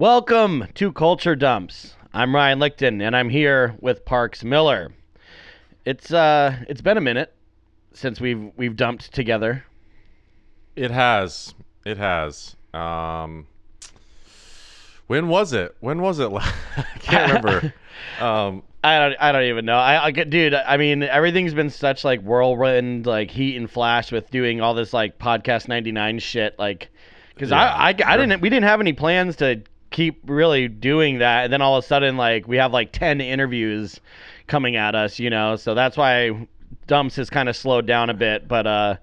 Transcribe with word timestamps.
Welcome 0.00 0.66
to 0.76 0.92
Culture 0.92 1.36
Dumps. 1.36 1.94
I'm 2.14 2.34
Ryan 2.34 2.58
Lichten, 2.58 3.02
and 3.02 3.14
I'm 3.14 3.28
here 3.28 3.76
with 3.80 4.06
Parks 4.06 4.42
Miller. 4.42 4.94
It's 5.84 6.10
uh, 6.10 6.56
it's 6.70 6.80
been 6.80 6.96
a 6.96 7.02
minute 7.02 7.34
since 7.92 8.18
we've 8.18 8.50
we've 8.56 8.76
dumped 8.76 9.12
together. 9.12 9.62
It 10.74 10.90
has. 10.90 11.52
It 11.84 11.98
has. 11.98 12.56
Um, 12.72 13.46
when 15.06 15.28
was 15.28 15.52
it? 15.52 15.76
When 15.80 16.00
was 16.00 16.18
it? 16.18 16.32
I 16.32 16.82
can't 17.00 17.44
remember. 17.44 17.74
um, 18.20 18.62
I 18.82 19.00
don't, 19.00 19.16
I 19.20 19.32
don't 19.32 19.44
even 19.44 19.66
know. 19.66 19.76
I, 19.76 20.06
I 20.06 20.10
dude. 20.12 20.54
I 20.54 20.78
mean, 20.78 21.02
everything's 21.02 21.52
been 21.52 21.68
such 21.68 22.04
like 22.04 22.22
whirlwind, 22.22 23.04
like 23.04 23.30
heat 23.30 23.54
and 23.54 23.70
flash 23.70 24.10
with 24.10 24.30
doing 24.30 24.62
all 24.62 24.72
this 24.72 24.94
like 24.94 25.18
podcast 25.18 25.68
ninety 25.68 25.92
nine 25.92 26.20
shit. 26.20 26.58
Like, 26.58 26.88
because 27.34 27.50
Yeah. 27.50 27.60
I, 27.60 27.90
I, 27.90 27.94
I 28.14 28.16
didn't, 28.16 28.40
we 28.40 28.48
didn't 28.48 28.64
have 28.64 28.80
any 28.80 28.94
plans 28.94 29.36
to 29.36 29.60
keep 29.90 30.20
really 30.26 30.68
doing 30.68 31.18
that, 31.18 31.44
and 31.44 31.52
then 31.52 31.62
all 31.62 31.76
of 31.76 31.84
a 31.84 31.86
sudden, 31.86 32.16
like, 32.16 32.46
we 32.48 32.56
have 32.56 32.72
like 32.72 32.92
ten 32.92 33.20
interviews 33.20 34.00
coming 34.46 34.76
at 34.76 34.94
us, 34.94 35.18
you 35.18 35.30
know. 35.30 35.56
So 35.56 35.74
that's 35.74 35.96
why 35.96 36.46
dumps 36.86 37.16
has 37.16 37.30
kind 37.30 37.48
of 37.48 37.56
slowed 37.56 37.86
down 37.86 38.10
a 38.10 38.14
bit, 38.14 38.48
but 38.48 38.66
uh, 38.66 38.96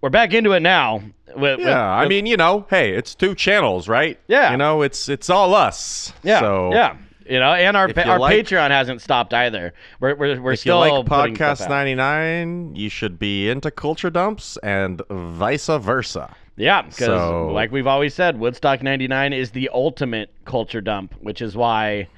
we're 0.00 0.10
back 0.10 0.32
into 0.34 0.52
it 0.52 0.60
now. 0.60 1.02
With, 1.36 1.60
yeah, 1.60 1.86
I 1.86 2.08
mean, 2.08 2.26
you 2.26 2.36
know, 2.36 2.66
hey, 2.70 2.92
it's 2.94 3.14
two 3.14 3.34
channels, 3.34 3.86
right? 3.88 4.18
Yeah. 4.28 4.50
You 4.52 4.56
know, 4.56 4.82
it's 4.82 5.08
it's 5.08 5.28
all 5.28 5.54
us. 5.54 6.12
yeah, 6.22 6.40
So 6.40 6.70
yeah. 6.72 6.96
You 7.28 7.38
know, 7.38 7.52
and 7.52 7.76
our 7.76 7.88
you 7.90 7.94
our 8.06 8.18
like- 8.18 8.34
Patreon 8.34 8.70
hasn't 8.70 9.02
stopped 9.02 9.34
either. 9.34 9.74
We're 10.00 10.14
we're, 10.14 10.40
we're 10.40 10.52
if 10.52 10.60
you 10.64 10.72
still 10.72 10.78
like 10.78 11.04
Podcast 11.04 11.68
99, 11.68 12.74
you 12.74 12.88
should 12.88 13.18
be 13.18 13.50
into 13.50 13.70
culture 13.70 14.08
dumps 14.08 14.56
and 14.62 15.02
vice 15.10 15.66
versa. 15.66 16.34
Yeah, 16.58 16.82
because 16.82 17.06
So- 17.06 17.48
like 17.48 17.72
we've 17.72 17.86
always 17.86 18.14
said, 18.14 18.38
Woodstock 18.38 18.82
99 18.82 19.32
is 19.32 19.50
the 19.52 19.70
ultimate 19.72 20.30
culture 20.44 20.80
dump, 20.80 21.14
which 21.20 21.40
is 21.40 21.56
why 21.56 22.08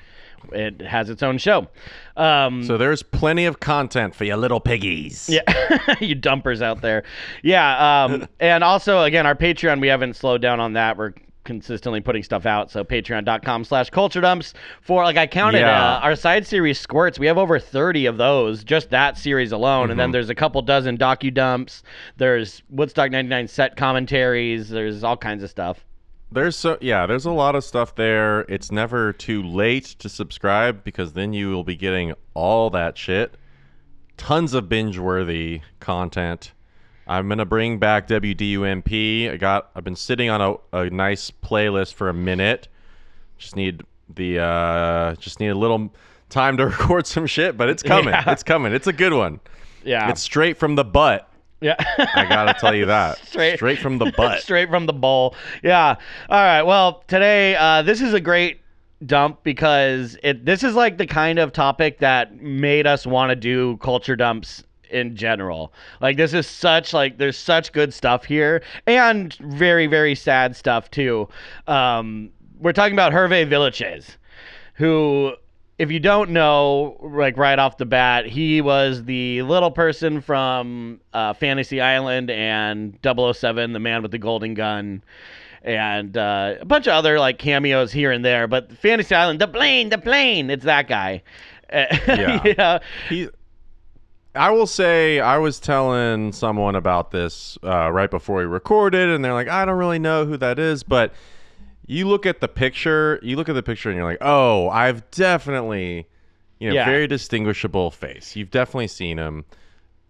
it 0.53 0.81
has 0.81 1.11
its 1.11 1.23
own 1.23 1.37
show. 1.39 1.69
Um, 2.17 2.65
So 2.65 2.79
there's 2.79 3.03
plenty 3.03 3.45
of 3.45 3.61
content 3.61 4.15
for 4.15 4.25
you 4.25 4.35
little 4.37 4.59
piggies. 4.61 5.29
yeah, 5.29 5.43
you 6.01 6.15
dumpers 6.15 6.63
out 6.63 6.81
there. 6.81 7.03
Yeah, 7.43 8.05
um, 8.05 8.27
and 8.41 8.65
also 8.65 9.03
again, 9.03 9.27
our 9.27 9.35
Patreon, 9.35 9.81
we 9.81 9.89
haven't 9.89 10.15
slowed 10.17 10.41
down 10.41 10.59
on 10.59 10.73
that. 10.73 10.97
We're 10.97 11.13
consistently 11.45 12.01
putting 12.01 12.23
stuff 12.23 12.47
out. 12.47 12.71
So 12.71 12.85
patreon.com 12.85 13.65
slash 13.65 13.91
culture 13.91 14.21
dumps 14.21 14.55
for 14.83 15.03
like 15.05 15.17
I 15.17 15.27
counted 15.27 15.61
Yeah. 15.61 15.97
uh, 15.97 16.01
our 16.01 16.15
side 16.17 16.47
series 16.47 16.79
squirts. 16.79 17.19
We 17.19 17.27
have 17.27 17.39
over 17.39 17.59
30 17.59 18.07
of 18.07 18.17
those, 18.19 18.63
just 18.65 18.91
that 18.91 19.17
series 19.19 19.53
alone. 19.53 19.85
And 19.85 19.93
Mm-hmm. 19.93 19.99
then 19.99 20.11
there's 20.13 20.31
a 20.31 20.35
couple 20.35 20.61
dozen 20.63 20.99
docu 20.99 21.33
dumps. 21.33 21.83
There's 22.17 22.63
Woodstock 22.71 23.11
99 23.11 23.49
set 23.49 23.77
commentaries. 23.77 24.69
There's 24.69 25.03
all 25.05 25.17
kinds 25.17 25.43
of 25.43 25.51
stuff. 25.51 25.85
There's 26.33 26.55
so 26.55 26.79
yeah, 26.81 27.07
there's 27.07 27.25
a 27.27 27.33
lot 27.33 27.57
of 27.57 27.65
stuff 27.65 27.97
there. 27.97 28.43
It's 28.43 28.71
never 28.71 29.13
too 29.13 29.43
late 29.43 29.87
to 29.99 30.09
subscribe 30.09 30.85
because 30.85 31.15
then 31.15 31.33
you 31.33 31.51
will 31.51 31.65
be 31.65 31.75
getting 31.75 32.15
all 32.35 32.71
that 32.71 32.97
shit. 32.97 33.35
Tons 34.17 34.55
of 34.55 34.69
binge-worthy 34.69 35.63
content. 35.81 36.53
I'm 37.11 37.29
gonna 37.29 37.45
bring 37.45 37.79
back 37.79 38.07
WDUMP. 38.07 39.33
I 39.33 39.37
got 39.37 39.71
I've 39.75 39.83
been 39.83 39.97
sitting 39.97 40.31
on 40.31 40.41
a, 40.73 40.79
a 40.79 40.91
nice 40.91 41.31
playlist 41.31 41.95
for 41.95 42.09
a 42.09 42.15
minute. 42.15 42.69
Just 43.37 43.57
need 43.57 43.83
the 44.15 44.39
uh 44.39 45.15
just 45.17 45.41
need 45.41 45.49
a 45.49 45.55
little 45.57 45.93
time 46.29 46.57
to 46.59 46.67
record 46.69 47.09
some 47.09 47.27
shit, 47.27 47.57
but 47.57 47.69
it's 47.69 47.83
coming. 47.83 48.15
Yeah. 48.15 48.31
It's 48.31 48.45
coming. 48.45 48.73
It's 48.73 48.87
a 48.87 48.93
good 48.93 49.13
one. 49.13 49.41
Yeah. 49.85 50.09
It's 50.09 50.21
straight 50.23 50.57
from 50.57 50.77
the 50.77 50.85
butt. 50.85 51.29
yeah. 51.61 51.75
I 51.99 52.27
gotta 52.29 52.55
tell 52.61 52.75
you 52.77 52.87
that. 52.87 53.19
Straight- 53.27 53.57
straight 53.57 53.81
from 53.81 53.99
the 53.99 54.13
butt. 54.17 54.41
Straight 54.43 54.69
from 54.71 54.87
the 54.87 54.93
bowl. 54.93 55.35
Yeah. 55.65 55.97
All 56.29 56.45
right. 56.45 56.63
Well, 56.63 57.03
today 57.09 57.57
uh, 57.57 57.83
this 57.83 58.01
is 58.01 58.15
a 58.15 58.21
great 58.21 58.61
dump 59.05 59.43
because 59.43 60.17
it 60.23 60.45
this 60.45 60.63
is 60.63 60.77
like 60.77 60.97
the 60.97 61.07
kind 61.07 61.41
of 61.41 61.53
topic 61.53 61.99
that 61.99 62.41
made 62.41 62.87
us 62.87 63.05
want 63.05 63.31
to 63.31 63.37
do 63.37 63.79
culture 63.79 64.15
dumps 64.15 64.63
in 64.91 65.17
general. 65.17 65.73
Like 66.01 66.17
this 66.17 66.35
is 66.35 66.47
such 66.47 66.93
like 66.93 67.19
there's 67.19 67.37
such 67.37 67.73
good 67.73 67.93
stuff 67.95 68.25
here 68.25 68.63
and 68.87 69.35
very 69.35 69.87
very 69.87 70.15
sad 70.15 70.57
stuff 70.57 70.91
too. 70.91 71.29
Um, 71.67 72.31
we're 72.59 72.73
talking 72.73 72.95
about 72.95 73.13
Hervé 73.13 73.49
Villechaize, 73.49 74.17
who 74.75 75.35
if 75.81 75.91
you 75.91 75.99
don't 75.99 76.29
know, 76.29 76.99
like 77.01 77.39
right 77.39 77.59
off 77.59 77.79
the 77.79 77.87
bat, 77.87 78.27
he 78.27 78.61
was 78.61 79.03
the 79.05 79.41
little 79.41 79.71
person 79.71 80.21
from 80.21 81.01
uh, 81.15 81.33
Fantasy 81.33 81.81
Island 81.81 82.31
and 82.31 82.99
007, 83.03 83.73
the 83.73 83.79
man 83.79 84.03
with 84.03 84.11
the 84.11 84.19
golden 84.19 84.53
gun, 84.53 85.03
and 85.63 86.19
uh, 86.19 86.57
a 86.61 86.67
bunch 86.67 86.87
of 86.87 86.93
other 86.93 87.19
like 87.19 87.39
cameos 87.39 87.93
here 87.93 88.13
and 88.13 88.23
there. 88.23 88.47
But 88.47 88.71
Fantasy 88.77 89.15
Island, 89.15 89.41
the 89.41 89.49
plane, 89.49 89.89
the 89.89 89.97
plane, 89.97 90.51
it's 90.51 90.67
that 90.67 90.87
guy. 90.87 91.23
Yeah. 91.73 92.43
you 92.45 92.55
know? 92.59 92.81
he 93.09 93.29
I 94.35 94.51
will 94.51 94.67
say 94.67 95.19
I 95.21 95.39
was 95.39 95.59
telling 95.59 96.33
someone 96.33 96.77
about 96.77 97.11
this 97.11 97.59
uh, 97.65 97.91
right 97.91 98.11
before 98.11 98.39
we 98.39 98.45
recorded, 98.45 99.09
and 99.09 99.25
they're 99.25 99.33
like, 99.35 99.49
I 99.49 99.65
don't 99.65 99.77
really 99.79 99.99
know 99.99 100.25
who 100.25 100.37
that 100.37 100.59
is, 100.59 100.83
but 100.85 101.13
you 101.87 102.07
look 102.07 102.27
at 102.27 102.41
the 102.41 102.47
picture, 102.47 103.19
you 103.23 103.37
look 103.37 103.49
at 103.49 103.55
the 103.55 103.63
picture, 103.63 103.91
and 103.91 103.97
you're 103.97 104.07
like, 104.07 104.19
oh, 104.21 104.69
I've 104.69 105.11
definitely, 105.11 106.07
you 106.61 106.69
know, 106.69 106.75
Yeah. 106.77 106.85
very 106.85 107.09
distinguishable 107.09 107.91
face. 107.91 108.37
You've 108.37 108.51
definitely 108.53 108.87
seen 108.89 109.19
him. 109.19 109.45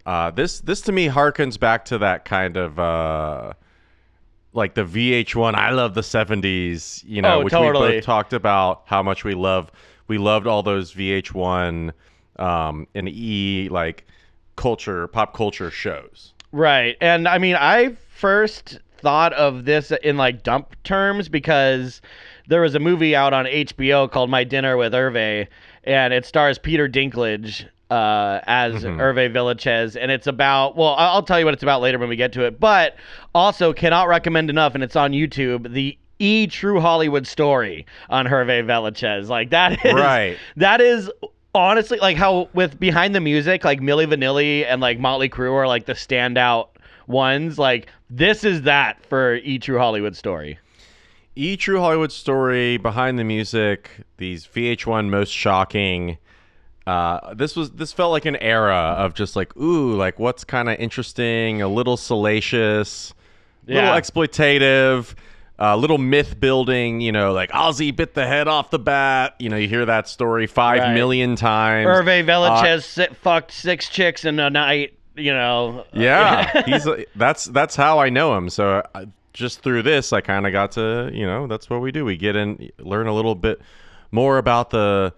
Uh, 0.05 0.31
this 0.31 0.61
this 0.61 0.81
to 0.83 0.93
me 0.93 1.09
harkens 1.09 1.59
back 1.59 1.85
to 1.87 1.99
that 1.99 2.25
kind 2.27 2.57
of 2.59 2.79
uh, 2.79 3.53
like 4.53 4.75
the 4.75 4.85
VH1. 4.85 5.55
I 5.55 5.71
love 5.71 5.95
the 5.95 6.01
'70s, 6.03 7.03
you 7.07 7.23
know, 7.23 7.37
Oh, 7.41 7.45
which 7.45 7.53
we 7.53 7.59
totally. 7.59 7.93
both 7.97 8.05
talked 8.05 8.33
about 8.35 8.83
how 8.87 9.03
much 9.03 9.25
we 9.25 9.35
love. 9.35 9.71
We 10.09 10.19
loved 10.19 10.47
all 10.47 10.63
those 10.63 10.93
VH1 10.93 11.93
um, 12.41 12.87
and 12.95 13.09
E 13.09 13.69
like 13.71 14.05
culture, 14.57 15.07
pop 15.09 15.35
culture 15.35 15.71
shows. 15.71 16.33
Right. 16.53 16.97
And 17.01 17.29
I 17.29 17.39
mean, 17.39 17.57
I 17.57 17.97
first 18.15 18.79
thought 18.99 19.33
of 19.35 19.65
this 19.65 19.93
in 20.03 20.17
like 20.17 20.43
dump 20.43 20.75
terms 20.85 21.29
because 21.29 22.03
there 22.49 22.61
was 22.61 22.75
a 22.75 22.79
movie 22.81 23.15
out 23.17 23.33
on 23.33 23.45
HBO 23.47 24.11
called 24.11 24.29
My 24.29 24.45
Dinner 24.45 24.77
with 24.77 24.93
Hervé, 24.93 25.47
and 25.85 26.13
it 26.13 26.27
stars 26.27 26.59
Peter 26.59 26.89
Dinklage 26.89 27.65
uh, 27.91 28.41
as 28.47 28.85
Hervé 28.85 29.33
Villechaize. 29.33 29.97
And 30.01 30.11
it's 30.11 30.27
about, 30.27 30.77
well, 30.77 30.95
I'll 30.99 31.23
tell 31.23 31.39
you 31.39 31.45
what 31.45 31.55
it's 31.55 31.63
about 31.63 31.81
later 31.81 31.99
when 31.99 32.09
we 32.09 32.17
get 32.17 32.33
to 32.35 32.45
it, 32.45 32.61
but 32.61 32.97
also 33.35 33.73
cannot 33.73 34.09
recommend 34.09 34.51
enough, 34.51 34.75
and 34.75 34.83
it's 34.85 34.97
on 34.97 35.13
YouTube, 35.13 35.73
the 35.73 35.97
E 36.19 36.47
True 36.49 36.81
Hollywood 36.81 37.27
Story 37.27 37.87
on 38.11 38.27
Hervé 38.27 38.63
Villechaize. 38.65 39.29
Like, 39.29 39.51
that 39.51 39.73
is, 39.87 39.95
Right. 39.95 40.37
that 40.57 40.81
is 40.81 41.11
honestly 41.55 41.99
like 41.99 42.17
how 42.17 42.49
with 42.55 42.79
behind 42.79 43.15
the 43.15 43.21
music 43.21 43.65
like 43.65 43.81
Milli 43.81 44.07
Vanilli 44.07 44.65
and 44.67 44.81
like 44.81 44.99
Motley 44.99 45.29
Crue 45.29 45.53
are 45.55 45.67
like 45.67 45.87
the 45.87 45.95
standout 45.95 46.69
ones 47.07 47.59
like 47.59 47.89
this 48.09 48.45
is 48.45 48.63
that 48.63 49.05
for 49.07 49.37
E 49.37 49.59
True 49.59 49.79
Hollywood 49.79 50.15
Story 50.17 50.59
E 51.37 51.57
True 51.57 51.79
Hollywood 51.81 52.11
Story, 52.13 52.77
Behind 52.77 53.19
the 53.19 53.25
Music, 53.25 53.89
these 54.19 54.47
VH1 54.47 55.09
most 55.09 55.31
shocking. 55.31 56.19
Uh, 56.89 57.35
this 57.35 57.55
was 57.55 57.71
this 57.71 57.93
felt 57.93 58.11
like 58.11 58.25
an 58.27 58.35
era 58.37 58.75
of 58.99 59.15
just 59.15 59.37
like 59.37 59.57
ooh, 59.57 59.95
like 59.95 60.19
what's 60.19 60.43
kind 60.45 60.69
of 60.69 60.77
interesting, 60.79 61.63
a 61.63 61.69
little 61.69 61.97
salacious, 61.97 63.15
a 63.69 63.73
Yeah. 63.73 63.77
little 63.95 64.01
exploitative, 64.01 65.15
a 65.61 65.77
little 65.77 65.99
myth 65.99 66.41
building. 66.41 67.01
You 67.01 67.13
know, 67.13 67.33
like 67.33 67.51
Ozzy 67.51 67.95
bit 67.95 68.15
the 68.15 68.27
head 68.27 68.49
off 68.49 68.71
the 68.71 68.79
bat. 68.79 69.35
You 69.39 69.49
know, 69.51 69.57
you 69.57 69.69
hear 69.69 69.85
that 69.87 70.09
story 70.09 70.47
five 70.47 70.81
Right. 70.81 70.95
million 70.95 71.37
times. 71.37 71.87
Hervé 71.87 72.23
Uh, 72.23 72.27
Villechaize 72.27 72.83
sit, 72.85 73.17
fucked 73.17 73.53
six 73.53 73.89
chicks 73.89 74.25
in 74.25 74.41
a 74.41 74.51
night 74.51 74.95
you 75.17 75.33
know 75.35 75.85
Yeah, 75.93 76.63
he's 76.67 76.87
a, 76.87 77.05
that's 77.17 77.45
that's 77.47 77.77
how 77.77 77.99
I 77.99 78.09
know 78.11 78.37
him. 78.37 78.49
So 78.49 78.83
I, 78.95 79.07
just 79.33 79.61
through 79.63 79.83
this, 79.83 80.13
I 80.13 80.21
kind 80.21 80.47
of 80.47 80.53
got 80.53 80.73
to 80.73 81.11
you 81.13 81.27
know 81.27 81.47
that's 81.47 81.69
what 81.69 81.81
we 81.81 81.93
do. 81.93 82.05
We 82.05 82.17
get 82.17 82.37
in, 82.37 82.71
learn 82.79 83.07
a 83.07 83.13
little 83.15 83.35
bit 83.35 83.61
more 84.13 84.39
about 84.39 84.71
the 84.71 85.13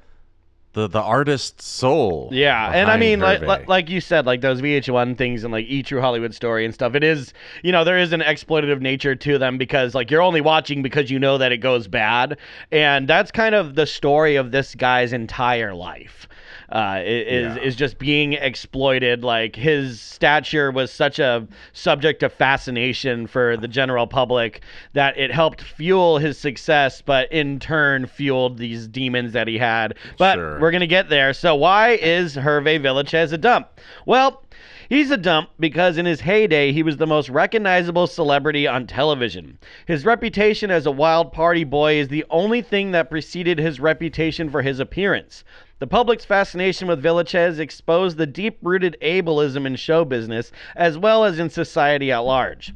the 0.72 0.88
the 0.88 1.00
artist's 1.00 1.66
soul. 1.66 2.28
Yeah, 2.32 2.70
and 2.70 2.90
I 2.90 2.96
mean, 2.96 3.20
like, 3.20 3.40
Hervé. 3.40 3.46
like 3.46 3.68
like 3.68 3.90
you 3.90 4.00
said, 4.00 4.26
like 4.26 4.40
those 4.40 4.60
VH1 4.60 5.18
things 5.18 5.44
and 5.44 5.52
like 5.52 5.66
E 5.66 5.82
True 5.82 6.00
Hollywood 6.00 6.34
Story 6.34 6.64
and 6.64 6.72
stuff. 6.72 6.94
It 6.94 7.04
is, 7.04 7.32
you 7.62 7.72
know, 7.72 7.84
there 7.84 7.98
is 7.98 8.12
an 8.12 8.20
exploitative 8.20 8.80
nature 8.80 9.14
to 9.14 9.38
them 9.38 9.58
because 9.58 9.94
like 9.94 10.10
you're 10.10 10.22
only 10.22 10.40
watching 10.40 10.82
because 10.82 11.10
you 11.10 11.18
know 11.18 11.38
that 11.38 11.52
it 11.52 11.58
goes 11.58 11.88
bad, 11.88 12.38
and 12.70 13.06
that's 13.06 13.30
kind 13.30 13.54
of 13.54 13.74
the 13.74 13.86
story 13.86 14.36
of 14.36 14.50
this 14.50 14.74
guy's 14.74 15.12
entire 15.12 15.74
life. 15.74 16.26
Uh, 16.72 17.00
is 17.04 17.56
Yeah. 17.56 17.62
is 17.62 17.76
just 17.76 17.98
being 17.98 18.32
exploited. 18.32 19.22
Like 19.22 19.54
his 19.56 20.00
stature 20.00 20.70
was 20.70 20.90
such 20.90 21.18
a 21.18 21.46
subject 21.74 22.22
of 22.22 22.32
fascination 22.32 23.26
for 23.26 23.58
the 23.58 23.68
general 23.68 24.06
public 24.06 24.62
that 24.94 25.18
it 25.18 25.30
helped 25.30 25.60
fuel 25.60 26.16
his 26.16 26.38
success, 26.38 27.02
but 27.02 27.30
in 27.30 27.58
turn 27.58 28.06
fueled 28.06 28.56
these 28.56 28.88
demons 28.88 29.32
that 29.34 29.48
he 29.48 29.58
had. 29.58 29.94
But 30.16 30.36
Sure. 30.36 30.58
we're 30.60 30.70
gonna 30.70 30.86
get 30.86 31.10
there. 31.10 31.34
So 31.34 31.54
why 31.54 31.90
is 32.00 32.36
Hervé 32.36 32.80
Villechaize 32.80 33.32
a 33.34 33.38
dump? 33.38 33.68
Well, 34.06 34.42
He's 34.88 35.10
a 35.10 35.16
dump 35.16 35.48
because 35.58 35.96
in 35.96 36.04
his 36.04 36.20
heyday, 36.20 36.70
he 36.72 36.82
was 36.82 36.98
the 36.98 37.06
most 37.06 37.30
recognizable 37.30 38.06
celebrity 38.06 38.66
on 38.66 38.86
television. 38.86 39.56
His 39.86 40.04
reputation 40.04 40.70
as 40.70 40.84
a 40.84 40.90
wild 40.90 41.32
party 41.32 41.64
boy 41.64 41.94
is 41.94 42.08
the 42.08 42.26
only 42.28 42.60
thing 42.60 42.90
that 42.90 43.08
preceded 43.08 43.58
his 43.58 43.80
reputation 43.80 44.50
for 44.50 44.60
his 44.60 44.80
appearance. 44.80 45.44
The 45.82 45.88
public's 45.88 46.24
fascination 46.24 46.86
with 46.86 47.02
Villechaize 47.02 47.58
exposed 47.58 48.16
the 48.16 48.24
deep 48.24 48.56
rooted 48.62 48.96
ableism 49.02 49.66
in 49.66 49.74
show 49.74 50.04
business 50.04 50.52
as 50.76 50.96
well 50.96 51.24
as 51.24 51.40
in 51.40 51.50
society 51.50 52.12
at 52.12 52.18
large. 52.18 52.72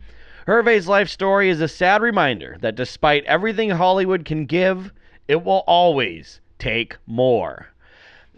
Hervé's 0.48 0.88
life 0.88 1.08
story 1.08 1.48
is 1.48 1.60
a 1.60 1.68
sad 1.68 2.02
reminder 2.02 2.56
that 2.62 2.74
despite 2.74 3.24
everything 3.26 3.70
Hollywood 3.70 4.24
can 4.24 4.44
give, 4.44 4.92
it 5.28 5.44
will 5.44 5.62
always 5.68 6.40
take 6.58 6.96
more. 7.06 7.68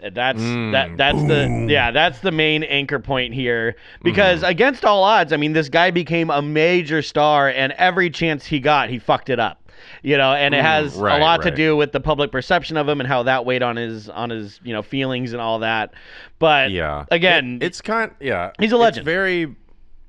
That's 0.03 0.39
Mm, 0.39 0.73
that 0.73 0.99
that's 0.99 1.23
the 1.23 1.67
yeah 1.67 1.91
that's 1.91 2.21
the 2.21 2.31
main 2.31 2.63
anchor 2.63 2.99
point 2.99 3.33
here 3.33 3.75
because 4.03 4.43
against 4.43 4.85
all 4.85 5.03
odds 5.03 5.33
I 5.33 5.39
mean 5.39 5.55
this 5.55 5.71
guy 5.71 5.91
became 5.91 6.29
a 6.29 6.43
major 6.43 7.01
star 7.01 7.49
and 7.49 7.73
every 7.79 8.11
chance 8.11 8.45
he 8.45 8.61
got 8.61 8.91
he 8.91 8.99
fucked 8.99 9.31
it 9.31 9.41
up 9.41 9.68
you 10.03 10.17
know 10.17 10.33
and 10.33 10.55
it 10.55 10.59
Mm, 10.59 10.63
has 10.63 10.97
a 10.97 11.01
right, 11.03 11.21
lot 11.21 11.43
to 11.43 11.51
do 11.51 11.77
with 11.77 11.93
the 11.93 12.01
public 12.01 12.31
perception 12.33 12.77
of 12.77 12.89
him 12.89 13.01
and 13.01 13.09
how 13.09 13.23
that 13.25 13.45
weighed 13.45 13.63
on 13.63 13.77
his 13.77 14.09
on 14.09 14.31
his 14.31 14.61
you 14.65 14.73
know 14.73 14.83
feelings 14.83 15.33
and 15.33 15.41
all 15.43 15.59
that 15.61 15.93
but 16.39 16.71
Yeah. 16.71 17.05
again 17.11 17.59
It- 17.61 17.67
it's 17.67 17.81
kind 17.81 18.13
yeah. 18.21 18.51
He's 18.59 18.73
a 18.73 18.77
it's 18.77 18.81
legend. 18.83 19.05
very 19.05 19.55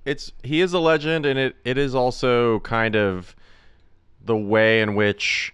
it's 0.06 0.32
he 0.44 0.62
is 0.62 0.74
a 0.74 0.80
legend 0.80 1.26
and 1.26 1.38
it 1.40 1.56
it 1.66 1.78
is 1.78 1.94
also 1.96 2.60
kind 2.62 2.96
of 2.96 3.36
the 4.24 4.36
way 4.38 4.82
in 4.82 4.96
which 4.96 5.54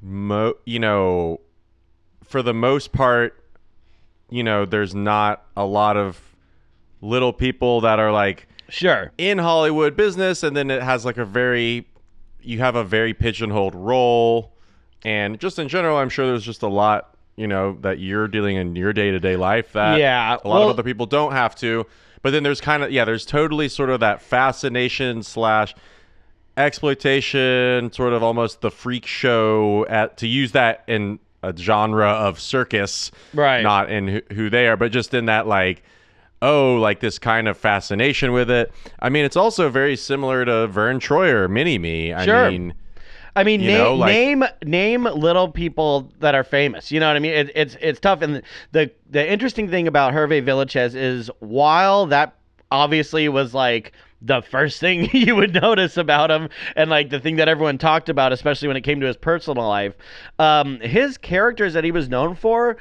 mo 0.00 0.54
you 0.66 0.78
know 0.78 1.40
for 2.24 2.42
the 2.42 2.54
most 2.54 2.92
part 2.92 3.44
you 4.30 4.42
know 4.42 4.64
there's 4.64 4.94
not 4.94 5.44
a 5.56 5.64
lot 5.64 5.96
of 5.96 6.20
little 7.00 7.32
people 7.32 7.80
that 7.82 7.98
are 7.98 8.10
like 8.12 8.48
sure 8.68 9.12
in 9.18 9.36
Hollywood 9.38 9.96
business, 9.96 10.42
and 10.42 10.56
then 10.56 10.70
it 10.70 10.82
has 10.82 11.04
like 11.04 11.18
a 11.18 11.24
very, 11.26 11.86
you 12.44 12.58
have 12.60 12.76
a 12.76 12.84
very 12.84 13.14
pigeonholed 13.14 13.74
role, 13.74 14.52
and 15.04 15.38
just 15.40 15.58
in 15.58 15.68
general, 15.68 15.96
I'm 15.96 16.08
sure 16.08 16.26
there's 16.26 16.44
just 16.44 16.62
a 16.62 16.68
lot, 16.68 17.16
you 17.36 17.46
know, 17.46 17.76
that 17.80 17.98
you're 17.98 18.28
dealing 18.28 18.56
in 18.56 18.76
your 18.76 18.92
day 18.92 19.10
to 19.10 19.18
day 19.20 19.36
life 19.36 19.72
that 19.72 19.98
Yeah, 19.98 20.34
a 20.34 20.36
lot 20.36 20.44
well- 20.44 20.62
of 20.64 20.70
other 20.70 20.82
people 20.82 21.06
don't 21.06 21.32
have 21.32 21.54
to. 21.56 21.86
But 22.22 22.30
then 22.30 22.44
there's 22.44 22.60
kind 22.60 22.84
of 22.84 22.92
yeah, 22.92 23.04
there's 23.04 23.26
totally 23.26 23.68
sort 23.68 23.90
of 23.90 23.98
that 24.00 24.22
fascination 24.22 25.22
slash 25.24 25.74
exploitation, 26.56 27.92
sort 27.92 28.12
of 28.12 28.22
almost 28.22 28.60
the 28.60 28.70
freak 28.70 29.06
show 29.06 29.84
at 29.88 30.16
to 30.18 30.26
use 30.26 30.52
that 30.52 30.84
in 30.86 31.18
a 31.42 31.54
genre 31.56 32.06
of 32.08 32.38
circus, 32.40 33.10
Right. 33.34 33.62
Not 33.62 33.90
in 33.90 34.06
who, 34.08 34.20
who 34.32 34.50
they 34.50 34.68
are, 34.68 34.76
but 34.76 34.92
just 34.92 35.12
in 35.14 35.26
that 35.26 35.46
like 35.48 35.82
oh, 36.42 36.74
like 36.74 37.00
this 37.00 37.18
kind 37.18 37.48
of 37.48 37.56
fascination 37.56 38.32
with 38.32 38.50
it. 38.50 38.70
I 39.00 39.08
mean, 39.08 39.24
it's 39.24 39.36
also 39.36 39.70
very 39.70 39.96
similar 39.96 40.44
to 40.44 40.66
Vern 40.66 40.98
Troyer, 41.00 41.48
Mini 41.48 41.78
Me. 41.78 42.12
I 42.12 42.24
Sure. 42.26 42.50
mean, 42.50 42.74
I 43.34 43.44
mean, 43.44 43.62
name, 43.62 43.78
know, 43.78 43.94
like- 43.94 44.12
name 44.12 44.44
name 44.64 45.04
little 45.04 45.48
people 45.48 46.12
that 46.20 46.34
are 46.34 46.44
famous. 46.44 46.90
You 46.92 47.00
know 47.00 47.06
what 47.06 47.16
I 47.16 47.20
mean? 47.20 47.32
It, 47.32 47.52
it's 47.54 47.76
it's 47.80 48.00
tough. 48.00 48.20
And 48.20 48.42
the 48.72 48.90
the 49.08 49.26
interesting 49.26 49.70
thing 49.70 49.88
about 49.88 50.12
Hervé 50.12 50.44
Villechaize 50.44 50.94
is 50.94 51.30
while 51.38 52.06
that 52.06 52.34
obviously 52.70 53.28
was 53.28 53.54
like 53.54 53.92
the 54.20 54.40
first 54.42 54.80
thing 54.80 55.08
you 55.12 55.34
would 55.36 55.54
notice 55.54 55.96
about 55.96 56.30
him 56.30 56.48
and 56.76 56.90
like 56.90 57.10
the 57.10 57.20
thing 57.20 57.36
that 57.36 57.48
everyone 57.48 57.76
talked 57.76 58.08
about 58.08 58.32
especially 58.32 58.68
when 58.68 58.76
it 58.76 58.80
came 58.82 58.98
to 59.00 59.06
his 59.06 59.16
personal 59.16 59.66
life 59.68 59.94
um, 60.38 60.80
his 60.80 61.18
characters 61.18 61.74
that 61.74 61.84
he 61.84 61.90
was 61.90 62.08
known 62.08 62.34
for 62.34 62.78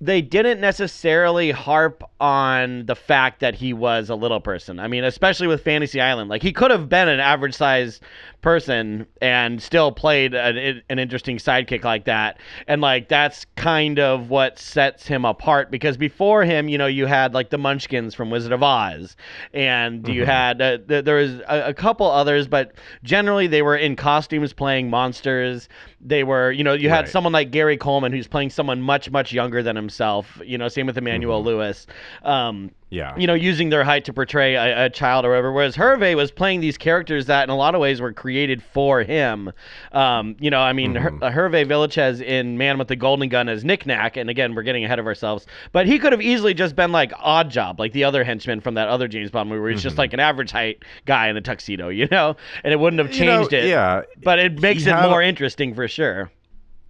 they 0.00 0.20
didn't 0.20 0.60
necessarily 0.60 1.50
harp 1.50 2.02
on 2.22 2.86
the 2.86 2.94
fact 2.94 3.40
that 3.40 3.52
he 3.56 3.72
was 3.72 4.08
a 4.08 4.14
little 4.14 4.38
person. 4.40 4.78
I 4.78 4.86
mean, 4.86 5.02
especially 5.02 5.48
with 5.48 5.64
Fantasy 5.64 6.00
Island, 6.00 6.30
like 6.30 6.40
he 6.40 6.52
could 6.52 6.70
have 6.70 6.88
been 6.88 7.08
an 7.08 7.18
average 7.18 7.54
sized 7.56 8.00
person 8.42 9.06
and 9.20 9.60
still 9.60 9.90
played 9.90 10.32
an, 10.32 10.82
an 10.88 10.98
interesting 11.00 11.38
sidekick 11.38 11.82
like 11.82 12.04
that. 12.04 12.38
And 12.68 12.80
like 12.80 13.08
that's 13.08 13.44
kind 13.56 13.98
of 13.98 14.30
what 14.30 14.56
sets 14.60 15.04
him 15.04 15.24
apart 15.24 15.72
because 15.72 15.96
before 15.96 16.44
him, 16.44 16.68
you 16.68 16.78
know, 16.78 16.86
you 16.86 17.06
had 17.06 17.34
like 17.34 17.50
the 17.50 17.58
Munchkins 17.58 18.14
from 18.14 18.30
Wizard 18.30 18.52
of 18.52 18.62
Oz, 18.62 19.16
and 19.52 20.06
you 20.06 20.24
had 20.24 20.62
uh, 20.62 20.78
th- 20.78 21.04
there 21.04 21.16
was 21.16 21.32
a, 21.48 21.64
a 21.70 21.74
couple 21.74 22.06
others, 22.08 22.46
but 22.46 22.72
generally 23.02 23.48
they 23.48 23.62
were 23.62 23.76
in 23.76 23.96
costumes 23.96 24.52
playing 24.52 24.88
monsters. 24.90 25.68
They 26.00 26.22
were, 26.24 26.52
you 26.52 26.62
know, 26.64 26.72
you 26.72 26.88
had 26.88 27.02
Right. 27.02 27.08
someone 27.08 27.32
like 27.32 27.50
Gary 27.50 27.76
Coleman 27.76 28.12
who's 28.12 28.28
playing 28.28 28.50
someone 28.50 28.80
much 28.80 29.10
much 29.10 29.32
younger 29.32 29.60
than 29.62 29.74
himself. 29.74 30.40
You 30.44 30.56
know, 30.58 30.68
same 30.68 30.86
with 30.86 30.96
Emmanuel 30.98 31.42
Lewis. 31.42 31.86
Um, 32.22 32.70
yeah. 32.90 33.16
you 33.16 33.26
know, 33.26 33.32
using 33.32 33.70
their 33.70 33.84
height 33.84 34.04
to 34.04 34.12
portray 34.12 34.54
a, 34.54 34.84
a 34.84 34.90
child 34.90 35.24
or 35.24 35.30
whatever. 35.30 35.50
Whereas 35.50 35.74
Hervé 35.74 36.14
was 36.14 36.30
playing 36.30 36.60
these 36.60 36.76
characters 36.76 37.24
that, 37.26 37.44
in 37.44 37.48
a 37.50 37.56
lot 37.56 37.74
of 37.74 37.80
ways, 37.80 38.02
were 38.02 38.12
created 38.12 38.62
for 38.62 39.02
him. 39.02 39.50
Um, 39.92 40.36
you 40.38 40.50
know, 40.50 40.60
I 40.60 40.74
mean, 40.74 40.94
Her- 40.96 41.14
uh, 41.22 41.30
Hervé 41.30 41.64
Villechaize 41.66 42.20
in 42.22 42.58
Man 42.58 42.76
with 42.76 42.88
the 42.88 42.96
Golden 42.96 43.30
Gun 43.30 43.48
as 43.48 43.64
Nick 43.64 43.86
Nack, 43.86 44.18
and 44.18 44.28
again, 44.28 44.54
we're 44.54 44.62
getting 44.62 44.84
ahead 44.84 44.98
of 44.98 45.06
ourselves, 45.06 45.46
but 45.72 45.86
he 45.86 45.98
could 45.98 46.12
have 46.12 46.20
easily 46.20 46.52
just 46.52 46.76
been 46.76 46.92
like 46.92 47.12
Odd 47.18 47.50
Job, 47.50 47.80
like 47.80 47.92
the 47.92 48.04
other 48.04 48.24
henchman 48.24 48.60
from 48.60 48.74
that 48.74 48.88
other 48.88 49.08
James 49.08 49.30
Bond 49.30 49.48
movie, 49.48 49.60
where 49.62 49.70
he's 49.70 49.82
just 49.82 49.96
like 49.96 50.12
an 50.12 50.20
average 50.20 50.50
height 50.50 50.84
guy 51.06 51.28
in 51.28 51.36
a 51.38 51.40
tuxedo, 51.40 51.88
you 51.88 52.06
know, 52.10 52.36
and 52.62 52.74
it 52.74 52.76
wouldn't 52.78 53.00
have 53.00 53.14
You 53.14 53.24
know, 53.24 53.38
changed 53.38 53.54
it. 53.54 53.68
Yeah. 53.70 54.02
But 54.22 54.38
it 54.38 54.60
makes 54.60 54.86
it 54.86 54.92
had 54.94 55.08
more 55.08 55.22
interesting 55.22 55.74
for 55.74 55.88
sure. 55.88 56.30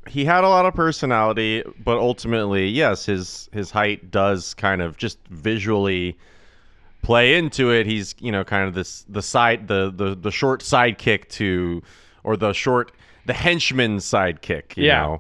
He 0.09 0.25
had 0.25 0.45
a 0.45 0.49
lot 0.49 0.67
of 0.67 0.75
personality, 0.75 1.63
but 1.85 1.99
ultimately, 1.99 2.69
yes, 2.69 3.07
his 3.07 3.49
his 3.53 3.71
height 3.71 4.11
does 4.11 4.55
kind 4.55 4.83
of 4.83 4.97
just 4.97 5.19
visually 5.31 6.17
play 7.03 7.37
into 7.37 7.71
it. 7.71 7.87
He's 7.87 8.15
you 8.21 8.33
know 8.33 8.45
kind 8.45 8.67
of 8.69 8.75
this 8.75 9.05
the 9.09 9.23
side 9.23 9.69
the 9.69 9.93
the 9.95 10.15
the 10.15 10.31
short 10.31 10.61
sidekick 10.63 11.29
to 11.31 11.83
or 12.25 12.37
the 12.37 12.53
short 12.53 12.93
the 13.27 13.33
henchman 13.33 13.99
sidekick. 13.99 14.77
You 14.77 14.87
Yeah. 14.87 15.19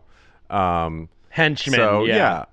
know? 0.50 0.56
Um, 0.56 1.08
Henchman. 1.28 1.76
so 1.76 2.04
yeah. 2.04 2.16
yeah. 2.16 2.44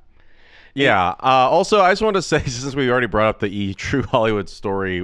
Yeah. 0.76 1.10
Uh, 1.10 1.50
also, 1.50 1.82
I 1.82 1.92
just 1.92 2.02
wanted 2.02 2.20
to 2.20 2.22
say, 2.28 2.44
since 2.46 2.76
we 2.76 2.90
already 2.90 3.08
brought 3.08 3.28
up 3.30 3.40
the 3.40 3.48
E 3.48 3.74
True 3.74 4.04
Hollywood 4.04 4.48
story 4.48 5.02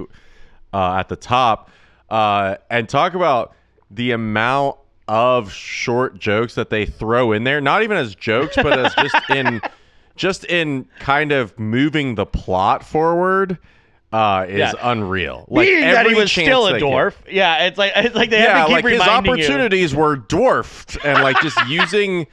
uh, 0.72 0.94
at 0.94 1.08
the 1.08 1.16
top, 1.16 1.70
uh, 2.08 2.56
and 2.70 2.88
talk 2.88 3.14
about 3.14 3.54
the 3.90 4.12
amount 4.12 4.76
of 5.08 5.52
short 5.52 6.18
jokes 6.18 6.54
that 6.56 6.70
they 6.70 6.84
throw 6.86 7.32
in 7.32 7.44
there, 7.44 7.60
not 7.60 7.82
even 7.82 7.96
as 7.96 8.14
jokes, 8.14 8.56
but 8.56 8.78
as 8.78 8.94
just 8.96 9.16
in 9.30 9.60
just 10.16 10.44
in 10.46 10.86
kind 10.98 11.30
of 11.32 11.56
moving 11.58 12.14
the 12.14 12.24
plot 12.26 12.82
forward, 12.84 13.58
uh, 14.12 14.46
is 14.48 14.58
Yeah. 14.58 14.72
unreal. 14.82 15.44
Like 15.48 15.68
Being 15.68 15.80
that 15.82 16.06
he 16.06 16.14
was 16.14 16.32
still 16.32 16.66
a 16.68 16.72
they 16.72 16.78
get- 16.80 16.88
dwarf. 16.88 17.14
Yeah, 17.30 17.64
it's 17.66 17.76
like 17.78 17.92
it's 17.96 18.14
like 18.14 18.30
they 18.30 18.42
yeah, 18.42 18.58
have 18.58 18.68
to 18.68 18.74
keep 18.76 18.84
like 18.84 18.92
his 18.92 19.00
reminding 19.00 19.36
you. 19.36 19.44
opportunities 19.44 19.94
were 19.94 20.16
dwarfed, 20.16 20.98
and 21.04 21.22
like 21.22 21.40
just 21.42 21.58
using 21.68 22.26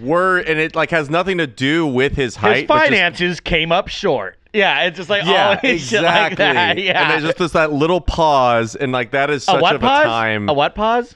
were 0.00 0.38
and 0.38 0.58
it 0.60 0.74
like 0.76 0.90
has 0.90 1.08
nothing 1.08 1.38
to 1.38 1.46
do 1.46 1.86
with 1.86 2.14
his 2.14 2.36
height. 2.36 2.56
his 2.56 2.64
but 2.66 2.74
just- 2.80 2.86
finances 2.90 3.40
came 3.40 3.72
up 3.72 3.88
short. 3.88 4.36
Yeah, 4.52 4.84
it's 4.84 4.96
just 4.96 5.10
like 5.10 5.24
yeah, 5.24 5.60
shit 5.60 5.70
exactly. 5.74 6.44
like 6.44 6.54
that. 6.54 6.78
Yeah, 6.78 7.02
and 7.02 7.10
there's 7.10 7.22
just 7.22 7.38
this 7.38 7.52
that 7.52 7.72
little 7.72 8.00
pause, 8.00 8.76
and 8.76 8.92
like 8.92 9.10
that 9.12 9.30
is 9.30 9.42
a 9.42 9.46
such 9.46 9.62
what 9.62 9.74
of 9.76 9.80
pause? 9.82 10.04
a 10.04 10.08
time. 10.08 10.48
A 10.48 10.52
what 10.52 10.74
pause? 10.74 11.14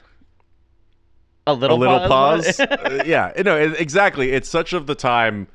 A 1.45 1.51
a 1.51 1.53
little, 1.53 1.77
little 1.77 1.99
pause. 2.07 2.57
pause. 2.57 2.59
Uh, 2.69 3.03
yeah, 3.05 3.31
no, 3.43 3.57
it, 3.57 3.79
exactly. 3.79 4.31
It's 4.31 4.47
such 4.49 4.73
of 4.73 4.87
the 4.87 4.95
time 4.95 5.47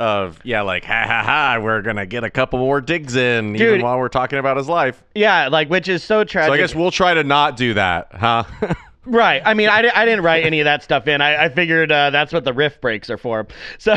of 0.00 0.38
yeah, 0.44 0.62
like 0.62 0.84
ha 0.84 1.04
ha 1.06 1.22
ha, 1.22 1.60
we're 1.60 1.82
gonna 1.82 2.06
get 2.06 2.24
a 2.24 2.30
couple 2.30 2.58
more 2.58 2.80
digs 2.80 3.16
in 3.16 3.52
Dude. 3.52 3.60
even 3.60 3.82
while 3.82 3.98
we're 3.98 4.08
talking 4.08 4.38
about 4.38 4.56
his 4.56 4.68
life. 4.68 5.02
yeah, 5.14 5.48
like 5.48 5.68
which 5.68 5.88
is 5.88 6.02
so 6.04 6.24
tragic. 6.24 6.48
So 6.48 6.52
I 6.54 6.56
guess 6.56 6.74
we'll 6.74 6.90
try 6.90 7.14
to 7.14 7.24
not 7.24 7.56
do 7.56 7.74
that, 7.74 8.08
huh? 8.12 8.44
Right. 9.10 9.40
I 9.42 9.54
mean, 9.54 9.70
I, 9.70 9.78
I 9.94 10.04
didn't 10.04 10.22
write 10.22 10.44
any 10.44 10.60
of 10.60 10.66
that 10.66 10.82
stuff 10.82 11.08
in. 11.08 11.22
I, 11.22 11.44
I 11.44 11.48
figured 11.48 11.90
uh, 11.90 12.10
that's 12.10 12.30
what 12.30 12.44
the 12.44 12.52
riff 12.52 12.78
breaks 12.80 13.08
are 13.08 13.16
for. 13.16 13.46
So, 13.78 13.94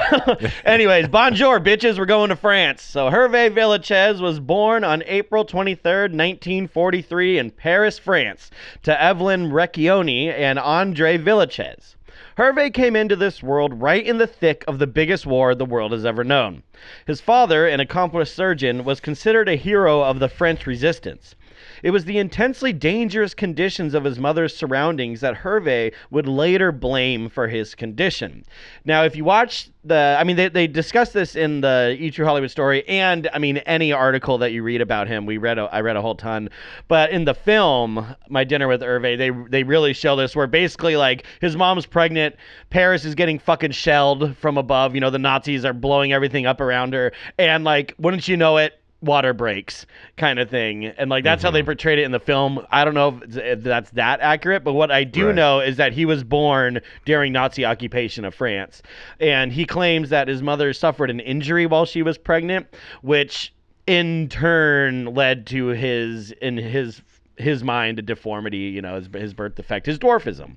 anyways, 0.64 1.08
bonjour, 1.08 1.60
bitches. 1.60 1.98
We're 1.98 2.06
going 2.06 2.30
to 2.30 2.36
France. 2.36 2.82
So, 2.82 3.10
Hervé 3.10 3.54
Villechaize 3.54 4.22
was 4.22 4.40
born 4.40 4.84
on 4.84 5.04
April 5.06 5.44
23rd, 5.44 6.14
1943, 6.14 7.40
in 7.40 7.52
Paris, 7.52 7.98
France, 7.98 8.52
to 8.84 9.02
Evelyn 9.02 9.52
Recchioni 9.52 10.28
and 10.28 10.60
Andre 10.60 11.18
Villechaize. 11.18 11.96
Hervé 12.38 12.74
came 12.74 12.96
into 12.96 13.16
this 13.16 13.44
world 13.44 13.82
right 13.82 14.06
in 14.06 14.18
the 14.18 14.28
thick 14.28 14.64
of 14.68 14.80
the 14.80 14.88
biggest 14.88 15.26
war 15.26 15.54
the 15.54 15.66
world 15.66 15.92
has 15.92 16.06
ever 16.06 16.24
known. 16.24 16.64
His 17.06 17.20
father, 17.20 17.68
an 17.68 17.80
accomplished 17.80 18.36
surgeon, 18.36 18.84
was 18.86 19.00
considered 19.00 19.50
a 19.50 19.56
hero 19.56 20.02
of 20.02 20.20
the 20.20 20.30
French 20.30 20.66
resistance. 20.66 21.36
It 21.84 21.92
was 21.92 22.06
the 22.06 22.18
intensely 22.18 22.74
dangerous 22.74 23.34
conditions 23.34 23.94
of 23.94 24.04
his 24.04 24.20
mother's 24.20 24.56
surroundings 24.56 25.22
that 25.22 25.36
Hervé 25.36 25.94
would 26.10 26.28
later 26.28 26.72
blame 26.72 27.30
for 27.30 27.48
his 27.48 27.76
condition. 27.76 28.44
Now, 28.86 29.04
if 29.04 29.16
you 29.16 29.24
watch 29.24 29.70
the, 29.84 30.16
I 30.20 30.24
mean, 30.24 30.36
they, 30.36 30.50
they 30.50 30.68
discuss 30.68 31.12
this 31.12 31.36
in 31.36 31.62
the 31.62 31.98
E 32.00 32.12
True 32.12 32.26
Hollywood 32.26 32.52
story, 32.52 32.88
and 32.88 33.30
I 33.34 33.40
mean, 33.40 33.58
any 33.60 33.92
article 33.92 34.38
that 34.38 34.52
you 34.52 34.62
read 34.62 34.82
about 34.82 35.08
him, 35.08 35.26
we 35.26 35.38
read, 35.38 35.58
a, 35.58 35.64
I 35.64 35.82
read 35.82 35.96
a 35.96 36.02
whole 36.02 36.16
ton. 36.16 36.50
But 36.88 37.10
in 37.10 37.26
the 37.26 37.34
film, 37.34 38.16
My 38.30 38.44
Dinner 38.44 38.68
with 38.68 38.82
Hervé, 38.82 39.18
they 39.18 39.32
they 39.50 39.64
really 39.64 39.94
show 39.94 40.16
this, 40.16 40.36
where 40.36 40.48
basically 40.48 40.98
like 40.98 41.26
his 41.40 41.56
mom's 41.56 41.86
pregnant, 41.88 42.36
Paris 42.70 43.06
is 43.06 43.16
getting 43.16 43.40
fucking 43.40 43.72
shelled 43.72 44.38
from 44.38 44.58
above. 44.58 44.94
You 44.94 45.02
know, 45.02 45.10
the 45.10 45.20
Nazis 45.20 45.66
are 45.66 45.74
blowing 45.74 46.14
everything 46.14 46.46
up 46.46 46.62
around 46.62 46.94
her, 46.94 47.12
and 47.40 47.64
like, 47.64 47.96
wouldn't 47.98 48.28
you 48.28 48.38
know 48.38 48.58
it? 48.58 48.81
Water 49.02 49.34
breaks 49.34 49.86
kind 50.18 50.40
of 50.40 50.50
thing. 50.50 50.86
And 50.86 51.10
like 51.10 51.24
that's 51.24 51.42
how 51.44 51.52
they 51.52 51.60
mm-hmm. 51.60 51.66
portrayed 51.66 52.00
it 52.00 52.04
in 52.04 52.12
the 52.12 52.20
film. 52.20 52.66
I 52.72 52.86
don't 52.86 52.94
know 52.94 53.20
if, 53.24 53.36
if 53.36 53.64
that's 53.64 53.90
that 53.92 54.20
accurate 54.22 54.64
but 54.64 54.74
what 54.74 54.92
i 54.92 55.04
do 55.04 55.28
Right. 55.28 55.36
know 55.36 55.60
is 55.60 55.78
that 55.78 55.94
he 55.94 56.06
was 56.06 56.24
born 56.24 56.80
during 57.06 57.34
nazi 57.34 57.66
occupation 57.66 58.26
of 58.26 58.34
france. 58.36 58.82
And 59.20 59.52
he 59.52 59.66
claims 59.66 60.10
that 60.10 60.28
his 60.28 60.42
mother 60.42 60.74
suffered 60.74 61.10
an 61.10 61.20
injury 61.20 61.66
while 61.66 61.86
she 61.86 62.02
was 62.04 62.18
pregnant 62.18 62.68
which 63.02 63.54
in 63.88 64.30
turn 64.30 65.06
led 65.06 65.48
to 65.48 65.68
his 65.68 66.32
in 66.34 66.58
his 66.58 67.02
his 67.38 67.64
mind 67.64 68.00
a 68.00 68.02
deformity 68.02 68.58
you 68.58 68.82
know 68.82 68.96
his, 68.96 69.10
his 69.14 69.34
birth 69.34 69.56
defect 69.56 69.86
his 69.86 69.98
dwarfism 69.98 70.56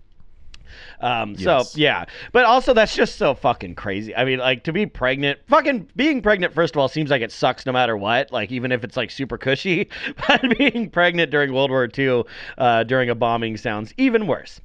um, 1.01 1.37
so 1.37 1.65
yeah, 1.75 2.05
but 2.33 2.45
also 2.45 2.75
that's 2.75 2.95
just 2.95 3.17
so 3.17 3.35
fucking 3.35 3.75
crazy. 3.75 4.15
I 4.15 4.25
mean, 4.25 4.39
like 4.39 4.65
to 4.65 4.73
be 4.73 4.87
pregnant, 4.87 5.41
fucking 5.49 5.89
being 5.97 6.23
pregnant. 6.23 6.55
First 6.55 6.75
of 6.75 6.81
all, 6.81 6.89
seems 6.89 7.11
like 7.11 7.23
it 7.23 7.33
sucks 7.33 7.67
no 7.67 7.73
matter 7.73 7.97
what. 7.97 8.33
Like 8.33 8.51
even 8.53 8.73
if 8.73 8.85
it's 8.85 8.97
like 8.97 9.11
super 9.11 9.39
cushy, 9.39 9.89
but 10.29 10.59
being 10.59 10.91
pregnant 10.91 11.31
during 11.31 11.53
World 11.53 11.71
War 11.71 11.89
II 11.97 12.25
uh, 12.59 12.85
during 12.85 13.11
a 13.11 13.15
bombing 13.15 13.57
sounds 13.57 13.95
even 13.97 14.27
worse. 14.27 14.61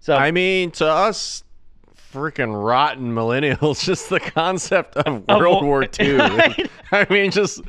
So 0.00 0.16
I 0.16 0.30
mean, 0.30 0.70
to 0.72 0.86
us 0.86 1.44
freaking 2.12 2.62
rotten 2.62 3.14
millennials, 3.14 3.82
just 3.84 4.10
the 4.10 4.20
concept 4.20 4.96
of 4.96 5.26
World 5.28 5.64
war- 5.64 5.80
War 5.82 5.88
II. 6.00 6.16
Right. 6.16 6.70
I 6.90 7.06
mean, 7.10 7.30
just 7.30 7.60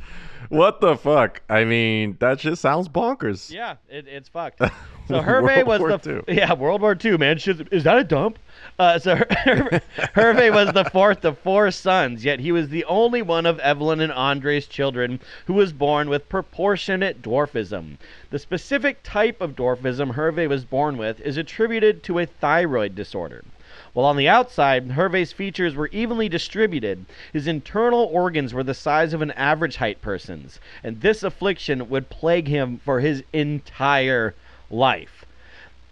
what 0.49 0.81
the 0.81 0.95
fuck? 0.97 1.41
I 1.49 1.63
mean, 1.63 2.17
that 2.19 2.39
just 2.39 2.61
sounds 2.61 2.87
bonkers. 2.89 3.49
yeah, 3.51 3.75
it, 3.89 4.07
it's 4.07 4.29
fucked. 4.29 4.61
So 5.07 5.21
Hervé 5.21 5.65
was 5.65 5.81
World 5.81 6.01
the 6.01 6.13
War 6.13 6.23
yeah 6.27 6.53
World 6.53 6.81
War 6.81 6.97
II 7.03 7.17
man. 7.17 7.37
Shit, 7.37 7.67
Is 7.71 7.83
that 7.83 7.97
a 7.97 8.03
dump? 8.03 8.39
Uh, 8.79 8.97
so 8.97 9.15
Her- 9.17 9.25
Hervé 10.15 10.53
was 10.53 10.71
the 10.71 10.85
fourth 10.85 11.25
of 11.25 11.37
four 11.39 11.69
sons, 11.71 12.23
yet 12.23 12.39
he 12.39 12.51
was 12.51 12.69
the 12.69 12.85
only 12.85 13.21
one 13.21 13.45
of 13.45 13.59
Evelyn 13.59 13.99
and 13.99 14.11
Andre's 14.13 14.65
children 14.65 15.19
who 15.45 15.53
was 15.53 15.73
born 15.73 16.09
with 16.09 16.29
proportionate 16.29 17.21
dwarfism. 17.21 17.97
The 18.29 18.39
specific 18.39 19.03
type 19.03 19.41
of 19.41 19.55
dwarfism 19.55 20.15
Hervé 20.15 20.47
was 20.47 20.63
born 20.63 20.97
with 20.97 21.19
is 21.19 21.35
attributed 21.37 22.01
to 22.03 22.19
a 22.19 22.25
thyroid 22.25 22.95
disorder. 22.95 23.43
While 23.91 24.05
on 24.05 24.17
the 24.17 24.29
outside, 24.29 24.89
Hervé's 24.89 25.33
features 25.33 25.75
were 25.75 25.89
evenly 25.91 26.29
distributed, 26.29 27.05
his 27.31 27.45
internal 27.45 28.05
organs 28.05 28.53
were 28.53 28.63
the 28.63 28.73
size 28.73 29.13
of 29.13 29.21
an 29.21 29.31
average 29.31 29.75
height 29.75 30.01
person's, 30.01 30.59
and 30.83 31.01
this 31.01 31.23
affliction 31.23 31.89
would 31.89 32.09
plague 32.09 32.47
him 32.47 32.77
for 32.77 33.01
his 33.01 33.23
entire 33.33 34.33
life. 34.73 35.25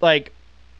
Like, 0.02 0.34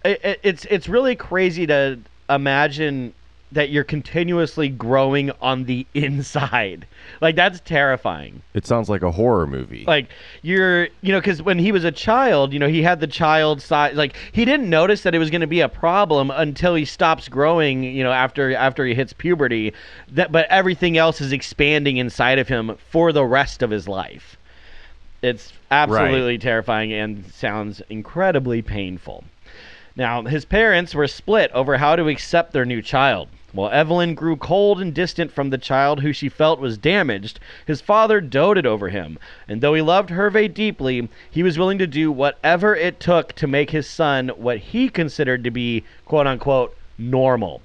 it, 0.03 0.20
it- 0.24 0.39
it's 0.43 0.65
it's 0.65 0.89
really 0.89 1.15
crazy 1.15 1.67
to 1.67 2.00
imagine 2.29 3.13
that 3.53 3.70
you're 3.70 3.84
continuously 3.84 4.70
growing 4.70 5.29
on 5.41 5.65
the 5.65 5.86
inside. 5.93 6.88
Like 7.20 7.36
that's 7.36 7.60
terrifying 7.60 8.41
It 8.53 8.65
sounds 8.65 8.89
like 8.89 9.01
a 9.03 9.12
horror 9.12 9.46
movie. 9.46 9.84
like 9.86 10.08
you're 10.41 10.86
you 11.01 11.12
know 11.12 11.20
because 11.20 11.41
when 11.43 11.60
he 11.60 11.72
was 11.74 11.84
a 11.84 11.91
child 11.91 12.53
you 12.53 12.60
know 12.60 12.70
he 12.70 12.81
had 12.81 13.01
the 13.01 13.08
child 13.08 13.62
size 13.62 13.96
like 13.96 14.15
he 14.31 14.46
didn't 14.46 14.70
notice 14.70 15.03
that 15.03 15.13
it 15.13 15.20
was 15.20 15.29
going 15.29 15.41
to 15.41 15.48
be 15.48 15.60
a 15.60 15.67
problem 15.67 16.31
until 16.31 16.74
he 16.75 16.86
stops 16.86 17.27
growing 17.27 17.84
you 17.84 18.03
know 18.03 18.12
after 18.13 18.55
after 18.55 18.86
he 18.86 18.93
hits 18.96 19.12
puberty 19.13 19.74
that 20.10 20.31
but 20.31 20.48
everything 20.50 20.98
else 20.98 21.20
is 21.20 21.31
expanding 21.34 21.98
inside 21.98 22.39
of 22.39 22.48
him 22.48 22.77
for 22.89 23.12
the 23.12 23.25
rest 23.25 23.62
of 23.62 23.70
his 23.70 23.88
life 23.88 24.38
it's 25.21 25.53
absolutely 25.69 26.37
terrifying 26.37 26.91
and 26.93 27.25
sounds 27.31 27.81
incredibly 27.89 28.61
painful 28.61 29.23
now, 29.95 30.23
his 30.23 30.45
parents 30.45 30.95
were 30.95 31.07
split 31.07 31.51
over 31.51 31.77
how 31.77 31.95
to 31.95 32.07
accept 32.07 32.53
their 32.53 32.65
new 32.65 32.81
child. 32.81 33.27
While 33.51 33.71
Evelyn 33.71 34.15
grew 34.15 34.37
cold 34.37 34.79
and 34.79 34.93
distant 34.93 35.33
from 35.33 35.49
the 35.49 35.57
child 35.57 35.99
who 35.99 36.13
she 36.13 36.29
felt 36.29 36.61
was 36.61 36.77
damaged, 36.77 37.41
his 37.65 37.81
father 37.81 38.21
doted 38.21 38.65
over 38.65 38.87
him, 38.87 39.19
and 39.49 39.59
though 39.59 39.73
he 39.73 39.81
loved 39.81 40.09
Hervé 40.09 40.53
deeply, 40.53 41.09
he 41.29 41.43
was 41.43 41.59
willing 41.59 41.77
to 41.79 41.87
do 41.87 42.09
whatever 42.09 42.73
it 42.73 43.01
took 43.01 43.33
to 43.33 43.47
make 43.47 43.71
his 43.71 43.85
son 43.85 44.29
what 44.29 44.59
he 44.59 44.87
considered 44.87 45.43
to 45.43 45.51
be 45.51 45.83
quote 46.05 46.27
unquote 46.27 46.77
normal. 46.97 47.61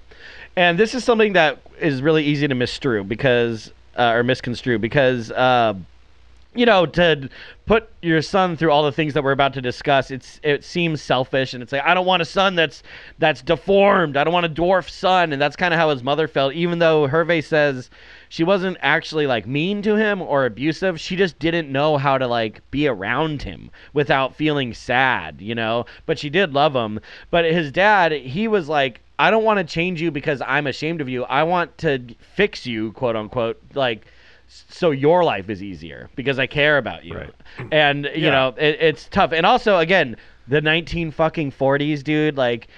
And 0.57 0.77
this 0.79 0.95
is 0.95 1.05
something 1.05 1.35
that 1.35 1.61
is 1.79 2.03
really 2.03 2.25
easy 2.25 2.49
to 2.49 2.55
misconstrue 2.57 3.05
because 3.05 3.71
uh, 3.97 4.13
or 4.15 4.25
misconstrue 4.25 4.81
because 4.81 5.31
uh, 5.31 5.75
you 6.57 6.67
know, 6.67 6.87
to 6.87 7.29
put 7.67 7.91
your 8.01 8.23
son 8.23 8.57
through 8.57 8.71
all 8.71 8.85
the 8.85 8.93
things 8.93 9.15
that 9.15 9.25
we're 9.25 9.33
about 9.33 9.53
to 9.55 9.61
discuss, 9.61 10.11
it's 10.11 10.41
it 10.43 10.65
seems 10.65 11.03
selfish, 11.03 11.53
and 11.53 11.63
it's 11.63 11.73
like 11.73 11.83
I 11.85 11.95
don't 11.95 12.07
want 12.07 12.23
a 12.23 12.25
son 12.25 12.55
that's 12.55 12.83
that's 13.19 13.43
deformed. 13.43 14.17
I 14.17 14.25
don't 14.25 14.33
want 14.33 14.47
a 14.47 14.49
dwarf 14.49 14.89
son, 14.89 15.33
and 15.33 15.43
that's 15.43 15.57
kind 15.57 15.75
of 15.75 15.79
how 15.79 15.91
his 15.91 16.03
mother 16.03 16.29
felt. 16.29 16.55
Even 16.55 16.79
though 16.79 17.09
Hervé 17.09 17.45
says 17.45 17.91
she 18.29 18.45
wasn't 18.45 18.79
actually 18.81 19.27
like 19.27 19.47
mean 19.47 19.83
to 19.83 19.97
him 19.97 20.23
or 20.23 20.47
abusive, 20.47 21.01
she 21.01 21.17
just 21.17 21.39
didn't 21.39 21.71
know 21.71 21.97
how 21.97 22.19
to 22.19 22.27
like 22.27 22.69
be 22.71 22.87
around 22.89 23.43
him 23.43 23.71
without 23.93 24.35
feeling 24.35 24.73
sad, 24.73 25.41
you 25.41 25.55
know. 25.55 25.85
But 26.07 26.19
she 26.19 26.31
did 26.31 26.55
love 26.55 26.75
him. 26.75 27.01
But 27.31 27.45
his 27.45 27.71
dad, 27.71 28.13
he 28.13 28.49
was 28.49 28.69
like. 28.69 29.01
I 29.19 29.31
don't 29.31 29.45
want 29.45 29.59
to 29.59 29.65
change 29.65 30.03
you 30.03 30.11
because 30.11 30.43
I'm 30.43 30.67
ashamed 30.67 31.01
of 31.01 31.09
you. 31.09 31.25
I 31.25 31.43
want 31.45 31.79
to 31.79 32.05
fix 32.35 32.67
you, 32.67 32.93
quote 32.93 33.17
unquote, 33.17 33.59
like 33.73 34.05
so 34.49 34.91
your 34.91 35.25
life 35.25 35.49
is 35.51 35.63
easier 35.63 36.09
because 36.15 36.39
I 36.39 36.47
care 36.47 36.79
about 36.79 37.05
you. 37.05 37.17
Right. 37.17 37.35
And 37.73 38.05
you 38.15 38.27
Yeah. 38.27 38.31
know, 38.31 38.49
it, 38.57 38.79
it's 38.81 39.09
tough. 39.09 39.33
And 39.33 39.45
also, 39.45 39.79
again, 39.79 40.17
the 40.49 40.61
19 40.61 41.11
fucking 41.11 41.51
40s, 41.53 42.03
dude. 42.05 42.37
Like, 42.37 42.69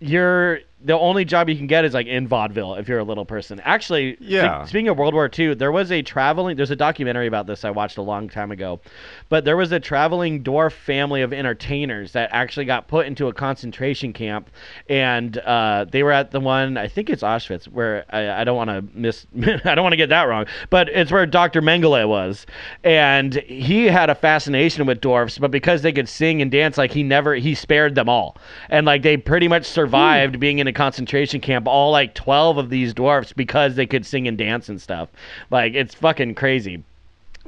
you're 0.00 0.60
the 0.84 0.98
only 0.98 1.24
job 1.24 1.48
you 1.48 1.56
can 1.56 1.66
get 1.66 1.84
is 1.84 1.94
like 1.94 2.06
in 2.06 2.26
vaudeville 2.26 2.74
if 2.74 2.88
you're 2.88 2.98
a 2.98 3.04
little 3.04 3.24
person. 3.24 3.60
Actually, 3.64 4.14
spe- 4.16 4.22
Yeah. 4.22 4.64
speaking 4.64 4.88
of 4.88 4.98
World 4.98 5.14
War 5.14 5.30
II, 5.36 5.54
there 5.54 5.72
was 5.72 5.92
a 5.92 6.02
traveling. 6.02 6.56
There's 6.56 6.70
a 6.70 6.76
documentary 6.76 7.26
about 7.26 7.46
this 7.46 7.64
I 7.64 7.70
watched 7.70 7.98
a 7.98 8.02
long 8.02 8.28
time 8.28 8.50
ago, 8.50 8.80
but 9.28 9.44
there 9.44 9.56
was 9.56 9.72
a 9.72 9.80
traveling 9.80 10.42
dwarf 10.42 10.72
family 10.72 11.22
of 11.22 11.32
entertainers 11.32 12.12
that 12.12 12.30
actually 12.32 12.66
got 12.66 12.88
put 12.88 13.06
into 13.06 13.28
a 13.28 13.32
concentration 13.32 14.12
camp, 14.12 14.50
and 14.88 15.38
uh, 15.38 15.86
they 15.90 16.02
were 16.02 16.12
at 16.12 16.30
the 16.30 16.40
one 16.40 16.76
I 16.76 16.88
think 16.88 17.10
it's 17.10 17.22
Auschwitz, 17.22 17.66
where 17.66 18.04
I, 18.10 18.40
I 18.40 18.44
don't 18.44 18.56
want 18.56 18.70
to 18.70 18.84
miss. 18.98 19.26
I 19.64 19.74
don't 19.74 19.82
want 19.82 19.92
to 19.92 19.96
get 19.96 20.08
that 20.08 20.24
wrong, 20.24 20.46
but 20.70 20.88
it's 20.88 21.12
where 21.12 21.26
Dr. 21.26 21.62
Mengele 21.62 22.08
was, 22.08 22.46
and 22.84 23.34
he 23.34 23.86
had 23.86 24.10
a 24.10 24.14
fascination 24.14 24.86
with 24.86 25.00
dwarfs, 25.00 25.38
but 25.38 25.50
because 25.50 25.82
they 25.82 25.92
could 25.92 26.08
sing 26.08 26.42
and 26.42 26.50
dance, 26.50 26.76
like 26.78 26.92
he 26.92 27.02
never 27.02 27.34
he 27.34 27.54
spared 27.54 27.94
them 27.94 28.08
all, 28.08 28.36
and 28.68 28.86
like 28.86 29.02
they 29.02 29.16
pretty 29.16 29.48
much 29.48 29.64
survived 29.64 30.40
being 30.40 30.58
in 30.58 30.66
a 30.66 30.71
concentration 30.72 31.40
camp, 31.40 31.66
all 31.68 31.90
like 31.92 32.14
twelve 32.14 32.58
of 32.58 32.70
these 32.70 32.92
dwarfs 32.94 33.32
because 33.32 33.74
they 33.76 33.86
could 33.86 34.04
sing 34.06 34.26
and 34.28 34.36
dance 34.38 34.68
and 34.68 34.80
stuff. 34.80 35.08
Like 35.50 35.74
it's 35.74 35.94
fucking 35.94 36.34
crazy. 36.34 36.82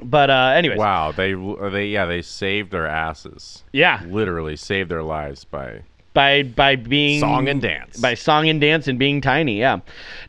But 0.03 0.29
uh, 0.31 0.53
anyways, 0.57 0.79
Wow, 0.79 1.13
they 1.13 1.35
they 1.71 1.87
yeah 1.87 2.05
they 2.07 2.21
saved 2.23 2.71
their 2.73 2.87
asses. 2.87 3.63
yeah, 3.73 4.03
Literally 4.07 4.57
saved 4.57 4.91
their 4.91 5.03
lives 5.05 5.45
by 5.45 5.83
by 6.15 6.43
by 6.45 6.77
being 6.77 7.21
song 7.21 7.49
and 7.49 7.61
dance. 7.61 8.01
by 8.01 8.15
song 8.15 8.49
and 8.49 8.61
dance 8.61 8.87
and 8.87 9.01
being 9.01 9.21
tiny 9.21 9.59
yeah 9.59 9.81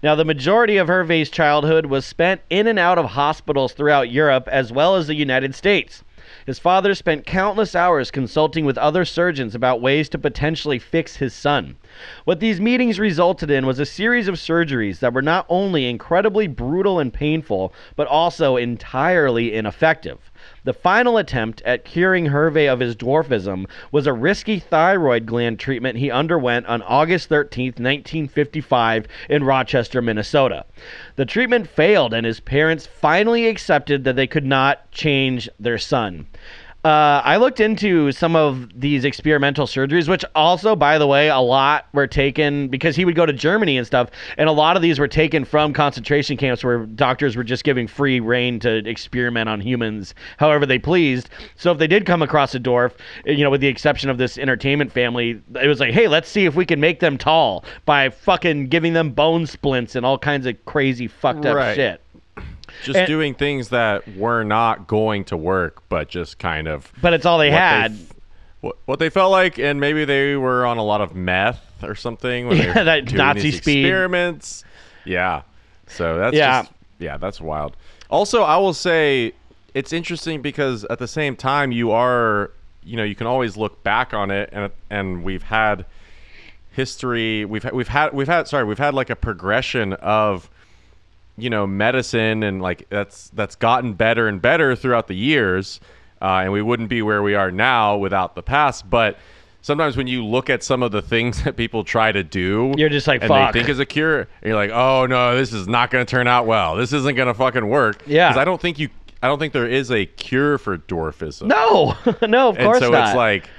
now 0.01 0.15
the 0.15 0.25
majority 0.25 0.77
of 0.77 0.87
hervé's 0.87 1.29
childhood 1.29 1.85
was 1.85 2.03
spent 2.07 2.41
in 2.49 2.65
and 2.65 2.79
out 2.79 2.97
of 2.97 3.05
hospitals 3.05 3.71
throughout 3.73 4.09
europe 4.09 4.47
as 4.51 4.71
well 4.71 4.95
as 4.95 5.05
the 5.05 5.13
united 5.13 5.53
states 5.53 6.03
his 6.45 6.59
father 6.59 6.93
spent 6.93 7.25
countless 7.25 7.75
hours 7.75 8.11
consulting 8.11 8.65
with 8.65 8.77
other 8.77 9.03
surgeons 9.03 9.55
about 9.55 9.81
ways 9.81 10.07
to 10.09 10.17
potentially 10.17 10.77
fix 10.77 11.15
his 11.15 11.33
son. 11.33 11.75
What 12.23 12.39
these 12.39 12.61
meetings 12.61 12.99
resulted 12.99 13.49
in 13.49 13.65
was 13.65 13.79
a 13.79 13.85
series 13.85 14.27
of 14.27 14.35
surgeries 14.35 14.99
that 14.99 15.13
were 15.13 15.21
not 15.21 15.45
only 15.49 15.89
incredibly 15.89 16.47
brutal 16.47 16.99
and 16.99 17.11
painful 17.11 17.73
but 17.95 18.07
also 18.07 18.57
entirely 18.57 19.55
ineffective 19.55 20.31
the 20.65 20.73
final 20.73 21.17
attempt 21.17 21.61
at 21.61 21.85
curing 21.85 22.25
Hervé 22.25 22.71
of 22.71 22.79
his 22.79 22.95
dwarfism 22.95 23.65
was 23.91 24.07
a 24.07 24.13
risky 24.13 24.59
thyroid 24.59 25.25
gland 25.25 25.59
treatment 25.59 25.97
he 25.97 26.11
underwent 26.11 26.65
on 26.65 26.81
August 26.81 27.29
13, 27.29 27.67
1955, 27.67 29.07
in 29.29 29.43
Rochester, 29.43 30.01
Minnesota. 30.01 30.65
The 31.15 31.25
treatment 31.25 31.69
failed, 31.69 32.13
and 32.13 32.25
his 32.25 32.39
parents 32.39 32.87
finally 32.87 33.47
accepted 33.47 34.03
that 34.03 34.15
they 34.15 34.27
could 34.27 34.45
not 34.45 34.91
change 34.91 35.47
their 35.59 35.77
son. 35.77 36.25
Uh, 36.85 37.19
I 37.25 37.37
looked 37.37 37.59
into 37.61 38.11
some 38.11 38.35
of 38.35 38.69
these 38.79 39.05
experimental 39.05 39.65
surgeries, 39.65 40.07
which 40.07 40.23
also, 40.35 40.75
by 40.75 40.99
the 40.99 41.07
way, 41.07 41.29
a 41.29 41.39
lot 41.39 41.87
were 41.93 42.05
taken 42.05 42.67
because 42.67 42.95
he 42.95 43.05
would 43.05 43.15
go 43.15 43.25
to 43.25 43.33
Germany 43.33 43.75
and 43.79 43.87
stuff, 43.87 44.11
and 44.37 44.47
a 44.47 44.51
lot 44.51 44.75
of 44.75 44.83
these 44.83 44.99
were 44.99 45.07
taken 45.07 45.45
from 45.45 45.73
concentration 45.73 46.37
camps 46.37 46.63
where 46.63 46.85
doctors 46.85 47.35
were 47.35 47.43
just 47.43 47.63
giving 47.63 47.87
free 47.87 48.19
reign 48.19 48.59
to 48.59 48.87
experiment 48.87 49.49
on 49.49 49.61
humans 49.61 50.13
however 50.37 50.67
they 50.67 50.77
pleased. 50.77 51.29
So 51.55 51.71
if 51.71 51.79
they 51.79 51.87
did 51.87 52.05
come 52.05 52.21
across 52.21 52.53
a 52.53 52.59
dwarf, 52.59 52.91
you 53.25 53.43
know, 53.43 53.49
with 53.49 53.61
the 53.61 53.67
exception 53.67 54.11
of 54.11 54.19
this 54.19 54.37
entertainment 54.37 54.91
family, 54.91 55.41
it 55.59 55.67
was 55.67 55.79
like, 55.79 55.91
hey, 55.91 56.07
let's 56.07 56.29
see 56.29 56.45
if 56.45 56.53
we 56.53 56.67
can 56.67 56.79
make 56.79 56.99
them 56.99 57.17
tall 57.17 57.65
by 57.85 58.11
fucking 58.11 58.67
giving 58.67 58.93
them 58.93 59.09
bone 59.09 59.47
splints 59.47 59.95
and 59.95 60.05
all 60.05 60.19
kinds 60.19 60.45
of 60.45 60.63
crazy 60.65 61.07
fucked 61.07 61.47
up 61.47 61.55
Right. 61.55 61.73
shit. 61.75 62.01
Just 62.83 62.97
and- 62.97 63.07
doing 63.07 63.33
things 63.33 63.69
that 63.69 64.07
were 64.15 64.43
not 64.43 64.87
going 64.87 65.23
to 65.25 65.37
work, 65.37 65.81
but 65.89 66.07
just 66.09 66.39
kind 66.39 66.67
of 66.67 66.91
But 67.01 67.13
it's 67.13 67.25
all 67.25 67.37
they 67.37 67.51
had. 67.51 67.91
f- 67.93 68.13
what, 68.61 68.77
what 68.85 68.99
they 68.99 69.09
felt 69.09 69.31
like, 69.31 69.59
and 69.59 69.79
maybe 69.79 70.05
they 70.05 70.35
were 70.35 70.65
on 70.65 70.77
a 70.77 70.83
lot 70.83 71.01
of 71.01 71.15
meth 71.15 71.61
or 71.83 71.93
something. 71.95 72.47
When 72.47 72.57
Yeah, 72.61 72.83
that 72.83 73.13
Nazi 73.13 73.51
speed. 73.51 73.85
experiments. 73.85 74.63
Yeah, 75.05 75.43
so 75.87 76.17
that's 76.17 76.35
Yeah. 76.35 76.61
just 76.63 76.73
yeah, 76.99 77.17
that's 77.17 77.39
wild. 77.41 77.75
Also, 78.09 78.41
I 78.41 78.57
will 78.57 78.73
say 78.73 79.33
it's 79.73 79.91
interesting 79.93 80.41
because 80.41 80.83
at 80.85 80.97
the 80.99 81.07
same 81.07 81.35
time 81.35 81.71
you 81.71 81.91
are 81.91 82.51
you 82.83 82.95
know 82.97 83.03
you 83.03 83.15
can 83.15 83.27
always 83.27 83.57
look 83.57 83.83
back 83.83 84.13
on 84.13 84.31
it 84.31 84.49
and 84.51 84.71
and 84.89 85.23
we've 85.23 85.43
had 85.43 85.85
history 86.71 87.45
we've 87.45 87.69
we've 87.71 87.87
had 87.87 88.13
we've 88.13 88.27
had 88.27 88.47
sorry 88.47 88.63
we've 88.63 88.77
had 88.79 88.93
like 88.93 89.09
a 89.09 89.15
progression 89.15 89.93
of 89.93 90.49
you 91.37 91.49
know 91.49 91.67
medicine 91.67 92.43
and 92.43 92.61
like 92.61 92.87
that's 92.89 93.29
that's 93.31 93.55
gotten 93.55 93.93
better 93.93 94.27
and 94.27 94.41
better 94.41 94.75
throughout 94.75 95.07
the 95.07 95.15
years 95.15 95.79
uh, 96.21 96.41
and 96.43 96.51
we 96.51 96.61
wouldn't 96.61 96.89
be 96.89 97.01
where 97.01 97.21
we 97.21 97.35
are 97.35 97.51
now 97.51 97.97
without 97.97 98.35
the 98.35 98.41
past 98.43 98.89
but 98.89 99.17
sometimes 99.61 99.97
when 99.97 100.07
you 100.07 100.23
look 100.23 100.49
at 100.49 100.63
some 100.63 100.81
of 100.81 100.91
the 100.91 101.01
things 101.01 101.43
that 101.43 101.57
people 101.57 101.83
try 101.83 102.11
to 102.11 102.23
do 102.23 102.73
You're 102.77 102.87
just 102.89 103.07
like, 103.07 103.21
and 103.21 103.27
"Fuck." 103.27 103.53
they 103.53 103.59
think 103.59 103.69
is 103.69 103.79
a 103.79 103.85
cure 103.85 104.27
you're 104.43 104.55
like 104.55 104.71
oh 104.71 105.05
no 105.07 105.35
this 105.35 105.51
is 105.51 105.67
not 105.67 105.91
going 105.91 106.05
to 106.05 106.09
turn 106.09 106.27
out 106.27 106.45
well 106.45 106.75
this 106.75 106.93
isn't 106.93 107.15
going 107.15 107.27
to 107.27 107.33
fucking 107.33 107.67
work 107.67 108.01
Yeah. 108.05 108.29
because 108.29 108.39
i 108.41 108.45
don't 108.45 108.61
think 108.61 108.79
you 108.79 108.89
i 109.21 109.27
don't 109.27 109.39
think 109.39 109.51
there 109.53 109.67
is 109.67 109.91
a 109.91 110.05
cure 110.05 110.57
for 110.57 110.77
dwarfism 110.77 111.47
No, 111.47 111.95
no, 112.27 112.49
of 112.49 112.57
and 112.57 112.65
course 112.65 112.79
so 112.79 112.91
not. 112.91 113.09
it's 113.09 113.15
like 113.17 113.49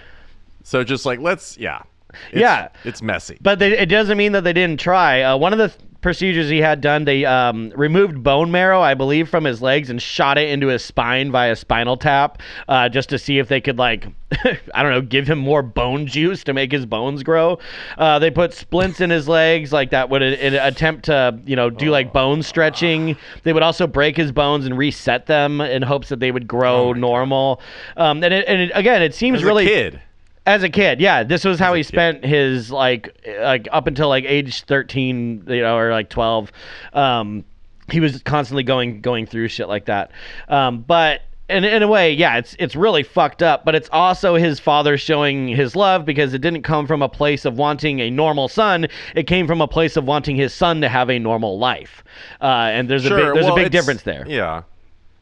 so 0.62 0.82
just 0.82 1.04
like 1.04 1.20
let's 1.20 1.58
yeah 1.58 1.82
Yeah. 2.32 2.68
it's 2.84 3.02
messy 3.02 3.38
But 3.40 3.58
they, 3.58 3.76
it 3.76 3.86
doesn't 3.86 4.16
mean 4.16 4.32
that 4.32 4.44
they 4.44 4.52
didn't 4.52 4.80
try. 4.80 5.22
Uh, 5.22 5.36
one 5.36 5.52
of 5.52 5.58
the 5.58 5.68
th- 5.68 5.80
procedures 6.06 6.48
he 6.48 6.58
had 6.58 6.80
done, 6.80 7.04
they 7.04 7.24
um, 7.24 7.72
removed 7.74 8.22
bone 8.22 8.48
marrow, 8.48 8.80
I 8.80 8.94
believe, 8.94 9.28
from 9.28 9.42
his 9.42 9.60
legs 9.60 9.90
and 9.90 10.00
shot 10.00 10.38
it 10.38 10.48
into 10.50 10.68
his 10.68 10.84
spine 10.84 11.32
via 11.32 11.56
spinal 11.56 11.96
tap, 11.96 12.40
uh, 12.68 12.88
just 12.88 13.08
to 13.08 13.18
see 13.18 13.40
if 13.40 13.48
they 13.48 13.60
could 13.60 13.76
like, 13.76 14.06
I 14.72 14.84
don't 14.84 14.92
know, 14.92 15.00
give 15.00 15.26
him 15.28 15.40
more 15.40 15.62
bone 15.62 16.06
juice 16.06 16.44
to 16.44 16.52
make 16.52 16.70
his 16.70 16.86
bones 16.86 17.24
grow. 17.24 17.58
Uh, 17.98 18.20
they 18.20 18.30
put 18.30 18.54
splints 18.54 19.00
in 19.00 19.10
his 19.10 19.26
legs, 19.26 19.72
like 19.72 19.90
that 19.90 20.08
would 20.08 20.22
uh, 20.22 20.58
attempt 20.62 21.06
to, 21.06 21.40
you 21.44 21.56
know, 21.56 21.70
do 21.70 21.90
like 21.90 22.12
bone 22.12 22.40
stretching. 22.44 23.16
They 23.42 23.52
would 23.52 23.64
also 23.64 23.88
break 23.88 24.16
his 24.16 24.30
bones 24.30 24.64
and 24.64 24.78
reset 24.78 25.26
them 25.26 25.60
in 25.60 25.82
hopes 25.82 26.08
that 26.10 26.20
they 26.20 26.30
would 26.30 26.46
grow 26.46 26.92
normal. 26.92 27.60
Um, 27.96 28.22
and 28.22 28.32
it, 28.32 28.44
and 28.46 28.60
it, 28.60 28.70
again, 28.74 29.02
it 29.02 29.12
seems 29.12 29.38
as 29.38 29.44
really 29.44 29.66
a 29.66 29.68
kid 29.68 30.02
as 30.46 30.62
a 30.62 30.68
kid, 30.68 31.00
yeah, 31.00 31.24
this 31.24 31.44
was 31.44 31.58
how 31.58 31.74
he 31.74 31.82
kid. 31.82 31.88
spent 31.88 32.24
his 32.24 32.70
like 32.70 33.14
like 33.40 33.68
up 33.72 33.86
until 33.86 34.08
like 34.08 34.24
age 34.24 34.62
thirteen, 34.62 35.44
you 35.48 35.60
know, 35.60 35.76
or 35.76 35.90
like 35.90 36.08
twelve. 36.08 36.52
Um, 36.92 37.44
he 37.90 38.00
was 38.00 38.22
constantly 38.22 38.62
going 38.62 39.00
going 39.00 39.26
through 39.26 39.48
shit 39.48 39.68
like 39.68 39.86
that. 39.86 40.12
Um, 40.48 40.82
but 40.82 41.22
in, 41.48 41.64
in 41.64 41.82
a 41.82 41.88
way, 41.88 42.12
yeah, 42.12 42.38
it's 42.38 42.56
it's 42.58 42.76
really 42.76 43.02
fucked 43.02 43.42
up. 43.42 43.64
But 43.64 43.74
it's 43.74 43.88
also 43.92 44.36
his 44.36 44.60
father 44.60 44.96
showing 44.96 45.48
his 45.48 45.76
love 45.76 46.04
because 46.04 46.32
it 46.32 46.40
didn't 46.40 46.62
come 46.62 46.86
from 46.86 47.02
a 47.02 47.08
place 47.08 47.44
of 47.44 47.58
wanting 47.58 48.00
a 48.00 48.10
normal 48.10 48.48
son. 48.48 48.86
It 49.14 49.26
came 49.26 49.46
from 49.46 49.60
a 49.60 49.68
place 49.68 49.96
of 49.96 50.04
wanting 50.04 50.36
his 50.36 50.54
son 50.54 50.80
to 50.80 50.88
have 50.88 51.10
a 51.10 51.18
normal 51.18 51.58
life. 51.58 52.04
Uh, 52.40 52.70
and 52.72 52.88
there's 52.88 53.04
a 53.04 53.10
big, 53.10 53.34
there's 53.34 53.44
well, 53.44 53.52
a 53.52 53.56
big 53.56 53.72
difference 53.72 54.02
there. 54.02 54.24
Yeah. 54.28 54.62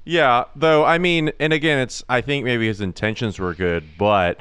Yeah, 0.07 0.45
though 0.55 0.85
I 0.85 0.99
mean, 0.99 1.33
and 1.41 1.55
again, 1.55 1.79
it's 1.79 2.05
I 2.11 2.21
think 2.21 2.45
maybe 2.45 2.67
his 2.67 2.83
intentions 2.83 3.39
were 3.39 3.55
good, 3.55 3.85
but 3.97 4.39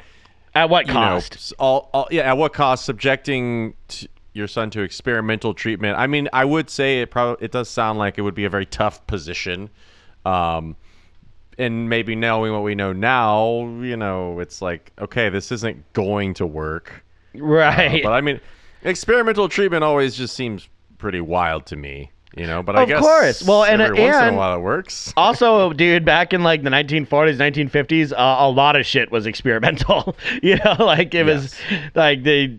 At 0.54 0.70
what 0.70 0.86
you 0.86 0.94
know, 0.94 1.00
cost? 1.00 1.52
all, 1.58 1.90
all 1.92 2.08
yeah, 2.10 2.30
at 2.30 2.36
what 2.36 2.52
cost? 2.52 2.84
Subjecting 2.84 3.74
t- 3.88 4.08
your 4.34 4.46
son 4.48 4.70
to 4.70 4.82
experimental 4.82 5.54
treatment. 5.54 5.98
I 5.98 6.06
mean, 6.06 6.28
I 6.32 6.44
would 6.44 6.70
say 6.70 7.00
it 7.00 7.10
probably 7.10 7.44
it 7.44 7.52
does 7.52 7.68
sound 7.68 7.98
like 7.98 8.18
it 8.18 8.22
would 8.22 8.34
be 8.34 8.44
a 8.44 8.50
very 8.50 8.66
tough 8.66 9.06
position. 9.06 9.70
Um, 10.24 10.76
and 11.58 11.88
maybe 11.88 12.16
knowing 12.16 12.52
what 12.52 12.62
we 12.62 12.74
know 12.74 12.92
now, 12.92 13.66
you 13.80 13.96
know, 13.96 14.40
it's 14.40 14.60
like 14.60 14.92
okay, 15.00 15.28
this 15.28 15.50
isn't 15.52 15.92
going 15.92 16.34
to 16.34 16.46
work. 16.46 17.04
right. 17.34 18.02
But 18.02 18.12
I 18.12 18.20
mean, 18.20 18.40
experimental 18.82 19.48
treatment 19.48 19.82
always 19.84 20.14
just 20.16 20.34
seems 20.34 20.68
pretty 20.98 21.20
wild 21.20 21.66
to 21.66 21.76
me, 21.76 22.10
you 22.36 22.46
know. 22.46 22.62
But 22.62 22.76
I 22.76 22.82
Of 22.82 22.88
guess 22.88 23.00
course. 23.00 23.42
Well, 23.42 23.64
and- 23.64 23.80
every 23.82 24.00
once 24.00 24.16
in 24.16 24.34
a 24.34 24.36
while 24.36 24.56
it 24.56 24.60
works. 24.60 25.12
also, 25.16 25.72
dude, 25.72 26.04
back 26.04 26.32
in 26.32 26.42
like 26.42 26.62
the 26.62 26.70
1940s, 26.70 27.36
1950s, 27.36 28.12
uh, 28.12 28.16
a 28.16 28.48
lot 28.50 28.76
of 28.76 28.86
shit 28.86 29.10
was 29.10 29.26
experimental. 29.26 30.16
you 30.42 30.56
know, 30.64 30.76
like 30.78 31.14
it 31.14 31.24
was 31.24 31.54
like 31.94 32.22
they, 32.22 32.58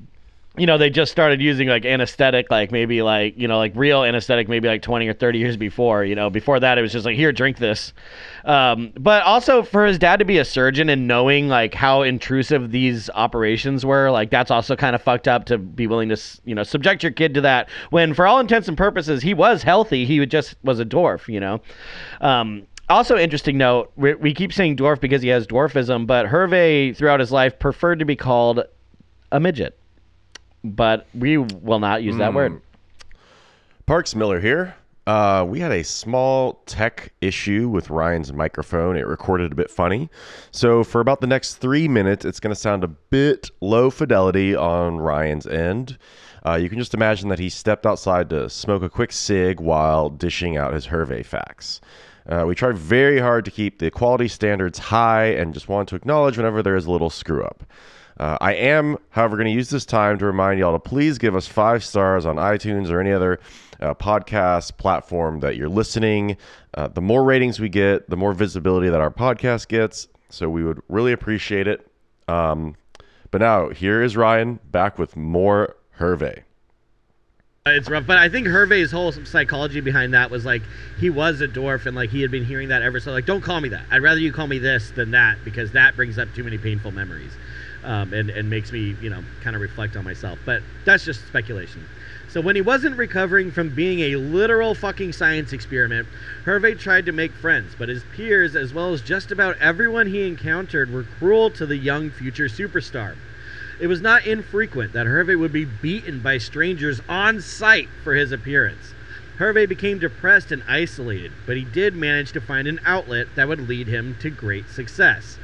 you 0.58 0.66
know, 0.66 0.78
they 0.78 0.90
just 0.90 1.12
started 1.12 1.42
using 1.42 1.68
like 1.68 1.86
anesthetic, 1.86 2.50
like 2.50 2.72
maybe 2.72 3.02
like 3.02 3.38
you 3.38 3.48
know, 3.48 3.58
like 3.58 3.74
real 3.76 4.04
anesthetic, 4.04 4.48
maybe 4.48 4.68
like 4.68 4.82
20 4.82 5.08
or 5.08 5.14
30 5.14 5.40
years 5.40 5.58
before. 5.58 6.04
You 6.04 6.16
know, 6.16 6.30
before 6.30 6.60
that, 6.60 6.78
it 6.78 6.82
was 6.82 6.92
just 6.92 7.06
like 7.06 7.16
here, 7.16 7.32
drink 7.32 7.58
this. 7.58 7.94
Um, 8.46 8.94
but 9.00 9.24
also 9.24 9.64
for 9.64 9.86
his 9.86 9.98
dad 9.98 10.18
to 10.20 10.26
be 10.26 10.38
a 10.38 10.46
surgeon 10.46 10.90
and 10.90 11.08
knowing 11.08 11.48
like 11.48 11.74
how 11.74 12.04
intrusive 12.04 12.72
these 12.72 13.10
operations 13.12 13.86
were, 13.86 14.12
like 14.12 14.30
that's 14.30 14.52
also 14.52 14.76
kind 14.76 14.96
of 14.96 15.02
fucked 15.02 15.28
up 15.28 15.46
to 15.46 15.58
be 15.58 15.88
willing 15.88 16.10
to, 16.10 16.18
you 16.46 16.56
know, 16.56 16.64
subject 16.64 17.04
your 17.04 17.12
kid 17.12 17.34
to 17.34 17.42
that 17.42 17.70
when, 17.90 18.14
for 18.14 18.28
all 18.28 18.40
intents 18.40 18.68
and 18.68 18.78
purposes, 18.78 19.22
he 19.22 19.34
was 19.34 19.64
healthy. 19.64 20.06
He 20.06 20.26
just 20.26 20.56
was 20.64 20.80
a 20.80 20.86
dwarf, 20.86 21.28
you 21.28 21.40
know. 21.40 21.62
Um, 22.22 22.68
also, 22.88 23.18
interesting 23.18 23.58
note: 23.58 23.92
we, 23.96 24.14
we 24.14 24.34
keep 24.34 24.54
saying 24.54 24.78
dwarf 24.78 25.00
because 25.00 25.22
he 25.22 25.30
has 25.30 25.48
dwarfism, 25.48 26.06
but 26.06 26.28
Hervé 26.28 26.96
throughout 26.96 27.20
his 27.20 27.32
life 27.32 27.58
preferred 27.58 28.00
to 28.00 28.06
be 28.06 28.16
called 28.16 28.62
a 29.32 29.40
midget. 29.40 29.78
But 30.66 31.06
we 31.14 31.38
will 31.38 31.80
not 31.80 32.04
use 32.04 32.18
that 32.18 32.34
word. 32.34 32.62
Parks 33.86 34.16
Miller 34.16 34.40
here. 34.40 34.76
Uh, 35.08 35.46
we 35.48 35.60
had 35.60 35.72
a 35.72 35.84
small 35.84 36.64
tech 36.66 37.14
issue 37.22 37.70
with 37.70 37.92
Ryan's 37.92 38.34
microphone. 38.34 38.98
It 38.98 39.06
recorded 39.06 39.52
a 39.52 39.56
bit 39.56 39.70
funny. 39.70 40.10
So, 40.50 40.84
for 40.84 41.00
about 41.00 41.22
the 41.22 41.28
next 41.28 41.56
three 41.56 41.88
minutes, 41.88 42.26
it's 42.26 42.40
going 42.40 42.54
to 42.54 42.60
sound 42.60 42.84
a 42.84 42.88
bit 42.88 43.52
low 43.62 43.92
fidelity 43.92 44.56
on 44.56 44.98
Ryan's 44.98 45.46
end. 45.46 46.00
Uh, 46.44 46.56
you 46.56 46.70
can 46.70 46.80
just 46.80 46.96
imagine 46.96 47.30
that 47.30 47.38
he 47.38 47.50
stepped 47.50 47.86
outside 47.86 48.32
to 48.32 48.50
smoke 48.50 48.82
a 48.82 48.90
quick 48.90 49.12
cig 49.12 49.60
while 49.60 50.10
dishing 50.10 50.58
out 50.58 50.74
his 50.74 50.88
Hervé 50.88 51.24
facts. 51.24 51.82
Uh, 52.28 52.44
we 52.48 52.56
try 52.56 52.72
very 52.72 53.20
hard 53.20 53.46
to 53.46 53.52
keep 53.52 53.78
the 53.78 53.92
quality 53.92 54.28
standards 54.28 54.80
high 54.80 55.26
and 55.26 55.54
just 55.54 55.70
want 55.70 55.88
to 55.90 55.96
acknowledge 55.96 56.38
whenever 56.38 56.64
there 56.64 56.76
is 56.76 56.88
a 56.88 56.92
little 56.92 57.12
screw 57.12 57.44
up. 57.44 57.64
Uh, 58.18 58.38
I 58.40 58.54
am, 58.54 58.98
however, 59.10 59.36
going 59.36 59.48
to 59.48 59.54
use 59.54 59.70
this 59.70 59.86
time 59.86 60.18
to 60.20 60.26
remind 60.26 60.60
y'all 60.60 60.74
to 60.74 60.80
please 60.80 61.18
give 61.18 61.36
us 61.36 61.48
five 61.48 61.84
stars 61.84 62.26
on 62.26 62.38
iTunes 62.38 62.90
or 62.90 63.02
any 63.02 63.12
other 63.12 63.40
uh, 63.82 63.94
podcast 63.94 64.78
platform 64.78 65.42
that 65.42 65.58
you're 65.58 65.70
listening. 65.70 66.38
Uh, 66.74 66.88
the 66.88 67.02
more 67.02 67.24
ratings 67.24 67.60
we 67.60 67.68
get, 67.68 68.10
the 68.10 68.16
more 68.16 68.34
visibility 68.34 68.90
that 68.90 69.02
our 69.02 69.12
podcast 69.12 69.68
gets. 69.68 70.08
So 70.30 70.50
we 70.50 70.64
would 70.64 70.82
really 70.88 71.12
appreciate 71.12 71.68
it. 71.68 71.86
Um, 72.28 72.76
but 73.32 73.42
now, 73.42 73.70
here 73.70 74.02
is 74.02 74.16
Ryan 74.16 74.60
back 74.72 74.98
with 74.98 75.18
more 75.18 75.76
Hervé. 76.00 76.44
It's 77.68 77.90
rough, 77.90 78.06
but 78.06 78.20
I 78.20 78.30
think 78.30 78.46
Hervé's 78.46 78.92
whole 78.92 79.12
psychology 79.12 79.82
behind 79.82 80.14
that 80.14 80.30
was 80.30 80.46
like 80.46 80.62
he 81.00 81.10
was 81.10 81.42
a 81.42 81.48
dwarf 81.48 81.88
and 81.88 81.96
like 81.96 82.12
he 82.12 82.22
had 82.22 82.30
been 82.30 82.46
hearing 82.46 82.70
that 82.70 82.84
ever 82.84 83.00
so 83.00 83.12
like 83.12 83.26
don't 83.26 83.42
call 83.42 83.60
me 83.60 83.70
that. 83.70 83.86
I'd 83.90 84.04
rather 84.04 84.20
you 84.20 84.32
call 84.32 84.46
me 84.46 84.60
this 84.60 84.92
than 84.92 85.10
that 85.12 85.44
because 85.44 85.72
that 85.72 85.96
brings 85.96 86.20
up 86.20 86.28
too 86.36 86.44
many 86.44 86.60
painful 86.60 86.92
memories, 86.92 87.32
um, 87.86 88.14
and 88.14 88.30
and 88.30 88.50
makes 88.50 88.72
me 88.72 88.98
you 89.00 89.10
know 89.10 89.24
kind 89.42 89.56
of 89.56 89.62
reflect 89.62 89.96
on 89.96 90.04
myself. 90.04 90.40
But 90.44 90.64
that's 90.86 91.06
just 91.06 91.26
speculation. 91.26 91.88
So 92.28 92.42
when 92.42 92.56
he 92.56 92.62
wasn't 92.62 92.98
recovering 92.98 93.52
from 93.52 93.70
being 93.72 94.00
a 94.00 94.18
literal 94.18 94.76
fucking 94.76 95.14
science 95.14 95.54
experiment, 95.54 96.10
Hervé 96.46 96.78
tried 96.78 97.06
to 97.06 97.12
make 97.12 97.36
friends, 97.36 97.76
but 97.78 97.90
his 97.90 98.04
peers, 98.04 98.56
as 98.56 98.74
well 98.74 98.94
as 98.94 99.02
just 99.02 99.32
about 99.32 99.58
everyone 99.60 100.08
he 100.08 100.28
encountered, 100.28 100.92
were 100.92 101.04
cruel 101.04 101.50
to 101.52 101.66
the 101.66 101.78
young 101.78 102.12
future 102.12 102.46
superstar. 102.46 103.18
It 103.80 103.88
was 103.88 104.02
not 104.02 104.26
infrequent 104.26 104.94
that 104.94 105.06
Hervé 105.06 105.38
would 105.38 105.52
be 105.52 105.66
beaten 105.66 106.22
by 106.22 106.38
strangers 106.38 107.02
on 107.08 107.42
sight 107.42 107.92
for 108.02 108.14
his 108.14 108.32
appearance. 108.32 108.96
Hervé 109.40 109.68
became 109.68 110.00
depressed 110.00 110.52
and 110.52 110.64
isolated, 110.66 111.36
but 111.46 111.58
he 111.58 111.66
did 111.66 111.96
manage 111.96 112.32
to 112.34 112.42
find 112.42 112.68
an 112.68 112.80
outlet 112.86 113.36
that 113.36 113.48
would 113.48 113.60
lead 113.60 113.88
him 113.88 114.16
to 114.16 114.30
great 114.30 114.70
success. 114.70 115.40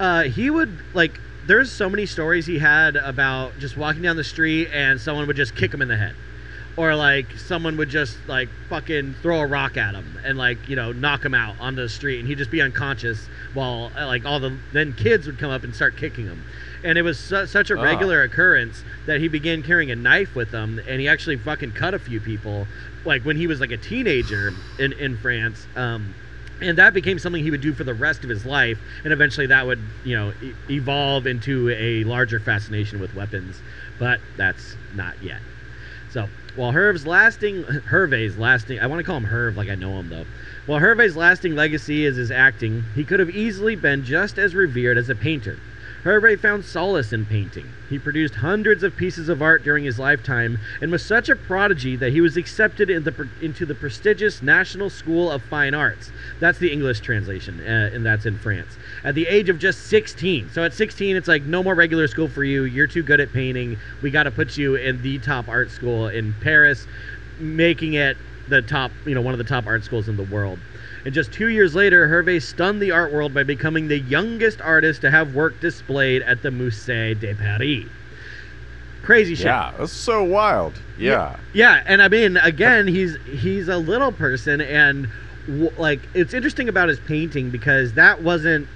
Uh, 0.00 0.24
he 0.24 0.50
would, 0.50 0.82
like, 0.92 1.22
there's 1.46 1.70
so 1.70 1.88
many 1.88 2.06
stories 2.06 2.46
he 2.46 2.58
had 2.58 2.96
about 2.96 3.58
just 3.58 3.76
walking 3.76 4.02
down 4.02 4.16
the 4.16 4.24
street 4.24 4.68
and 4.72 5.00
someone 5.00 5.26
would 5.26 5.36
just 5.36 5.54
kick 5.54 5.72
him 5.72 5.80
in 5.82 5.88
the 5.88 5.96
head. 5.96 6.14
Or 6.76 6.94
like 6.94 7.38
someone 7.38 7.78
would 7.78 7.88
just 7.88 8.18
like 8.28 8.50
fucking 8.68 9.14
throw 9.22 9.40
a 9.40 9.46
rock 9.46 9.78
at 9.78 9.94
him 9.94 10.18
and 10.24 10.36
like 10.36 10.68
you 10.68 10.76
know 10.76 10.92
knock 10.92 11.24
him 11.24 11.32
out 11.32 11.54
onto 11.58 11.80
the 11.80 11.88
street 11.88 12.18
and 12.18 12.28
he'd 12.28 12.36
just 12.36 12.50
be 12.50 12.60
unconscious 12.60 13.18
while 13.54 13.90
uh, 13.96 14.06
like 14.06 14.26
all 14.26 14.40
the 14.40 14.54
then 14.74 14.92
kids 14.92 15.26
would 15.26 15.38
come 15.38 15.50
up 15.50 15.64
and 15.64 15.74
start 15.74 15.96
kicking 15.96 16.26
him 16.26 16.44
and 16.84 16.98
it 16.98 17.02
was 17.02 17.18
su- 17.18 17.46
such 17.46 17.70
a 17.70 17.78
Ah. 17.78 17.82
regular 17.82 18.22
occurrence 18.22 18.84
that 19.06 19.20
he 19.20 19.28
began 19.28 19.62
carrying 19.62 19.90
a 19.90 19.96
knife 19.96 20.34
with 20.34 20.50
him 20.50 20.78
and 20.86 21.00
he 21.00 21.08
actually 21.08 21.36
fucking 21.38 21.72
cut 21.72 21.94
a 21.94 21.98
few 21.98 22.20
people 22.20 22.66
like 23.06 23.22
when 23.22 23.38
he 23.38 23.46
was 23.46 23.58
like 23.58 23.70
a 23.70 23.78
teenager 23.78 24.52
in 24.78 24.92
in 24.92 25.16
France 25.16 25.66
um 25.76 26.14
and 26.60 26.78
that 26.78 26.94
became 26.94 27.18
something 27.18 27.42
he 27.42 27.50
would 27.50 27.60
do 27.60 27.74
for 27.74 27.84
the 27.84 27.94
rest 27.94 28.24
of 28.24 28.30
his 28.30 28.44
life 28.44 28.82
and 29.04 29.12
eventually 29.12 29.46
that 29.46 29.66
would 29.66 29.90
you 30.02 30.14
know 30.14 30.32
e- 30.40 30.54
evolve 30.70 31.26
into 31.26 31.68
a 31.70 32.04
larger 32.04 32.40
fascination 32.40 32.98
with 32.98 33.14
weapons 33.14 33.62
but 33.98 34.20
that's 34.36 34.76
not 34.92 35.20
yet 35.20 35.42
so 36.08 36.30
while 36.54 36.72
Herv's 36.72 37.06
lasting, 37.06 37.64
Hervé's 37.90 38.38
lasting, 38.38 38.80
I 38.80 38.86
want 38.86 39.00
to 39.00 39.04
call 39.04 39.18
him 39.18 39.26
Herv 39.26 39.56
like 39.56 39.68
I 39.68 39.74
know 39.74 39.98
him 39.98 40.08
though. 40.08 40.24
While 40.64 40.80
Hervé's 40.80 41.14
lasting 41.16 41.54
legacy 41.54 42.04
is 42.04 42.16
his 42.16 42.30
acting, 42.30 42.86
he 42.94 43.04
could 43.04 43.20
have 43.20 43.28
easily 43.28 43.76
been 43.76 44.02
just 44.02 44.38
as 44.38 44.54
revered 44.54 44.96
as 44.96 45.10
a 45.10 45.14
painter. 45.14 45.58
Hervé 46.06 46.38
found 46.38 46.64
solace 46.64 47.12
in 47.12 47.26
painting. 47.26 47.66
He 47.90 47.98
produced 47.98 48.36
hundreds 48.36 48.84
of 48.84 48.96
pieces 48.96 49.28
of 49.28 49.42
art 49.42 49.64
during 49.64 49.82
his 49.82 49.98
lifetime 49.98 50.56
and 50.80 50.92
was 50.92 51.04
such 51.04 51.28
a 51.28 51.34
prodigy 51.34 51.96
that 51.96 52.12
he 52.12 52.20
was 52.20 52.36
accepted 52.36 52.88
in 52.88 53.02
the, 53.02 53.28
into 53.42 53.66
the 53.66 53.74
prestigious 53.74 54.40
National 54.40 54.88
School 54.88 55.28
of 55.28 55.42
Fine 55.42 55.74
Arts. 55.74 56.12
That's 56.38 56.60
the 56.60 56.72
English 56.72 57.00
translation, 57.00 57.58
uh, 57.60 57.90
and 57.92 58.06
that's 58.06 58.24
in 58.24 58.38
France. 58.38 58.78
At 59.02 59.16
the 59.16 59.26
age 59.26 59.48
of 59.48 59.58
just 59.58 59.88
16. 59.88 60.50
So 60.50 60.62
at 60.62 60.72
16, 60.74 61.16
it's 61.16 61.26
like 61.26 61.42
no 61.42 61.64
more 61.64 61.74
regular 61.74 62.06
school 62.06 62.28
for 62.28 62.44
you. 62.44 62.62
You're 62.62 62.86
too 62.86 63.02
good 63.02 63.18
at 63.18 63.32
painting. 63.32 63.76
We 64.00 64.12
got 64.12 64.24
to 64.24 64.30
put 64.30 64.56
you 64.56 64.76
in 64.76 65.02
the 65.02 65.18
top 65.18 65.48
art 65.48 65.72
school 65.72 66.06
in 66.06 66.36
Paris, 66.40 66.86
making 67.40 67.94
it 67.94 68.16
the 68.48 68.62
top, 68.62 68.96
you 69.04 69.14
know, 69.14 69.20
one 69.20 69.34
of 69.34 69.38
the 69.38 69.44
top 69.44 69.66
art 69.66 69.84
schools 69.84 70.08
in 70.08 70.16
the 70.16 70.24
world. 70.24 70.62
And 71.04 71.12
just 71.14 71.32
two 71.32 71.48
years 71.48 71.74
later, 71.74 72.08
Hervé 72.08 72.42
stunned 72.42 72.80
the 72.80 72.90
art 72.90 73.12
world 73.12 73.34
by 73.34 73.42
becoming 73.42 73.88
the 73.88 73.98
youngest 73.98 74.60
artist 74.60 75.00
to 75.02 75.10
have 75.10 75.32
work 75.32 75.60
displayed 75.60 76.22
at 76.22 76.42
the 76.42 76.50
Musée 76.50 77.18
de 77.18 77.34
Paris. 77.34 77.90
Crazy 79.02 79.34
shit. 79.34 79.46
Yeah, 79.46 79.72
that's 79.78 79.92
so 79.92 80.24
wild. 80.24 80.84
Yeah. 80.96 81.36
Yeah, 81.52 81.82
and 81.86 82.02
I 82.02 82.08
mean, 82.08 82.36
again, 82.38 82.88
he's 82.88 83.16
he's 83.24 83.68
a 83.68 83.78
little 83.78 84.10
person, 84.12 84.60
and 84.60 85.08
w- 85.46 85.70
like 85.76 86.10
it's 86.12 86.34
interesting 86.34 86.68
about 86.68 86.88
his 86.88 86.98
painting 86.98 87.50
because 87.50 87.92
that 87.94 88.22
wasn't 88.22 88.68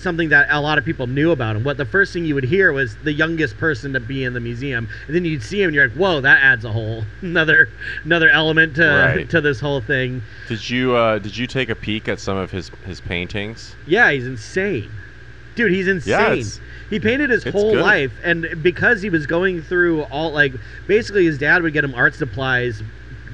something 0.00 0.28
that 0.30 0.46
a 0.50 0.60
lot 0.60 0.78
of 0.78 0.84
people 0.84 1.06
knew 1.06 1.30
about 1.30 1.56
him. 1.56 1.62
What 1.64 1.76
the 1.76 1.84
first 1.84 2.12
thing 2.12 2.24
you 2.24 2.34
would 2.34 2.44
hear 2.44 2.72
was 2.72 2.96
the 3.02 3.12
youngest 3.12 3.56
person 3.58 3.92
to 3.92 4.00
be 4.00 4.24
in 4.24 4.32
the 4.32 4.40
museum, 4.40 4.88
and 5.06 5.14
then 5.16 5.24
you'd 5.24 5.42
see 5.42 5.60
him, 5.62 5.68
and 5.68 5.74
you're 5.74 5.88
like, 5.88 5.96
whoa, 5.96 6.20
that 6.20 6.38
adds 6.42 6.64
a 6.64 6.72
whole 6.72 7.04
another 7.20 7.68
another 8.04 8.28
element 8.30 8.76
to 8.76 8.86
Right. 9.16 9.28
to 9.30 9.40
this 9.40 9.60
whole 9.60 9.80
thing. 9.80 10.22
Did 10.48 10.68
you 10.70 10.94
uh, 10.94 11.18
did 11.18 11.36
you 11.36 11.46
take 11.46 11.68
a 11.68 11.76
peek 11.76 12.08
at 12.08 12.18
some 12.20 12.36
of 12.36 12.50
his 12.50 12.70
his 12.84 13.00
paintings? 13.00 13.76
Yeah, 13.86 14.10
he's 14.10 14.26
insane. 14.26 14.92
Dude, 15.56 15.72
he's 15.72 15.88
insane. 15.88 16.20
it's- 16.32 16.60
he 16.88 16.98
painted 17.00 17.28
his 17.30 17.44
it's 17.44 17.52
whole 17.52 17.72
good. 17.74 17.82
life 17.82 18.18
and 18.24 18.46
because 18.62 19.02
he 19.02 19.10
was 19.10 19.26
going 19.26 19.60
through 19.62 20.02
all 20.04 20.32
like 20.32 20.54
basically 20.86 21.24
his 21.24 21.38
dad 21.38 21.62
would 21.62 21.72
get 21.72 21.84
him 21.84 21.94
art 21.94 22.14
supplies 22.14 22.82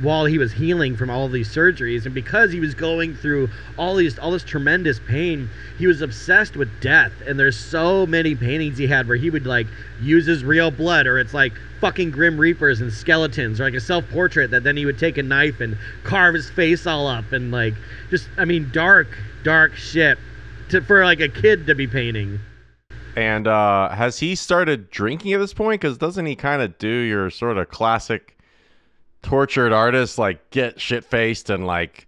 while 0.01 0.27
he 0.27 0.39
was 0.39 0.53
healing 0.53 0.97
from 0.97 1.09
all 1.09 1.29
these 1.29 1.49
surgeries 1.49 2.05
and 2.05 2.15
because 2.15 2.53
he 2.53 2.61
was 2.61 2.75
going 2.75 3.15
through 3.15 3.49
all 3.79 3.95
these 3.95 4.19
all 4.19 4.31
this 4.31 4.45
tremendous 4.45 5.01
pain, 5.01 5.49
he 5.79 5.87
was 5.87 6.03
obsessed 6.03 6.57
with 6.57 6.69
death 6.81 7.13
and 7.27 7.39
there's 7.39 7.57
so 7.57 8.07
many 8.07 8.35
paintings 8.35 8.79
he 8.79 8.87
had 8.87 9.09
where 9.09 9.17
he 9.17 9.31
would 9.31 9.47
like 9.47 9.67
use 10.01 10.27
his 10.27 10.45
real 10.45 10.71
blood 10.71 11.07
or 11.07 11.19
it's 11.19 11.35
like 11.35 11.53
fucking 11.81 12.11
grim 12.11 12.39
reapers 12.39 12.81
and 12.81 12.93
skeletons 12.93 13.61
or 13.61 13.65
like 13.65 13.75
a 13.75 13.81
self-portrait 13.81 14.51
that 14.51 14.65
then 14.65 14.77
he 14.77 14.85
would 14.85 14.99
take 14.99 15.19
a 15.19 15.23
knife 15.23 15.61
and 15.61 15.77
carve 16.05 16.35
his 16.35 16.51
face 16.51 16.87
all 16.87 17.07
up 17.07 17.33
and 17.33 17.51
like 17.51 17.75
just 18.11 18.29
I 18.37 18.45
mean 18.45 18.71
dark 18.73 19.09
dark 19.43 19.75
shit 19.75 20.19
to, 20.71 20.81
for 20.83 21.05
like 21.05 21.21
a 21.21 21.29
kid 21.29 21.67
to 21.67 21.75
be 21.75 21.87
painting. 21.87 22.41
And 23.15 23.47
uh, 23.47 23.91
has 23.91 24.19
he 24.19 24.35
started 24.35 24.91
drinking 24.91 25.33
at 25.33 25.39
this 25.39 25.55
point? 25.55 25.81
Because 25.81 25.97
doesn't 25.97 26.27
he 26.27 26.37
kind 26.37 26.61
of 26.61 26.77
do 26.77 26.89
your 26.89 27.31
sort 27.31 27.57
of 27.57 27.69
classic 27.71 28.36
tortured 29.23 29.73
artist, 29.73 30.19
like 30.19 30.51
get 30.51 30.81
shit 30.81 31.05
faced 31.05 31.51
and 31.51 31.67
like 31.67 32.07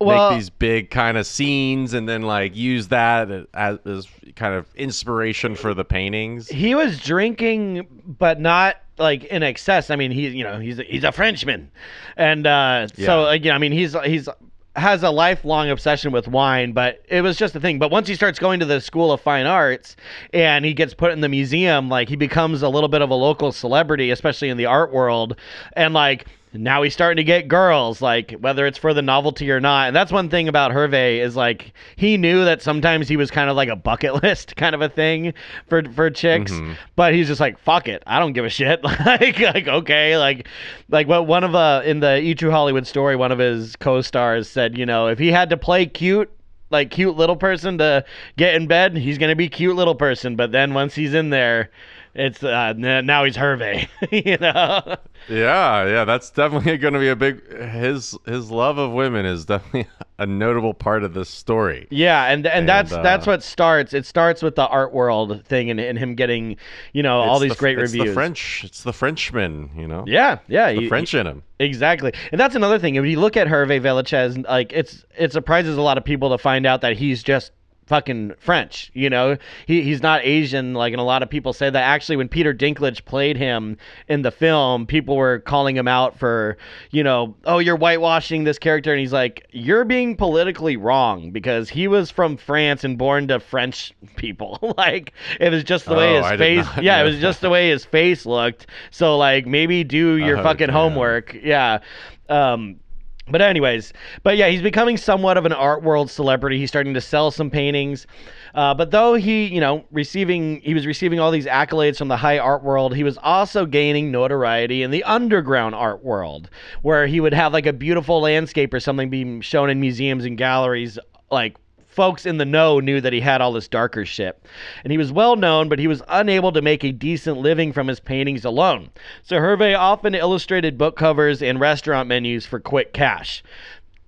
Well- 0.00 0.30
make 0.30 0.38
these 0.38 0.50
big 0.50 0.90
kind 0.90 1.16
of 1.16 1.26
scenes, 1.26 1.94
and 1.94 2.08
then 2.08 2.22
like 2.22 2.56
use 2.56 2.88
that 2.88 3.30
as, 3.54 3.78
as 3.84 4.06
kind 4.36 4.54
of 4.54 4.66
inspiration 4.76 5.54
for 5.54 5.74
the 5.74 5.84
paintings? 5.84 6.48
He 6.48 6.74
was 6.74 6.98
drinking, 7.00 7.86
but 8.18 8.40
not 8.40 8.76
like 8.98 9.24
in 9.24 9.42
excess. 9.42 9.90
I 9.90 9.96
mean, 9.96 10.10
he's 10.10 10.34
you 10.34 10.44
know 10.44 10.58
he's 10.58 10.78
a, 10.78 10.82
he's 10.84 11.04
a 11.04 11.12
Frenchman, 11.12 11.70
and 12.16 12.46
uh, 12.46 12.88
so 12.88 13.30
Yeah. 13.30 13.32
you 13.34 13.50
know, 13.50 13.54
I 13.54 13.58
mean 13.58 13.72
he's 13.72 13.94
he's 14.04 14.28
has 14.76 15.02
a 15.02 15.10
lifelong 15.10 15.70
obsession 15.70 16.12
with 16.12 16.28
wine, 16.28 16.70
but 16.70 17.02
it 17.08 17.20
was 17.20 17.36
just 17.36 17.56
a 17.56 17.60
thing. 17.60 17.80
But 17.80 17.90
once 17.90 18.06
he 18.06 18.14
starts 18.14 18.38
going 18.38 18.60
to 18.60 18.66
the 18.66 18.80
School 18.80 19.10
of 19.10 19.20
Fine 19.20 19.46
Arts 19.46 19.96
and 20.32 20.64
he 20.64 20.72
gets 20.72 20.94
put 20.94 21.10
in 21.10 21.20
the 21.20 21.28
museum, 21.28 21.88
like 21.88 22.08
he 22.08 22.14
becomes 22.14 22.62
a 22.62 22.68
little 22.68 22.88
bit 22.88 23.02
of 23.02 23.10
a 23.10 23.14
local 23.14 23.50
celebrity, 23.50 24.10
especially 24.12 24.48
in 24.50 24.56
the 24.56 24.66
art 24.66 24.92
world, 24.92 25.34
and 25.74 25.94
like. 25.94 26.26
Now 26.52 26.82
he's 26.82 26.94
starting 26.94 27.16
to 27.18 27.24
get 27.24 27.48
girls, 27.48 28.00
like 28.00 28.32
whether 28.32 28.66
it's 28.66 28.78
for 28.78 28.94
the 28.94 29.02
novelty 29.02 29.50
or 29.50 29.60
not. 29.60 29.88
And 29.88 29.96
that's 29.96 30.10
one 30.10 30.28
thing 30.30 30.48
about 30.48 30.72
Hervé 30.72 31.18
is 31.18 31.36
like 31.36 31.72
he 31.96 32.16
knew 32.16 32.44
that 32.44 32.62
sometimes 32.62 33.08
he 33.08 33.16
was 33.16 33.30
kind 33.30 33.50
of 33.50 33.56
like 33.56 33.68
a 33.68 33.76
bucket 33.76 34.22
list 34.22 34.56
kind 34.56 34.74
of 34.74 34.80
a 34.80 34.88
thing 34.88 35.34
for 35.68 35.82
for 35.92 36.10
chicks, 36.10 36.52
but 36.96 37.14
he's 37.14 37.26
just 37.26 37.40
like 37.40 37.58
fuck 37.58 37.88
it, 37.88 38.02
I 38.06 38.18
don't 38.18 38.32
give 38.32 38.44
a 38.44 38.50
shit. 38.50 38.82
like 39.06 39.38
like 39.38 39.68
okay, 39.68 40.16
like 40.16 40.48
like 40.88 41.06
what 41.06 41.26
one 41.26 41.44
of 41.44 41.54
uh 41.54 41.82
in 41.84 42.00
the 42.00 42.20
E 42.20 42.34
True 42.34 42.50
Hollywood 42.50 42.86
story, 42.86 43.16
one 43.16 43.32
of 43.32 43.38
his 43.38 43.76
co-stars 43.76 44.48
said, 44.48 44.78
you 44.78 44.86
know, 44.86 45.08
if 45.08 45.18
he 45.18 45.30
had 45.30 45.50
to 45.50 45.56
play 45.56 45.86
cute 45.86 46.30
like 46.70 46.90
cute 46.90 47.16
little 47.16 47.36
person 47.36 47.78
to 47.78 48.04
get 48.36 48.54
in 48.54 48.66
bed, 48.66 48.96
he's 48.96 49.18
gonna 49.18 49.36
be 49.36 49.48
cute 49.48 49.76
little 49.76 49.94
person. 49.94 50.36
But 50.36 50.52
then 50.52 50.74
once 50.74 50.94
he's 50.94 51.14
in 51.14 51.30
there, 51.30 51.70
it's 52.18 52.42
uh, 52.42 52.72
now 52.72 53.24
he's 53.24 53.36
Hervé, 53.36 53.88
you 54.10 54.36
know. 54.38 54.96
Yeah, 55.28 55.86
yeah, 55.86 56.04
that's 56.04 56.30
definitely 56.30 56.76
going 56.78 56.94
to 56.94 57.00
be 57.00 57.08
a 57.08 57.14
big. 57.14 57.48
His 57.52 58.18
his 58.26 58.50
love 58.50 58.76
of 58.76 58.90
women 58.90 59.24
is 59.24 59.44
definitely 59.44 59.86
a 60.18 60.26
notable 60.26 60.74
part 60.74 61.04
of 61.04 61.14
this 61.14 61.28
story. 61.28 61.86
Yeah, 61.90 62.24
and 62.24 62.44
and, 62.44 62.68
that's 62.68 62.90
uh, 62.90 63.02
that's 63.02 63.24
what 63.24 63.44
starts. 63.44 63.94
It 63.94 64.04
starts 64.04 64.42
with 64.42 64.56
the 64.56 64.66
art 64.66 64.92
world 64.92 65.44
thing 65.44 65.70
and, 65.70 65.78
and 65.78 65.96
him 65.96 66.16
getting, 66.16 66.56
you 66.92 67.04
know, 67.04 67.20
all 67.20 67.38
these 67.38 67.52
the- 67.52 67.58
great 67.58 67.78
it's 67.78 67.92
reviews. 67.92 68.08
The 68.08 68.14
French, 68.14 68.64
it's 68.64 68.82
the 68.82 68.92
Frenchman, 68.92 69.70
you 69.76 69.86
know. 69.86 70.02
Yeah, 70.06 70.38
yeah, 70.48 70.72
the 70.72 70.82
you- 70.82 70.88
French 70.88 71.14
in 71.14 71.24
him. 71.24 71.44
Exactly, 71.60 72.12
and 72.32 72.40
that's 72.40 72.56
another 72.56 72.80
thing. 72.80 72.96
If 72.96 73.04
you 73.04 73.20
look 73.20 73.36
at 73.36 73.46
Hervé 73.46 73.80
Villechaize, 73.80 74.44
like 74.44 74.72
it's 74.72 75.04
it 75.16 75.32
surprises 75.32 75.76
a 75.76 75.82
lot 75.82 75.98
of 75.98 76.04
people 76.04 76.30
to 76.30 76.38
find 76.38 76.66
out 76.66 76.80
that 76.80 76.96
he's 76.96 77.22
just 77.22 77.52
fucking 77.88 78.34
French. 78.38 78.90
You 78.94 79.10
know, 79.10 79.36
he 79.66 79.82
he's 79.82 80.02
not 80.02 80.20
Asian. 80.24 80.74
Like, 80.74 80.92
and 80.92 81.00
a 81.00 81.04
lot 81.04 81.22
of 81.22 81.30
people 81.30 81.52
say 81.52 81.68
that 81.68 81.82
actually 81.82 82.16
when 82.16 82.28
Peter 82.28 82.54
Dinklage 82.54 83.04
played 83.04 83.36
him 83.36 83.78
in 84.08 84.22
the 84.22 84.30
film, 84.30 84.86
people 84.86 85.16
were 85.16 85.40
calling 85.40 85.76
him 85.76 85.88
out 85.88 86.18
for, 86.18 86.56
you 86.90 87.02
know, 87.02 87.34
oh 87.44 87.58
you're 87.58 87.76
whitewashing 87.76 88.44
this 88.44 88.58
character, 88.58 88.92
and 88.92 89.00
he's 89.00 89.12
like, 89.12 89.46
you're 89.50 89.84
being 89.84 90.16
politically 90.16 90.76
wrong 90.76 91.30
because 91.30 91.68
he 91.68 91.88
was 91.88 92.10
from 92.10 92.36
France 92.36 92.84
and 92.84 92.98
born 92.98 93.28
to 93.28 93.40
French 93.40 93.92
people. 94.16 94.58
like, 94.76 95.12
it 95.40 95.50
was 95.50 95.64
just 95.64 95.86
the 95.86 95.94
way 95.94 96.16
Oh, 96.18 96.22
his 96.22 96.24
I 96.32 96.36
face. 96.36 96.66
Yeah, 96.82 97.00
it 97.00 97.04
was 97.04 97.18
just 97.18 97.40
the 97.40 97.50
way 97.50 97.70
his 97.70 97.84
face 97.84 98.26
looked. 98.26 98.66
So 98.90 99.16
like 99.16 99.46
maybe 99.46 99.82
do 99.84 100.16
your 100.16 100.38
Oh, 100.38 100.42
fucking 100.42 100.68
homework. 100.68 101.34
Yeah. 101.42 101.80
Um 102.28 102.80
but 103.30 103.40
anyways, 103.40 103.92
but 104.22 104.36
yeah, 104.36 104.48
he's 104.48 104.62
becoming 104.62 104.96
somewhat 104.96 105.36
of 105.36 105.46
an 105.46 105.52
art 105.52 105.82
world 105.82 106.10
celebrity. 106.10 106.58
He's 106.58 106.70
starting 106.70 106.94
to 106.94 107.00
sell 107.00 107.30
some 107.30 107.50
paintings. 107.50 108.06
Uh, 108.54 108.74
but 108.74 108.90
though 108.90 109.14
he, 109.14 109.46
you 109.46 109.60
know, 109.60 109.84
receiving 109.90 110.60
he 110.60 110.74
was 110.74 110.86
receiving 110.86 111.20
all 111.20 111.30
these 111.30 111.46
accolades 111.46 111.98
from 111.98 112.08
the 112.08 112.16
high 112.16 112.38
art 112.38 112.62
world, 112.62 112.94
he 112.94 113.04
was 113.04 113.18
also 113.18 113.66
gaining 113.66 114.10
notoriety 114.10 114.82
in 114.82 114.90
the 114.90 115.04
underground 115.04 115.74
art 115.74 116.04
world, 116.04 116.50
where 116.82 117.06
he 117.06 117.20
would 117.20 117.34
have 117.34 117.52
like 117.52 117.66
a 117.66 117.72
beautiful 117.72 118.20
landscape 118.20 118.72
or 118.72 118.80
something 118.80 119.10
being 119.10 119.40
shown 119.40 119.70
in 119.70 119.80
museums 119.80 120.24
and 120.24 120.38
galleries, 120.38 120.98
like 121.30 121.56
folks 121.98 122.26
in 122.26 122.38
the 122.38 122.44
know 122.44 122.78
knew 122.78 123.00
that 123.00 123.12
he 123.12 123.20
had 123.20 123.40
all 123.40 123.52
this 123.52 123.66
darker 123.66 124.06
shit. 124.06 124.40
And 124.84 124.92
he 124.92 124.96
was 124.96 125.10
well 125.10 125.34
known, 125.34 125.68
but 125.68 125.80
he 125.80 125.88
was 125.88 126.00
unable 126.06 126.52
to 126.52 126.62
make 126.62 126.84
a 126.84 126.92
decent 126.92 127.38
living 127.38 127.72
from 127.72 127.88
his 127.88 127.98
paintings 127.98 128.44
alone. 128.44 128.90
So 129.24 129.34
Hervé 129.34 129.76
often 129.76 130.14
illustrated 130.14 130.78
book 130.78 130.96
covers 130.96 131.42
and 131.42 131.58
restaurant 131.58 132.08
menus 132.08 132.46
for 132.46 132.60
quick 132.60 132.92
cash. 132.92 133.42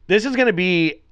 This 0.06 0.24
is 0.24 0.36
going 0.36 0.46
to 0.46 0.52
be 0.52 1.02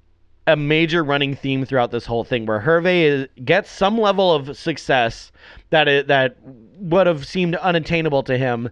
a 0.46 0.54
major 0.54 1.02
running 1.02 1.34
theme 1.34 1.64
throughout 1.64 1.90
this 1.90 2.06
whole 2.06 2.22
thing 2.22 2.46
where 2.46 2.60
Hervé 2.60 3.02
is, 3.02 3.28
gets 3.44 3.68
some 3.68 3.98
level 3.98 4.32
of 4.32 4.56
success 4.56 5.32
that 5.70 5.88
it, 5.88 6.06
that 6.06 6.36
would 6.44 7.08
have 7.08 7.26
seemed 7.26 7.56
unattainable 7.56 8.22
to 8.22 8.38
him, 8.38 8.70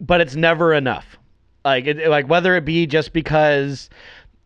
but 0.00 0.20
it's 0.20 0.34
never 0.34 0.74
enough. 0.74 1.16
Like 1.64 1.86
it, 1.86 2.08
like 2.08 2.28
whether 2.28 2.56
it 2.56 2.64
be 2.64 2.84
just 2.88 3.12
because 3.12 3.90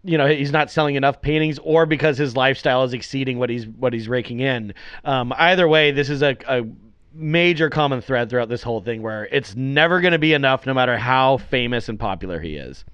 you 0.09 0.19
know 0.19 0.27
he's 0.27 0.51
not 0.53 0.71
selling 0.71 0.95
enough 0.95 1.21
paintings 1.21 1.59
or 1.63 1.87
because 1.87 2.17
his 2.19 2.35
lifestyle 2.37 2.83
is 2.85 2.93
exceeding 2.93 3.39
what 3.39 3.51
he's 3.51 3.67
what 3.67 3.93
he's 3.93 4.09
raking 4.09 4.41
in. 4.41 4.75
Um, 5.05 5.33
either 5.37 5.69
way, 5.69 5.91
this 5.91 6.09
is 6.11 6.23
a, 6.23 6.37
a 6.49 6.65
major 7.13 7.69
common 7.71 8.01
thread 8.01 8.31
throughout 8.31 8.49
this 8.49 8.63
whole 8.63 8.81
thing 8.81 9.03
where 9.03 9.27
it's 9.31 9.55
never 9.55 10.01
going 10.01 10.13
to 10.13 10.19
be 10.19 10.33
enough 10.33 10.67
no 10.67 10.75
matter 10.75 10.97
how 10.97 11.37
famous 11.37 11.89
and 11.89 11.99
popular 11.99 12.41
he 12.41 12.57
is. 12.57 12.85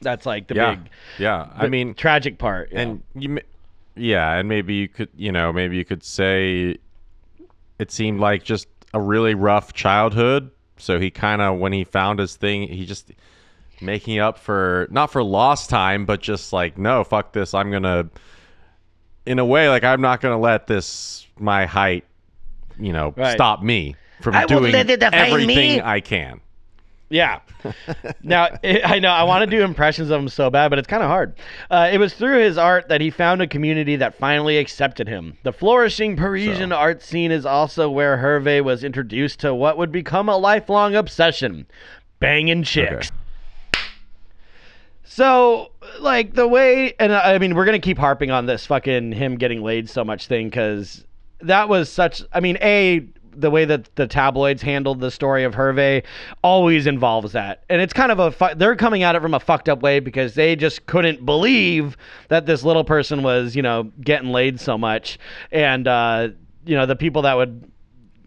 That's 0.00 0.26
like 0.26 0.48
the 0.48 0.54
Yeah, 0.56 0.74
big 0.74 0.90
yeah. 1.18 1.48
I 1.56 1.68
mean, 1.68 1.94
tragic 1.94 2.38
part. 2.38 2.70
you 2.70 2.76
know? 2.76 2.82
and 2.82 3.02
you, 3.14 3.28
ma- 3.28 3.40
yeah, 3.94 4.34
and 4.34 4.48
maybe 4.48 4.74
you 4.74 4.88
could, 4.88 5.10
you 5.16 5.30
know, 5.30 5.52
maybe 5.52 5.76
you 5.76 5.84
could 5.84 6.02
say 6.02 6.76
it 7.78 7.92
seemed 7.92 8.18
like 8.20 8.42
just 8.42 8.66
a 8.94 9.00
really 9.00 9.34
rough 9.34 9.72
childhood. 9.72 10.50
So 10.76 10.98
he 10.98 11.10
kind 11.10 11.40
of, 11.40 11.58
when 11.58 11.72
he 11.72 11.84
found 11.84 12.18
his 12.18 12.34
thing, 12.34 12.66
he 12.66 12.84
just 12.84 13.12
making 13.82 14.18
up 14.18 14.38
for 14.38 14.86
not 14.90 15.10
for 15.10 15.22
lost 15.22 15.68
time, 15.70 16.06
but 16.06 16.20
just 16.20 16.52
like, 16.52 16.78
no, 16.78 17.04
fuck 17.04 17.32
this. 17.32 17.54
I'm 17.54 17.70
gonna, 17.70 18.08
in 19.26 19.38
a 19.38 19.44
way, 19.44 19.68
like 19.68 19.84
I'm 19.84 20.00
not 20.00 20.20
gonna 20.20 20.38
let 20.40 20.66
this 20.66 21.26
my 21.38 21.66
height, 21.66 22.04
you 22.78 22.92
know, 22.92 23.12
Right. 23.16 23.32
stop 23.32 23.62
me 23.62 23.96
from 24.20 24.34
I 24.36 24.46
doing 24.46 24.74
it 24.74 25.02
everything 25.02 25.46
me. 25.46 25.80
I 25.80 26.00
can. 26.00 26.40
Yeah. 27.10 27.40
now, 28.22 28.48
it, 28.62 28.80
I 28.88 28.98
know 28.98 29.10
I 29.10 29.24
want 29.24 29.44
to 29.44 29.50
do 29.56 29.62
impressions 29.62 30.08
of 30.10 30.18
him 30.18 30.30
so 30.30 30.48
bad, 30.48 30.70
but 30.70 30.78
it's 30.78 30.88
kind 30.88 31.02
of 31.02 31.10
hard. 31.10 31.34
Uh, 31.70 31.90
it 31.92 31.98
was 31.98 32.14
through 32.14 32.38
his 32.40 32.56
art 32.56 32.88
that 32.88 33.02
he 33.02 33.10
found 33.10 33.42
a 33.42 33.46
community 33.46 33.96
that 33.96 34.14
finally 34.14 34.56
accepted 34.56 35.06
him. 35.08 35.36
The 35.42 35.52
flourishing 35.52 36.16
Parisian 36.16 36.70
So- 36.70 36.76
art 36.76 37.02
scene 37.02 37.30
is 37.30 37.44
also 37.44 37.90
where 37.90 38.16
Hervé 38.16 38.64
was 38.64 38.82
introduced 38.82 39.40
to 39.40 39.54
what 39.54 39.76
would 39.76 39.92
become 39.92 40.30
a 40.30 40.36
lifelong 40.38 40.94
obsession 40.94 41.66
banging 42.18 42.62
chicks. 42.62 43.12
So, 45.14 45.72
like 46.00 46.32
the 46.32 46.48
way, 46.48 46.94
and 46.98 47.12
I 47.12 47.36
mean, 47.36 47.54
we're 47.54 47.66
gonna 47.66 47.78
keep 47.78 47.98
harping 47.98 48.30
on 48.30 48.46
this 48.46 48.64
fucking 48.64 49.12
him 49.12 49.36
getting 49.36 49.62
laid 49.62 49.90
so 49.90 50.06
much 50.06 50.26
thing 50.26 50.48
because 50.48 51.04
that 51.42 51.68
was 51.68 51.90
such. 51.90 52.22
I 52.32 52.40
mean, 52.40 52.56
a 52.62 53.04
the 53.36 53.50
way 53.50 53.66
that 53.66 53.94
the 53.96 54.06
tabloids 54.06 54.62
handled 54.62 55.00
the 55.00 55.10
story 55.10 55.44
of 55.44 55.54
Hervé 55.54 56.02
always 56.42 56.86
involves 56.86 57.32
that, 57.32 57.62
and 57.68 57.82
it's 57.82 57.92
kind 57.92 58.10
of 58.10 58.20
a 58.20 58.32
fu- 58.32 58.54
they're 58.56 58.74
coming 58.74 59.02
at 59.02 59.14
it 59.14 59.20
from 59.20 59.34
a 59.34 59.40
fucked 59.40 59.68
up 59.68 59.82
way 59.82 60.00
because 60.00 60.34
they 60.34 60.56
just 60.56 60.86
couldn't 60.86 61.26
believe 61.26 61.98
that 62.28 62.46
this 62.46 62.62
little 62.62 62.84
person 62.84 63.22
was, 63.22 63.54
you 63.54 63.60
know, 63.60 63.92
getting 64.00 64.30
laid 64.30 64.60
so 64.60 64.78
much, 64.78 65.18
and 65.50 65.86
uh, 65.86 66.28
you 66.64 66.74
know, 66.74 66.86
the 66.86 66.96
people 66.96 67.20
that 67.20 67.34
would 67.34 67.70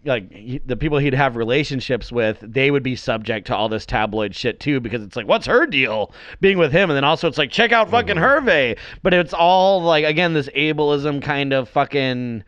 like 0.06 0.32
he, 0.32 0.58
the 0.64 0.76
people 0.76 0.98
he'd 0.98 1.14
have 1.14 1.36
relationships 1.36 2.10
with, 2.10 2.38
they 2.40 2.70
would 2.70 2.82
be 2.82 2.96
subject 2.96 3.46
to 3.48 3.56
all 3.56 3.68
this 3.68 3.84
tabloid 3.84 4.34
shit 4.34 4.60
too, 4.60 4.80
because 4.80 5.02
it's 5.02 5.16
like, 5.16 5.26
what's 5.26 5.46
her 5.46 5.66
deal 5.66 6.12
being 6.40 6.58
with 6.58 6.72
him? 6.72 6.90
And 6.90 6.96
then 6.96 7.04
also 7.04 7.28
it's 7.28 7.38
like, 7.38 7.50
check 7.50 7.72
out 7.72 7.90
fucking 7.90 8.16
mm-hmm. 8.16 8.48
Hervé. 8.48 8.78
But 9.02 9.14
it's 9.14 9.34
all 9.34 9.82
like, 9.82 10.04
again, 10.04 10.32
this 10.32 10.48
ableism 10.50 11.20
kind 11.20 11.52
of 11.52 11.68
fucking, 11.68 12.44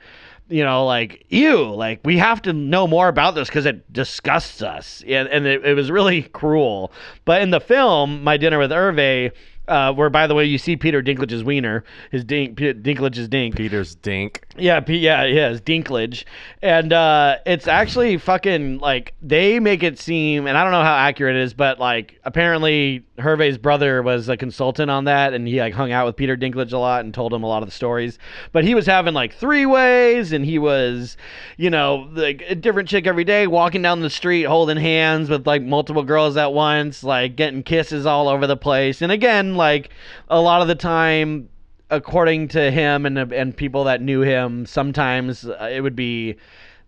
you 0.49 0.65
know, 0.65 0.87
like, 0.87 1.27
ew, 1.29 1.75
like 1.75 2.01
we 2.05 2.17
have 2.19 2.41
to 2.43 2.53
know 2.53 2.87
more 2.87 3.09
about 3.09 3.35
this 3.35 3.49
because 3.49 3.67
it 3.67 3.93
disgusts 3.93 4.63
us. 4.63 5.03
And, 5.07 5.29
and 5.29 5.47
it, 5.47 5.65
it 5.65 5.75
was 5.75 5.91
really 5.91 6.23
cruel. 6.23 6.93
But 7.25 7.43
in 7.43 7.51
the 7.51 7.61
film, 7.61 8.25
My 8.25 8.37
Dinner 8.37 8.59
with 8.59 8.71
Hervé, 8.71 9.33
uh, 9.69 9.93
where 9.93 10.11
by 10.11 10.27
the 10.27 10.35
way 10.35 10.45
you 10.45 10.59
see 10.59 10.77
Peter 10.77 11.03
Dinklage's 11.03 11.45
wiener, 11.45 11.85
his 12.11 12.25
dink, 12.25 12.59
Dinklage's 12.59 13.29
dink. 13.29 13.57
Peter's 13.57 13.95
dink. 13.95 14.45
Yeah, 14.57 14.81
P- 14.81 14.99
yeah, 14.99 15.25
yeah, 15.25 15.51
it's 15.51 15.61
Dinklage, 15.61 16.25
and 16.63 16.93
uh, 16.93 17.37
it's 17.47 17.69
actually 17.69 18.17
fucking 18.17 18.79
like 18.79 19.15
they 19.23 19.61
make 19.61 19.83
it 19.83 19.99
seem, 19.99 20.47
and 20.47 20.57
I 20.57 20.63
don't 20.63 20.73
know 20.73 20.83
how 20.83 20.95
accurate 20.95 21.37
it 21.37 21.43
is, 21.43 21.55
but 21.55 21.79
like 21.79 22.19
apparently 22.25 23.05
Hervé's 23.19 23.59
brother 23.59 24.03
was 24.03 24.29
a 24.29 24.37
consultant 24.37 24.91
on 24.91 25.05
that, 25.05 25.35
and 25.35 25.47
he 25.47 25.61
like 25.61 25.75
hung 25.75 25.93
out 25.93 26.07
with 26.07 26.17
Peter 26.17 26.37
Dinklage 26.37 26.73
a 26.73 26.79
lot 26.79 27.05
and 27.05 27.13
told 27.13 27.33
him 27.33 27.43
a 27.43 27.47
lot 27.47 27.63
of 27.63 27.69
the 27.69 27.75
stories. 27.75 28.19
But 28.53 28.65
he 28.65 28.75
was 28.75 28.87
having 28.87 29.15
like 29.15 29.35
three 29.35 29.67
ways, 29.67 30.33
and 30.33 30.45
he 30.45 30.59
was, 30.59 31.17
you 31.57 31.71
know, 31.71 32.09
like 32.13 32.43
a 32.49 32.55
different 32.55 32.89
chick 32.89 33.07
every 33.07 33.25
day, 33.25 33.47
walking 33.47 33.83
down 33.83 34.01
the 34.01 34.11
street 34.11 34.45
holding 34.45 34.77
hands 34.79 35.29
with 35.29 35.47
like 35.47 35.63
multiple 35.63 36.03
girls 36.03 36.37
at 36.37 36.53
once, 36.53 37.05
like 37.05 37.37
getting 37.37 37.63
kisses 37.63 38.07
all 38.07 38.29
over 38.29 38.47
the 38.47 38.57
place, 38.57 39.03
and 39.03 39.13
again, 39.13 39.57
like 39.59 39.91
a 40.29 40.41
lot 40.41 40.63
of 40.63 40.69
the 40.69 40.75
time 40.75 41.51
according 41.91 42.49
to 42.49 42.71
him 42.71 43.07
and 43.07 43.19
and 43.19 43.57
people 43.57 43.85
that 43.85 44.01
knew 44.01 44.21
him, 44.21 44.67
sometimes 44.67 45.45
uh, 45.45 45.69
it 45.71 45.81
would 45.81 45.97
be, 45.97 46.37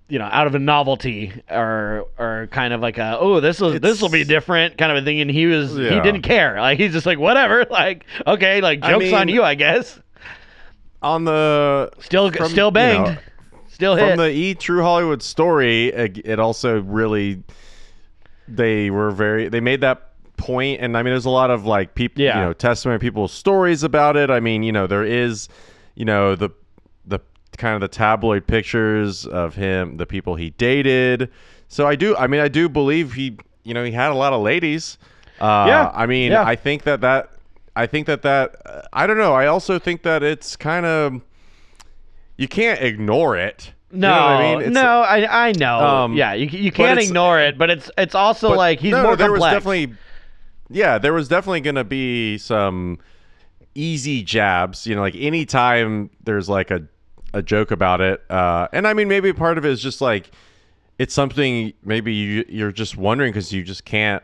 you 0.08 0.18
know, 0.18 0.28
out 0.30 0.46
of 0.46 0.54
a 0.54 0.58
novelty 0.58 1.32
or 1.50 2.06
or 2.18 2.48
kind 2.50 2.72
of 2.72 2.80
like 2.80 2.98
a 2.98 3.18
oh 3.18 3.40
this 3.40 3.60
will 3.60 3.78
this 3.78 4.00
will 4.00 4.08
be 4.08 4.24
different 4.24 4.78
kind 4.78 4.92
of 4.92 5.02
a 5.02 5.04
thing, 5.04 5.20
and 5.20 5.30
he 5.30 5.46
was 5.46 5.72
he 5.72 6.00
didn't 6.00 6.22
care. 6.22 6.60
Like 6.60 6.78
he's 6.78 6.92
just 6.92 7.06
like 7.06 7.18
whatever. 7.18 7.66
Like 7.70 8.04
okay, 8.26 8.60
like 8.60 8.80
I 8.82 8.92
jokes 8.92 9.12
on 9.12 9.28
you, 9.28 9.42
I 9.42 9.54
guess. 9.54 9.98
On 11.02 11.24
the 11.24 11.90
Still 12.00 12.30
from, 12.30 12.50
still 12.50 12.68
you 12.68 12.72
know, 12.72 13.16
still 13.68 13.96
hit. 13.96 14.08
from 14.08 14.18
the 14.18 14.30
E 14.30 14.54
True 14.54 14.82
Hollywood 14.82 15.22
story, 15.22 15.88
it 15.88 16.18
it 16.24 16.38
also 16.38 16.82
really 16.82 17.42
they 18.46 18.90
were 18.90 19.10
very 19.10 19.48
they 19.48 19.60
made 19.60 19.80
that 19.80 20.09
point, 20.40 20.80
and 20.80 20.96
I 20.96 21.02
mean, 21.02 21.12
there's 21.12 21.24
a 21.26 21.30
lot 21.30 21.50
of 21.50 21.64
like 21.66 21.94
people, 21.94 22.22
Yeah. 22.22 22.38
you 22.40 22.44
know, 22.46 22.52
testimony, 22.52 22.98
people's 22.98 23.32
stories 23.32 23.82
about 23.84 24.16
it. 24.16 24.30
I 24.30 24.40
mean, 24.40 24.62
you 24.62 24.72
know, 24.72 24.86
there 24.86 25.04
is, 25.04 25.48
you 25.94 26.04
know, 26.04 26.34
the 26.34 26.50
the 27.06 27.20
kind 27.56 27.74
of 27.74 27.80
the 27.80 27.88
tabloid 27.88 28.46
pictures 28.46 29.26
of 29.26 29.54
him, 29.54 29.96
the 29.98 30.06
people 30.06 30.34
he 30.36 30.50
dated. 30.50 31.28
So 31.68 31.86
I 31.86 31.94
do, 31.94 32.16
I 32.16 32.26
mean, 32.26 32.40
I 32.40 32.48
do 32.48 32.68
believe 32.68 33.12
he, 33.14 33.36
you 33.64 33.74
know, 33.74 33.84
he 33.84 33.92
had 33.92 34.10
a 34.10 34.14
lot 34.14 34.32
of 34.32 34.40
ladies. 34.42 34.98
Uh, 35.40 35.64
Yeah. 35.68 35.90
I 35.94 36.06
mean, 36.06 36.32
Yeah. 36.32 36.42
I 36.44 36.56
think 36.56 36.82
that 36.84 37.00
that. 37.02 37.30
I 37.76 37.86
think 37.86 38.06
that 38.08 38.22
that 38.22 38.56
uh, 38.66 38.82
I 38.92 39.06
don't 39.06 39.16
know. 39.18 39.32
I 39.32 39.46
also 39.46 39.78
think 39.78 40.02
that 40.02 40.22
it's 40.24 40.56
kind 40.56 40.84
of 40.84 41.22
you 42.36 42.48
can't 42.48 42.80
ignore 42.82 43.36
it. 43.36 43.72
You 43.92 43.98
no, 44.00 44.08
know 44.08 44.22
I 44.26 44.40
mean? 44.42 44.58
It's- 44.60 44.72
no, 44.72 45.00
I 45.02 45.48
I 45.48 45.52
know. 45.52 45.78
Um, 45.78 46.14
yeah, 46.14 46.32
you 46.34 46.46
you 46.46 46.72
can't 46.72 46.98
ignore 47.00 47.40
it, 47.40 47.56
but 47.58 47.70
it's 47.70 47.90
it's 47.96 48.14
also 48.14 48.50
like 48.54 48.80
he's 48.80 48.90
no, 48.92 49.02
more 49.02 49.12
no, 49.12 49.16
there 49.16 49.28
complex. 49.28 49.40
was 49.42 49.52
definitely 49.64 49.96
yeah 50.70 50.98
there 50.98 51.12
was 51.12 51.28
definitely 51.28 51.60
gonna 51.60 51.84
be 51.84 52.38
some 52.38 52.98
easy 53.74 54.22
jabs 54.22 54.86
you 54.86 54.94
know 54.94 55.00
like 55.00 55.14
anytime 55.16 56.10
there's 56.24 56.48
like 56.48 56.70
a, 56.70 56.82
a 57.34 57.42
joke 57.42 57.70
about 57.70 58.00
it 58.00 58.22
uh 58.30 58.66
and 58.72 58.86
i 58.86 58.94
mean 58.94 59.08
maybe 59.08 59.32
part 59.32 59.58
of 59.58 59.64
it 59.64 59.70
is 59.70 59.82
just 59.82 60.00
like 60.00 60.30
it's 60.98 61.14
something 61.14 61.72
maybe 61.84 62.12
you, 62.12 62.44
you're 62.48 62.72
just 62.72 62.96
wondering 62.96 63.30
because 63.32 63.52
you 63.52 63.62
just 63.62 63.84
can't 63.84 64.22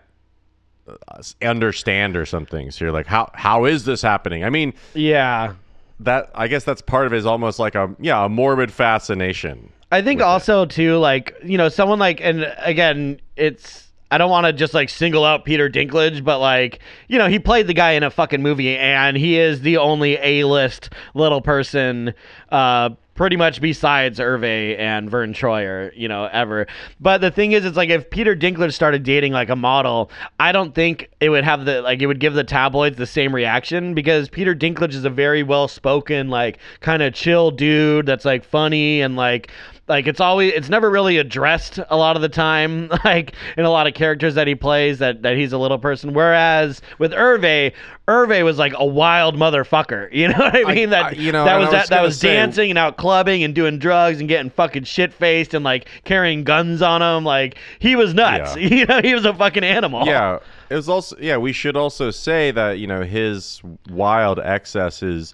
uh, 0.88 1.22
understand 1.42 2.16
or 2.16 2.26
something 2.26 2.70
so 2.70 2.84
you're 2.84 2.92
like 2.92 3.06
how 3.06 3.30
how 3.34 3.64
is 3.64 3.84
this 3.84 4.02
happening 4.02 4.44
i 4.44 4.50
mean 4.50 4.72
yeah. 4.94 5.54
that 6.00 6.30
i 6.34 6.48
guess 6.48 6.64
that's 6.64 6.82
part 6.82 7.06
of 7.06 7.12
it 7.12 7.16
is 7.16 7.26
almost 7.26 7.58
like 7.58 7.74
a 7.74 7.94
yeah 8.00 8.24
a 8.24 8.28
morbid 8.28 8.72
fascination 8.72 9.72
I 9.92 10.02
think 10.02 10.18
with 10.18 10.26
it. 10.26 10.28
also 10.28 10.66
too, 10.66 10.98
like 10.98 11.34
you 11.44 11.56
know, 11.56 11.68
someone 11.68 11.98
like, 11.98 12.20
and 12.20 12.52
again, 12.58 13.20
it's 13.36 13.85
I 14.10 14.18
don't 14.18 14.30
want 14.30 14.46
to 14.46 14.52
just 14.52 14.74
like 14.74 14.88
single 14.88 15.24
out 15.24 15.44
Peter 15.44 15.68
Dinklage, 15.68 16.22
but 16.22 16.38
like 16.38 16.80
you 17.08 17.18
know, 17.18 17.28
he 17.28 17.38
played 17.38 17.66
the 17.66 17.74
guy 17.74 17.92
in 17.92 18.02
a 18.02 18.10
fucking 18.10 18.42
movie, 18.42 18.76
and 18.76 19.16
he 19.16 19.38
is 19.38 19.62
the 19.62 19.78
only 19.78 20.16
A-list 20.16 20.90
little 21.14 21.40
person, 21.40 22.14
uh, 22.50 22.90
pretty 23.16 23.36
much 23.36 23.60
besides 23.60 24.20
Hervé 24.20 24.78
and 24.78 25.10
Vern 25.10 25.32
Troyer, 25.32 25.90
you 25.96 26.06
know, 26.06 26.26
ever. 26.26 26.68
But 27.00 27.20
the 27.20 27.30
thing 27.32 27.52
is, 27.52 27.64
it's 27.64 27.76
like 27.76 27.88
if 27.88 28.08
Peter 28.10 28.36
Dinklage 28.36 28.74
started 28.74 29.02
dating 29.02 29.32
like 29.32 29.48
a 29.48 29.56
model, 29.56 30.10
I 30.38 30.52
don't 30.52 30.74
think 30.74 31.10
it 31.18 31.30
would 31.30 31.44
have 31.44 31.64
the 31.64 31.82
like 31.82 32.00
it 32.00 32.06
would 32.06 32.20
give 32.20 32.34
the 32.34 32.44
tabloids 32.44 32.96
the 32.96 33.06
same 33.06 33.34
reaction 33.34 33.94
because 33.94 34.28
Peter 34.28 34.54
Dinklage 34.54 34.94
is 34.94 35.04
a 35.04 35.10
very 35.10 35.42
well 35.42 35.66
spoken, 35.66 36.28
like 36.28 36.58
kind 36.80 37.02
of 37.02 37.12
chill 37.12 37.50
dude 37.50 38.06
that's 38.06 38.24
like 38.24 38.44
funny 38.44 39.00
and 39.00 39.16
like 39.16 39.50
like 39.88 40.06
it's 40.06 40.20
always 40.20 40.52
it's 40.52 40.68
never 40.68 40.90
really 40.90 41.18
addressed 41.18 41.78
a 41.90 41.96
lot 41.96 42.16
of 42.16 42.22
the 42.22 42.28
time 42.28 42.88
like 43.04 43.34
in 43.56 43.64
a 43.64 43.70
lot 43.70 43.86
of 43.86 43.94
characters 43.94 44.34
that 44.34 44.46
he 44.48 44.54
plays 44.54 44.98
that 44.98 45.22
that 45.22 45.36
he's 45.36 45.52
a 45.52 45.58
little 45.58 45.78
person. 45.78 46.12
Whereas 46.12 46.80
with 46.98 47.12
Hervé 47.12 47.72
Hervé 48.08 48.44
was 48.44 48.58
like 48.58 48.72
a 48.76 48.84
wild 48.84 49.36
motherfucker. 49.36 50.08
You 50.16 50.28
know 50.28 50.38
what 50.38 50.56
I 50.56 50.74
mean? 50.74 50.90
That 50.90 51.04
I- 51.04 51.10
you 51.12 51.30
know, 51.30 51.44
that 51.44 51.54
and 51.56 51.62
was 51.62 51.70
that, 51.70 51.88
that 51.90 52.02
was 52.02 52.18
say- 52.18 52.34
dancing 52.34 52.70
and 52.70 52.78
out 52.78 52.96
clubbing 52.96 53.44
and 53.44 53.54
doing 53.54 53.78
drugs 53.78 54.18
and 54.20 54.28
getting 54.28 54.50
fucking 54.50 54.84
shit 54.84 55.12
faced 55.12 55.54
and 55.54 55.64
like 55.64 55.88
carrying 56.04 56.42
guns 56.42 56.82
on 56.82 57.02
him. 57.02 57.24
Like 57.24 57.56
he 57.78 57.94
was 57.96 58.12
nuts. 58.14 58.56
Yeah. 58.56 58.68
you 58.74 58.86
know 58.86 59.00
he 59.02 59.14
was 59.14 59.24
a 59.24 59.34
fucking 59.34 59.64
animal. 59.64 60.06
Yeah. 60.06 60.38
It 60.68 60.74
was 60.74 60.88
also 60.88 61.16
yeah 61.20 61.36
we 61.36 61.52
should 61.52 61.76
also 61.76 62.10
say 62.10 62.50
that 62.50 62.78
you 62.78 62.86
know 62.88 63.02
his 63.02 63.62
wild 63.90 64.40
excesses 64.40 65.32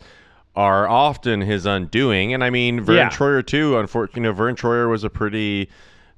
are 0.54 0.86
often 0.88 1.40
his 1.40 1.64
undoing. 1.66 2.34
And 2.34 2.44
i 2.44 2.50
mean 2.50 2.80
vern 2.80 2.96
Yeah. 2.96 3.08
troyer 3.10 3.44
too 3.46 3.78
unfortunately 3.78 4.20
you 4.22 4.28
know 4.28 4.32
vern 4.32 4.54
troyer 4.54 4.90
was 4.90 5.02
a 5.04 5.10
pretty 5.10 5.68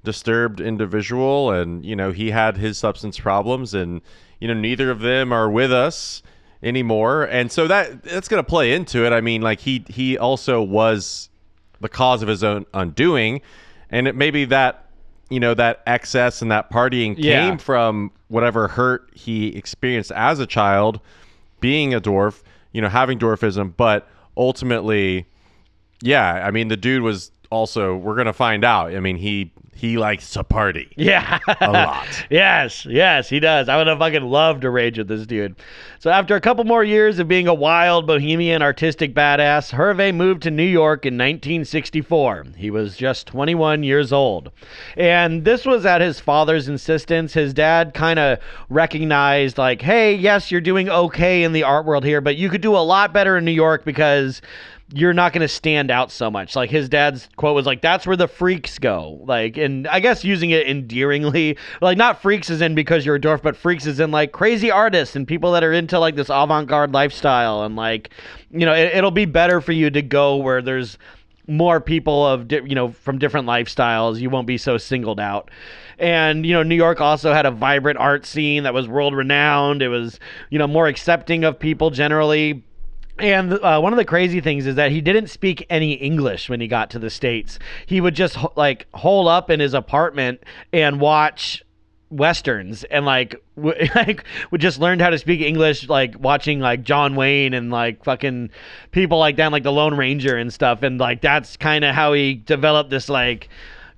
disturbed 0.03 0.61
individual 0.61 1.51
and 1.51 1.85
you 1.85 1.97
know 1.97 2.13
he 2.13 2.31
had 2.31 2.57
his 2.57 2.77
substance 2.77 3.19
problems 3.19 3.73
and 3.75 4.01
you 4.41 4.49
know 4.49 4.55
neither 4.55 4.91
of 4.91 5.01
them 5.01 5.33
are 5.33 5.49
with 5.51 5.73
us 5.73 6.23
anymore. 6.63 7.25
And 7.25 7.53
so 7.53 7.67
that 7.69 8.03
that's 8.03 8.27
going 8.29 8.43
to 8.43 8.49
play 8.49 8.73
into 8.73 9.05
it. 9.07 9.13
I 9.13 9.21
mean 9.21 9.43
like 9.43 9.61
he 9.61 9.85
he 9.89 10.19
also 10.19 10.63
was 10.63 11.29
the 11.81 11.89
cause 11.89 12.23
of 12.23 12.29
his 12.29 12.43
own 12.43 12.65
undoing. 12.75 13.41
And 13.91 14.09
it 14.09 14.17
maybe 14.17 14.45
that 14.47 14.87
you 15.31 15.41
know 15.41 15.55
that 15.55 15.83
excess 15.87 16.43
and 16.43 16.51
that 16.51 16.71
partying 16.71 17.15
Yeah. 17.19 17.47
came 17.49 17.59
from 17.59 18.11
whatever 18.29 18.69
hurt 18.69 19.09
he 19.15 19.49
experienced 19.57 20.11
as 20.13 20.39
a 20.41 20.47
child 20.47 21.01
being 21.61 21.95
a 21.95 22.01
dwarf 22.01 22.43
you 22.73 22.81
know 22.83 22.89
having 22.89 23.19
dwarfism. 23.19 23.73
But 23.77 24.09
ultimately 24.37 25.27
yeah 26.03 26.45
i 26.47 26.51
mean 26.51 26.69
the 26.69 26.77
dude 26.77 27.03
was 27.03 27.31
also 27.55 27.97
we're 27.97 28.17
gonna 28.17 28.33
find 28.33 28.65
out. 28.65 28.95
I 28.95 29.01
mean 29.01 29.17
he 29.17 29.53
he 29.75 29.99
likes 29.99 30.31
to 30.31 30.45
party 30.45 30.89
Yeah. 30.97 31.39
a 31.61 31.71
lot 31.71 32.07
yes, 32.31 32.87
yes, 32.87 33.29
he 33.29 33.41
does. 33.41 33.69
I 33.69 33.77
would 33.77 33.87
have 33.87 33.99
fucking 33.99 34.23
loved 34.23 34.63
to 34.63 34.71
rage 34.71 34.99
with 34.99 35.09
this 35.09 35.27
dude. 35.27 35.57
So 35.99 36.11
after 36.11 36.37
a 36.37 36.41
couple 36.41 36.65
more 36.65 36.85
years 36.85 37.19
of 37.19 37.29
being 37.29 37.49
a 37.49 37.55
wild 37.55 38.07
bohemian 38.07 38.63
artistic 38.63 39.15
badass, 39.15 39.73
Hervé 39.73 40.15
moved 40.15 40.43
to 40.43 40.51
New 40.51 40.63
York 40.63 41.07
in 41.07 41.15
1964. 41.15 42.47
He 42.57 42.71
was 42.71 42.97
just 42.97 43.27
21 43.27 43.83
years 43.83 44.13
old. 44.13 44.51
And 44.97 45.45
this 45.45 45.65
was 45.65 45.87
at 45.87 46.01
his 46.01 46.21
father's 46.21 46.69
insistence. 46.69 47.33
His 47.35 47.55
dad 47.55 47.95
kind 47.95 48.19
of 48.19 48.39
recognized 48.69 49.57
like, 49.59 49.81
"Hey, 49.83 50.15
yes, 50.15 50.51
you're 50.51 50.61
doing 50.61 50.89
okay 50.89 51.43
in 51.43 51.53
the 51.53 51.63
art 51.63 51.87
world 51.87 52.05
here, 52.05 52.21
but 52.21 52.37
you 52.37 52.49
could 52.51 52.61
do 52.61 52.77
a 52.77 52.79
lot 52.85 53.13
better 53.13 53.37
in 53.39 53.45
New 53.45 53.51
York 53.53 53.85
because 53.85 54.43
you're 54.93 55.15
not 55.15 55.33
going 55.33 55.41
to 55.41 55.49
stand 55.49 55.91
out 55.91 56.11
so 56.11 56.31
much. 56.31 56.55
Like 56.55 56.71
his 56.71 56.89
dad's 56.89 57.29
quote 57.37 57.55
was 57.55 57.67
like, 57.67 57.81
"That's 57.81 58.07
where 58.07 58.17
the 58.17 58.29
freaks 58.29 58.79
go." 58.79 59.21
Like, 59.25 59.57
and 59.57 59.89
I 59.89 60.01
guess 60.01 60.25
using 60.25 60.51
it 60.51 60.67
endearingly, 60.67 61.57
like 61.81 61.97
not 61.97 62.21
freaks 62.21 62.51
is 62.51 62.61
in 62.61 62.75
because 62.75 63.07
you're 63.07 63.17
a 63.17 63.21
dwarf, 63.21 63.43
but 63.43 63.57
freaks 63.57 63.87
is 63.87 63.99
in 63.99 64.11
like 64.11 64.33
crazy 64.33 64.71
artists 64.71 65.17
and 65.17 65.27
people 65.27 65.53
that 65.53 65.65
are 65.65 65.73
into 65.73 65.99
like 65.99 66.17
this 66.17 66.29
avant-garde 66.29 66.93
lifestyle, 66.93 67.63
and 67.63 67.77
like, 67.77 68.11
you 68.51 68.67
know, 68.67 68.75
it, 68.75 68.95
it'll 68.95 69.11
be 69.11 69.25
better 69.25 69.61
for 69.61 69.73
you 69.73 69.91
to 69.91 70.03
go 70.03 70.37
where 70.37 70.61
there's 70.61 70.99
more 71.47 71.81
people 71.81 72.27
of 72.27 72.49
di- 72.49 72.63
you 72.65 72.75
know 72.75 72.91
from 72.91 73.19
different 73.19 73.47
lifestyles 73.47 74.19
you 74.19 74.31
won't 74.31 74.47
be 74.47 74.57
so 74.57 74.79
singled 74.79 75.21
out 75.21 75.51
and 75.99 76.47
you 76.47 76.55
know 76.55 76.63
new 76.63 76.75
york 76.75 77.03
also 77.03 77.35
had 77.35 77.45
a 77.45 77.51
vibrant 77.51 77.99
art 77.99 78.25
scene 78.25 78.63
that 78.63 78.73
was 78.73 78.89
world 78.89 79.15
renowned 79.15 79.83
it 79.83 79.89
was 79.89 80.19
you 80.49 80.59
know 80.59 80.67
more 80.67 80.87
accepting 80.87 81.45
of 81.45 81.59
people 81.59 81.91
generally 81.91 82.65
and 83.19 83.53
uh, 83.55 83.79
one 83.81 83.93
of 83.93 83.97
the 83.97 84.05
crazy 84.05 84.41
things 84.41 84.67
is 84.67 84.75
that 84.77 84.91
he 84.91 85.01
didn't 85.01 85.29
speak 85.29 85.67
any 85.71 85.93
English 85.93 86.49
when 86.49 86.61
he 86.61 86.67
got 86.67 86.91
to 86.91 86.99
the 86.99 87.11
states. 87.11 87.59
He 87.87 88.01
would 88.01 88.15
just 88.15 88.37
like 88.57 88.87
hole 88.95 89.29
up 89.29 89.51
in 89.51 89.61
his 89.61 89.73
apartment 89.75 90.43
and 90.73 91.01
watch 91.01 91.63
westerns 92.11 92.85
and 92.85 93.05
like 93.05 93.35
w- 93.57 93.89
like 93.95 94.25
we 94.51 94.59
just 94.59 94.79
learned 94.79 95.01
how 95.01 95.11
to 95.11 95.19
speak 95.19 95.41
English 95.41 95.89
like 95.89 96.15
watching 96.21 96.61
like 96.61 96.83
John 96.85 97.17
Wayne 97.17 97.55
and 97.55 97.71
like 97.71 98.05
fucking 98.05 98.51
people 98.93 99.19
like 99.19 99.37
that 99.37 99.51
like 99.51 99.63
the 99.65 99.73
Lone 99.73 99.97
Ranger 99.97 100.37
and 100.37 100.53
stuff 100.53 100.83
and 100.83 100.99
like 101.01 101.21
that's 101.23 101.57
kind 101.57 101.85
of 101.85 101.95
how 101.95 102.13
he 102.13 102.35
developed 102.35 102.91
this 102.91 103.09
like 103.09 103.49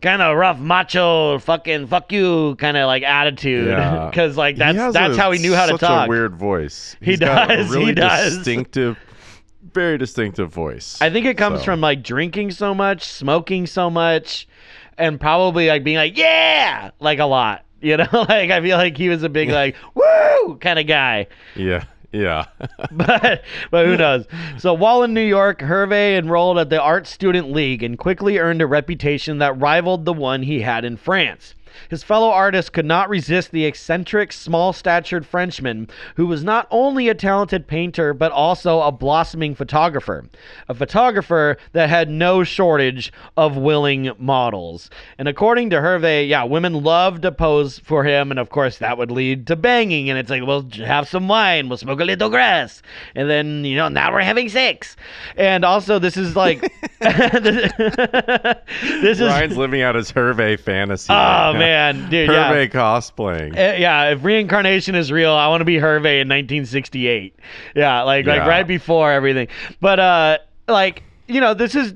kind 0.03 0.23
of 0.23 0.37
rough 0.37 0.59
macho 0.59 1.39
fucking 1.41 1.87
fuck 1.89 2.11
you 2.13 2.55
kind 2.57 2.77
of 2.77 2.87
like 2.87 3.03
attitude 3.03 3.67
Yeah. 3.69 4.07
because 4.11 4.37
like 4.37 4.57
that's 4.57 4.95
that's 4.95 5.17
a- 5.17 5.21
how 5.21 5.31
he 5.33 5.39
knew 5.41 5.55
how 5.55 5.67
to 5.67 5.77
talk 5.77 6.07
a 6.07 6.09
weird 6.09 6.37
voice. 6.37 6.97
He 7.01 7.13
He's 7.13 7.19
does, 7.21 7.75
A 7.75 7.81
he 7.85 7.93
does. 7.93 8.37
distinctive, 8.37 8.99
very 9.77 9.99
distinctive 9.99 10.53
voice. 10.53 10.99
I 11.01 11.11
think 11.11 11.27
it 11.27 11.37
comes 11.39 11.61
So. 11.61 11.67
from 11.67 11.81
like 11.81 12.03
drinking 12.03 12.51
so 12.51 12.75
much, 12.75 13.05
smoking 13.05 13.67
so 13.67 13.89
much, 13.91 14.49
and 14.99 15.21
probably 15.21 15.69
like 15.69 15.85
being 15.85 15.97
like, 15.99 16.17
yeah, 16.19 16.91
like 16.99 17.21
a 17.21 17.27
lot. 17.27 17.65
You 17.81 17.99
know, 17.99 18.07
like 18.13 18.51
I 18.51 18.61
feel 18.61 18.79
like 18.79 18.97
he 18.97 19.09
was 19.09 19.23
a 19.23 19.29
big 19.29 19.51
like 19.63 19.77
woo 19.95 20.57
kind 20.61 20.79
of 20.79 20.87
guy. 20.87 21.27
Yeah, 21.55 21.85
yeah. 22.11 22.47
But 22.91 23.43
but 23.71 23.87
who 23.87 23.97
knows? 23.97 24.25
So 24.59 24.73
while 24.73 25.03
in 25.03 25.13
New 25.13 25.21
York, 25.21 25.61
Hervé 25.61 26.17
enrolled 26.19 26.59
at 26.59 26.71
the 26.71 26.81
Art 26.81 27.07
Student 27.07 27.53
League 27.53 27.83
and 27.83 27.99
quickly 27.99 28.39
earned 28.39 28.63
a 28.63 28.67
reputation 28.67 29.39
that 29.39 29.61
rivaled 29.61 30.07
the 30.07 30.15
one 30.15 30.43
he 30.43 30.61
had 30.63 30.85
in 30.87 30.97
France. 30.97 31.55
His 31.89 32.03
fellow 32.03 32.31
artists 32.31 32.71
could 32.71 32.85
not 32.85 33.09
resist 33.09 33.51
the 33.51 33.65
eccentric, 33.65 34.33
small 34.33 34.73
statured 34.73 35.27
Frenchman, 35.27 35.89
who 36.17 36.27
was 36.27 36.45
not 36.45 36.67
only 36.71 37.09
a 37.09 37.15
talented 37.15 37.67
painter, 37.67 38.15
but 38.15 38.33
also 38.33 38.81
a 38.81 38.93
blossoming 38.93 39.55
photographer. 39.55 40.25
A 40.69 40.75
photographer 40.75 41.57
that 41.73 41.89
had 41.89 42.11
no 42.11 42.45
shortage 42.45 43.13
of 43.37 43.57
willing 43.57 44.11
models. 44.19 44.91
And 45.19 45.29
according 45.29 45.71
to 45.71 45.77
Hervé, 45.77 46.29
yeah, 46.29 46.45
women 46.45 46.83
loved 46.83 47.23
to 47.23 47.33
pose 47.33 47.79
for 47.79 48.05
him, 48.05 48.31
and 48.31 48.41
of 48.41 48.51
course 48.51 48.79
that 48.79 48.99
would 48.99 49.11
lead 49.11 49.47
to 49.49 49.57
banging. 49.57 50.11
And 50.11 50.19
it's 50.19 50.31
like, 50.31 50.47
well, 50.47 50.67
have 50.85 51.09
some 51.09 51.29
wine, 51.29 51.69
we'll 51.69 51.79
smoke 51.79 52.01
a 52.01 52.05
little 52.05 52.31
grass. 52.31 52.83
And 53.15 53.29
then, 53.29 53.65
you 53.65 53.77
know, 53.77 53.89
now 53.89 54.13
we're 54.13 54.21
having 54.21 54.49
sex. 54.49 54.97
And 55.37 55.65
also, 55.65 55.99
this 55.99 56.17
is 56.17 56.37
like, 56.37 56.61
this 57.01 57.73
is. 58.81 59.21
Ryan's 59.21 59.57
living 59.57 59.83
out 59.83 59.95
his 59.95 60.13
Hervé 60.13 60.59
fantasy. 60.59 61.13
Oh 61.13 61.17
right 61.17 61.53
now. 61.53 61.59
Man, 61.67 62.11
dude, 62.11 62.31
yeah. 62.31 62.53
Hervé 62.53 62.71
cosplaying. 62.71 63.53
Uh, 63.53 63.77
yeah, 63.77 64.11
if 64.11 64.25
reincarnation 64.25 64.95
is 64.95 65.13
real, 65.13 65.33
I 65.33 65.49
want 65.49 65.61
to 65.61 65.65
be 65.65 65.77
Hervé 65.77 66.21
in 66.21 66.29
1968. 66.29 67.37
Yeah, 67.75 68.03
like 68.03 68.27
like 68.27 68.43
right 68.43 68.67
before 68.67 69.13
everything. 69.13 69.49
But 69.81 70.01
uh 70.01 70.39
like 70.69 71.03
you 71.29 71.41
know, 71.41 71.55
this 71.55 71.75
is 71.75 71.95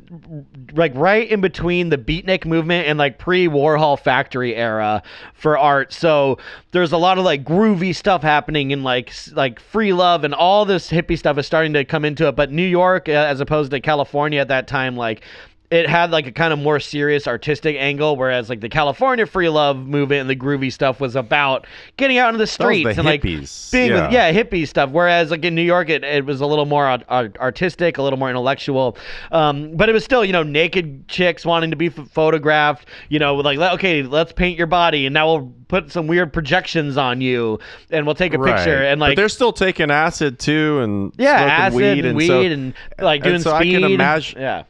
like 0.75 0.93
right 0.95 1.29
in 1.31 1.41
between 1.41 1.89
the 1.91 1.99
beatnik 1.99 2.45
movement 2.45 2.89
and 2.89 2.99
like 2.99 3.19
pre-Warhol 3.19 3.99
factory 3.99 4.57
era 4.57 5.03
for 5.35 5.57
art. 5.57 5.93
So 5.93 6.39
there's 6.73 6.91
a 6.91 6.97
lot 6.97 7.17
of 7.17 7.25
like 7.25 7.45
groovy 7.45 7.95
stuff 7.95 8.23
happening 8.23 8.73
and 8.73 8.83
like 8.83 9.13
like 9.33 9.61
free 9.61 9.93
love 9.93 10.25
and 10.25 10.35
all 10.35 10.65
this 10.65 10.91
hippie 10.91 11.17
stuff 11.19 11.39
is 11.39 11.47
starting 11.47 11.73
to 11.75 11.85
come 11.85 12.05
into 12.05 12.27
it. 12.27 12.35
But 12.35 12.51
New 12.51 12.67
York, 12.67 13.09
uh, 13.09 13.13
as 13.13 13.41
opposed 13.41 13.71
to 13.71 13.81
California 13.81 14.41
at 14.41 14.49
that 14.49 14.67
time, 14.67 14.97
like 14.97 15.23
it 15.71 15.89
had 15.89 16.11
like 16.11 16.27
a 16.27 16.33
kind 16.33 16.53
of 16.53 16.59
more 16.59 16.81
serious 16.81 17.29
artistic 17.29 17.77
angle, 17.79 18.17
whereas 18.17 18.49
like 18.49 18.61
the 18.61 18.69
California 18.69 19.25
free 19.25 19.49
love 19.49 19.77
movement 19.87 20.23
and 20.23 20.29
the 20.31 20.35
groovy 20.35 20.73
stuff 20.73 20.99
was 21.01 21.15
about 21.15 21.65
getting 21.97 22.19
out 22.19 22.29
into 22.29 22.39
the 22.39 22.43
was 22.43 22.51
the 22.51 22.55
streets 22.65 22.99
and 22.99 23.07
like 23.07 23.23
hippies, 23.23 23.71
being 23.71 23.93
with 23.93 24.11
yeah. 24.11 24.31
yeah 24.31 24.43
hippie 24.43 24.67
stuff. 24.67 24.91
Whereas 24.91 25.31
like 25.31 25.45
in 25.45 25.55
New 25.55 25.63
York, 25.63 25.89
it, 25.89 26.03
it 26.03 26.27
was 26.27 26.41
a 26.41 26.47
little 26.47 26.67
more 26.67 26.87
art, 26.87 27.05
art- 27.09 27.37
artistic, 27.39 27.99
a 27.99 28.03
little 28.03 28.19
more 28.19 28.29
intellectual, 28.29 28.97
um, 29.31 29.77
but 29.77 29.89
it 29.89 29.93
was 29.93 30.05
still 30.05 30.25
you 30.25 30.33
know 30.33 30.43
naked 30.43 31.07
chicks 31.07 31.47
wanting 31.47 31.71
to 31.71 31.77
be 31.77 31.87
f- 31.87 32.09
photographed. 32.11 32.89
You 33.09 33.21
know, 33.21 33.37
like 33.37 33.59
okay, 33.59 34.03
let's 34.03 34.33
paint 34.33 34.59
your 34.59 34.67
body, 34.67 35.07
and 35.07 35.15
now 35.15 35.33
we'll 35.33 35.53
put 35.69 35.93
some 35.93 36.09
weird 36.09 36.33
projections 36.33 36.97
on 36.97 37.21
you, 37.21 37.61
and 37.91 38.07
we'll 38.07 38.17
take 38.17 38.35
a 38.35 38.39
picture, 38.39 38.75
Right. 38.81 38.87
and 38.87 38.99
but 38.99 39.11
like 39.11 39.17
they're 39.17 39.29
still 39.29 39.53
taking 39.53 39.93
acid 39.93 40.41
too, 40.41 40.81
and 40.81 41.13
yeah, 41.17 41.31
acid 41.33 41.77
weed, 41.77 42.05
and 42.05 42.19
and, 42.19 42.23
so, 42.27 42.41
weed 42.41 42.51
and 42.53 42.75
like 42.99 43.23
doing 43.23 43.37
and 43.37 43.45
so 43.45 43.53
I 43.55 43.61
speed. 43.61 43.75
can 43.75 43.85
imagine. 43.85 44.41
yeah. 44.41 44.65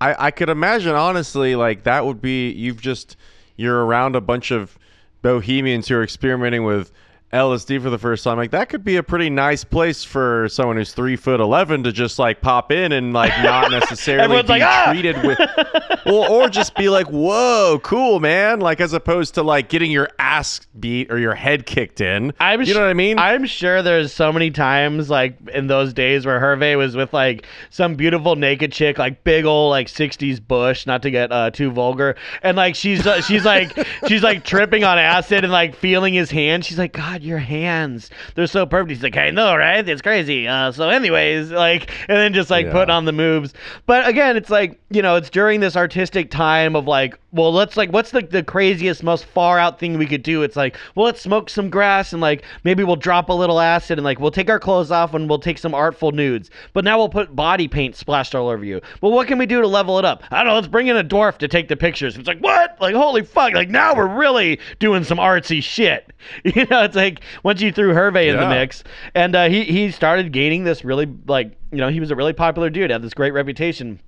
I, 0.00 0.26
I 0.26 0.30
could 0.30 0.48
imagine 0.48 0.94
honestly 0.94 1.56
like 1.56 1.84
that 1.84 2.04
would 2.04 2.20
be 2.20 2.50
you've 2.50 2.80
just 2.80 3.16
you're 3.56 3.84
around 3.84 4.16
a 4.16 4.20
bunch 4.20 4.50
of 4.50 4.78
bohemians 5.22 5.88
who 5.88 5.96
are 5.96 6.02
experimenting 6.02 6.64
with 6.64 6.90
LSD 7.34 7.82
for 7.82 7.90
the 7.90 7.98
first 7.98 8.24
time 8.24 8.36
like 8.36 8.52
that 8.52 8.68
could 8.68 8.84
be 8.84 8.96
a 8.96 9.02
pretty 9.02 9.30
nice 9.30 9.64
place 9.64 10.04
for 10.04 10.48
someone 10.48 10.76
who's 10.76 10.92
three 10.92 11.16
foot 11.16 11.40
eleven 11.40 11.82
to 11.84 11.92
just 11.92 12.18
like 12.18 12.40
pop 12.40 12.70
in 12.70 12.92
and 12.92 13.12
like 13.12 13.36
not 13.42 13.70
necessarily 13.70 14.42
be 14.42 14.48
like, 14.48 14.62
"Ah!" 14.62 14.92
treated 14.92 15.22
with 15.22 15.38
well, 16.06 16.30
or 16.30 16.48
just 16.48 16.74
be 16.76 16.88
like 16.88 17.06
whoa 17.08 17.80
cool 17.82 18.20
man 18.20 18.60
like 18.60 18.80
as 18.80 18.92
opposed 18.92 19.34
to 19.34 19.42
like 19.42 19.68
getting 19.68 19.90
your 19.90 20.08
ass 20.18 20.60
beat 20.78 21.10
or 21.10 21.18
your 21.18 21.34
head 21.34 21.66
kicked 21.66 22.00
in 22.00 22.32
I'm 22.40 22.62
you 22.62 22.74
know 22.74 22.80
what 22.80 22.90
I 22.90 22.94
mean 22.94 23.18
I'm 23.18 23.44
sure 23.46 23.82
there's 23.82 24.12
so 24.12 24.32
many 24.32 24.50
times 24.50 25.10
like 25.10 25.36
in 25.52 25.66
those 25.66 25.92
days 25.92 26.24
where 26.24 26.40
Hervé 26.40 26.76
was 26.76 26.94
with 26.96 27.12
like 27.12 27.46
some 27.70 27.94
beautiful 27.94 28.36
naked 28.36 28.72
chick, 28.72 28.98
like 28.98 29.24
big 29.24 29.44
old 29.44 29.70
like 29.70 29.88
'60s 29.88 30.46
bush, 30.46 30.86
not 30.86 31.02
to 31.02 31.10
get 31.10 31.32
uh, 31.32 31.50
too 31.50 31.70
vulgar, 31.70 32.16
and 32.42 32.56
like 32.56 32.74
she's 32.74 33.06
uh, 33.06 33.20
she's 33.20 33.44
like 33.44 33.76
she's 34.08 34.22
like 34.22 34.44
tripping 34.44 34.84
on 34.84 34.98
acid 34.98 35.44
and 35.44 35.52
like 35.52 35.74
feeling 35.74 36.14
his 36.14 36.30
hand. 36.30 36.64
She's 36.64 36.78
like, 36.78 36.92
God, 36.92 37.22
your 37.24 37.38
hands, 37.38 38.10
they're 38.34 38.46
so 38.46 38.66
perfect. 38.66 38.90
He's 38.90 39.02
like, 39.02 39.16
I 39.16 39.30
know, 39.30 39.56
right? 39.56 39.86
It's 39.88 40.02
crazy. 40.02 40.46
Uh, 40.46 40.70
so, 40.72 40.88
anyways, 40.90 41.50
like, 41.50 41.90
and 42.08 42.16
then 42.18 42.32
just 42.32 42.50
like 42.50 42.66
Yeah. 42.66 42.72
put 42.72 42.90
on 42.90 43.04
the 43.04 43.12
moves. 43.12 43.52
But 43.86 44.06
again, 44.06 44.36
it's 44.36 44.50
like 44.50 44.78
you 44.90 45.02
know, 45.02 45.16
it's 45.16 45.30
during 45.30 45.60
this 45.60 45.76
artistic 45.76 46.30
time 46.30 46.76
of 46.76 46.86
like, 46.86 47.18
well, 47.34 47.52
let's 47.52 47.76
like, 47.76 47.92
what's 47.92 48.12
the 48.12 48.22
the 48.22 48.44
craziest, 48.44 49.02
most 49.02 49.24
far 49.24 49.58
out 49.58 49.80
thing 49.80 49.98
we 49.98 50.06
could 50.06 50.22
do? 50.22 50.42
It's 50.42 50.54
like, 50.54 50.76
well, 50.94 51.06
let's 51.06 51.20
smoke 51.20 51.50
some 51.50 51.68
grass 51.68 52.12
and 52.12 52.22
like 52.22 52.44
maybe 52.62 52.84
we'll 52.84 52.96
drop 52.96 53.28
a 53.28 53.32
little 53.32 53.58
acid 53.58 53.98
and 53.98 54.04
like 54.04 54.20
we'll 54.20 54.30
take 54.30 54.48
our 54.48 54.60
clothes 54.60 54.92
off 54.92 55.14
and 55.14 55.28
we'll 55.28 55.40
take 55.40 55.58
some 55.58 55.74
artful 55.74 56.12
nudes. 56.12 56.48
But 56.72 56.84
now 56.84 56.96
we'll 56.96 57.08
put 57.08 57.34
body 57.34 57.66
paint 57.66 57.96
splashed 57.96 58.36
all 58.36 58.48
over 58.48 58.64
you. 58.64 58.80
Well, 59.00 59.10
what 59.10 59.26
can 59.26 59.38
we 59.38 59.46
do 59.46 59.60
to 59.60 59.66
level 59.66 59.98
it 59.98 60.04
up? 60.04 60.22
I 60.30 60.38
don't 60.38 60.46
know. 60.46 60.54
Let's 60.54 60.68
bring 60.68 60.86
in 60.86 60.96
a 60.96 61.02
dwarf 61.02 61.38
to 61.38 61.48
take 61.48 61.66
the 61.66 61.76
pictures. 61.76 62.16
It's 62.16 62.28
like 62.28 62.38
what? 62.38 62.76
Like 62.80 62.94
holy 62.94 63.22
fuck! 63.22 63.52
Like 63.52 63.68
now 63.68 63.94
we're 63.96 64.06
really 64.06 64.60
doing 64.78 65.02
some 65.02 65.18
artsy 65.18 65.62
shit. 65.62 66.12
You 66.44 66.66
know, 66.66 66.84
it's 66.84 66.96
like 66.96 67.20
once 67.42 67.60
you 67.60 67.72
threw 67.72 67.92
Hervé 67.92 68.28
in 68.28 68.38
the 68.38 68.48
mix, 68.48 68.82
and 69.14 69.34
uh, 69.34 69.48
he 69.48 69.64
he 69.64 69.90
started 69.90 70.32
gaining 70.32 70.64
this 70.64 70.84
really 70.84 71.06
like 71.26 71.56
you 71.70 71.78
know 71.78 71.88
he 71.88 72.00
was 72.00 72.10
a 72.10 72.16
really 72.16 72.32
popular 72.32 72.70
dude, 72.70 72.90
had 72.90 73.02
this 73.02 73.12
great 73.12 73.32
reputation. 73.32 73.98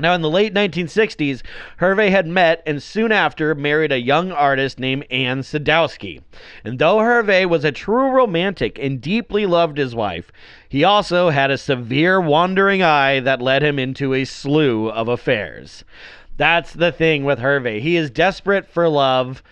Now, 0.00 0.14
in 0.14 0.22
the 0.22 0.30
late 0.30 0.54
1960s, 0.54 1.42
Hervé 1.78 2.10
had 2.10 2.26
met 2.26 2.62
and 2.66 2.82
soon 2.82 3.12
after 3.12 3.54
married 3.54 3.92
a 3.92 4.00
young 4.00 4.32
artist 4.32 4.80
named 4.80 5.04
Anne 5.10 5.42
Sadowski. 5.42 6.22
And 6.64 6.78
though 6.78 6.96
Hervé 6.96 7.46
was 7.46 7.64
a 7.64 7.72
true 7.72 8.10
romantic 8.10 8.78
and 8.78 9.00
deeply 9.00 9.44
loved 9.44 9.76
his 9.76 9.94
wife, 9.94 10.32
he 10.68 10.84
also 10.84 11.28
had 11.30 11.50
a 11.50 11.58
severe 11.58 12.20
wandering 12.20 12.82
eye 12.82 13.20
that 13.20 13.42
led 13.42 13.62
him 13.62 13.78
into 13.78 14.14
a 14.14 14.24
slew 14.24 14.88
of 14.88 15.08
affairs. 15.08 15.84
That's 16.38 16.72
the 16.72 16.92
thing 16.92 17.24
with 17.24 17.38
Hervé. 17.38 17.80
He 17.80 17.96
is 17.96 18.10
desperate 18.10 18.66
for 18.66 18.88
love, 18.88 19.42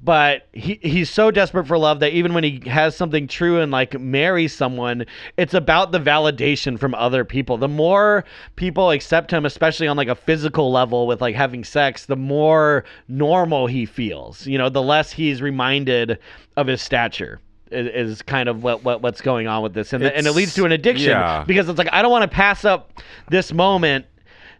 but 0.00 0.46
he 0.52 0.78
he's 0.80 1.10
so 1.10 1.30
desperate 1.30 1.66
for 1.66 1.76
love 1.76 2.00
that 2.00 2.12
even 2.12 2.32
when 2.32 2.44
he 2.44 2.62
has 2.66 2.94
something 2.94 3.26
true 3.26 3.60
and 3.60 3.72
like 3.72 3.98
marries 3.98 4.54
someone, 4.54 5.04
it's 5.36 5.54
about 5.54 5.90
the 5.90 5.98
validation 5.98 6.78
from 6.78 6.94
other 6.94 7.24
people. 7.24 7.56
The 7.56 7.68
more 7.68 8.24
people 8.56 8.90
accept 8.90 9.30
him, 9.32 9.44
especially 9.44 9.88
on 9.88 9.96
like 9.96 10.08
a 10.08 10.14
physical 10.14 10.70
level 10.70 11.06
with 11.06 11.20
like 11.20 11.34
having 11.34 11.64
sex, 11.64 12.06
the 12.06 12.16
more 12.16 12.84
normal 13.08 13.66
he 13.66 13.86
feels. 13.86 14.46
You 14.46 14.58
know, 14.58 14.68
the 14.68 14.82
less 14.82 15.10
he's 15.10 15.42
reminded 15.42 16.18
of 16.56 16.66
his 16.66 16.80
stature. 16.80 17.40
Is, 17.70 18.22
kind 18.22 18.48
of 18.48 18.62
what, 18.62 18.82
what 18.82 19.02
what's 19.02 19.20
going 19.20 19.46
on 19.46 19.62
with 19.62 19.74
this, 19.74 19.92
and, 19.92 20.02
and 20.02 20.26
it 20.26 20.32
leads 20.32 20.54
to 20.54 20.64
an 20.64 20.72
addiction 20.72 21.10
yeah. 21.10 21.44
because 21.46 21.68
it's 21.68 21.76
like 21.76 21.92
I 21.92 22.00
don't 22.00 22.10
want 22.10 22.22
to 22.22 22.34
pass 22.34 22.64
up 22.64 23.02
this 23.28 23.52
moment 23.52 24.06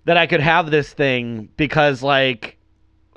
that 0.05 0.19
I 0.19 0.27
could 0.27 0.41
have 0.41 0.71
this 0.71 0.93
thing 0.93 1.49
because 1.57 2.03
like 2.03 2.58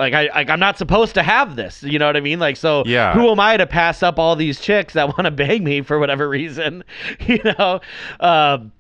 like 0.02 0.14
I 0.14 0.30
like 0.34 0.50
I'm 0.50 0.60
not 0.60 0.78
supposed 0.78 1.14
to 1.14 1.24
have 1.24 1.56
this. 1.56 1.84
You 1.84 2.00
know 2.00 2.08
what 2.08 2.18
I 2.18 2.22
mean? 2.22 2.40
Like 2.40 2.58
so 2.58 2.84
Yeah. 2.86 3.14
who 3.14 3.30
am 3.32 3.40
I 3.40 3.56
to 3.58 3.68
pass 3.68 4.02
up 4.04 4.20
all 4.20 4.36
these 4.36 4.60
chicks 4.60 4.94
that 4.96 5.08
want 5.18 5.26
to 5.26 5.32
bang 5.32 5.64
me 5.64 5.82
for 5.82 6.00
whatever 6.00 6.28
reason? 6.28 6.84
You 7.28 7.40
know? 7.58 7.80
Um 8.20 8.72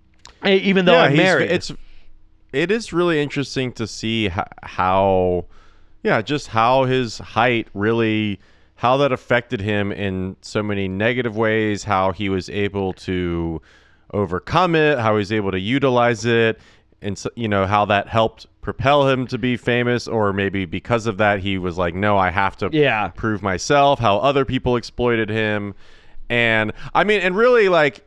even 0.45 0.85
though 0.85 0.97
I'm 0.97 1.11
he's- 1.11 1.23
married. 1.23 1.51
It's 1.51 1.71
it 2.51 2.69
is 2.71 2.91
really 2.91 3.21
interesting 3.21 3.71
to 3.73 3.87
see 3.87 4.27
ho- 4.27 4.43
how, 4.63 5.45
yeah, 6.03 6.21
just 6.21 6.47
how 6.47 6.83
his 6.83 7.17
height 7.19 7.69
really, 7.73 8.41
how 8.75 8.97
that 8.97 9.13
affected 9.13 9.61
him 9.61 9.91
in 9.93 10.35
so 10.41 10.61
many 10.61 10.89
negative 10.89 11.37
ways. 11.37 11.85
How 11.85 12.11
he 12.11 12.27
was 12.27 12.49
able 12.49 12.91
to 12.93 13.61
overcome 14.13 14.75
it, 14.75 14.99
how 14.99 15.11
he 15.13 15.17
was 15.19 15.31
able 15.31 15.51
to 15.51 15.59
utilize 15.61 16.25
it, 16.25 16.59
and 17.01 17.17
so, 17.17 17.29
you 17.35 17.47
know 17.47 17.65
how 17.65 17.85
that 17.85 18.09
helped 18.09 18.47
propel 18.61 19.07
him 19.09 19.25
to 19.27 19.37
be 19.37 19.57
famous, 19.57 20.07
or 20.07 20.33
maybe 20.33 20.65
because 20.65 21.07
of 21.07 21.17
that 21.17 21.39
he 21.39 21.57
was 21.57 21.77
like, 21.77 21.95
no, 21.95 22.17
I 22.17 22.29
have 22.29 22.55
to 22.57 22.69
Yeah. 22.71 23.07
prove 23.09 23.41
myself. 23.41 23.99
How 23.99 24.17
other 24.19 24.45
people 24.45 24.75
exploited 24.75 25.29
him, 25.29 25.73
and 26.29 26.71
I 26.93 27.03
mean, 27.03 27.21
and 27.21 27.35
really 27.35 27.69
like 27.69 28.05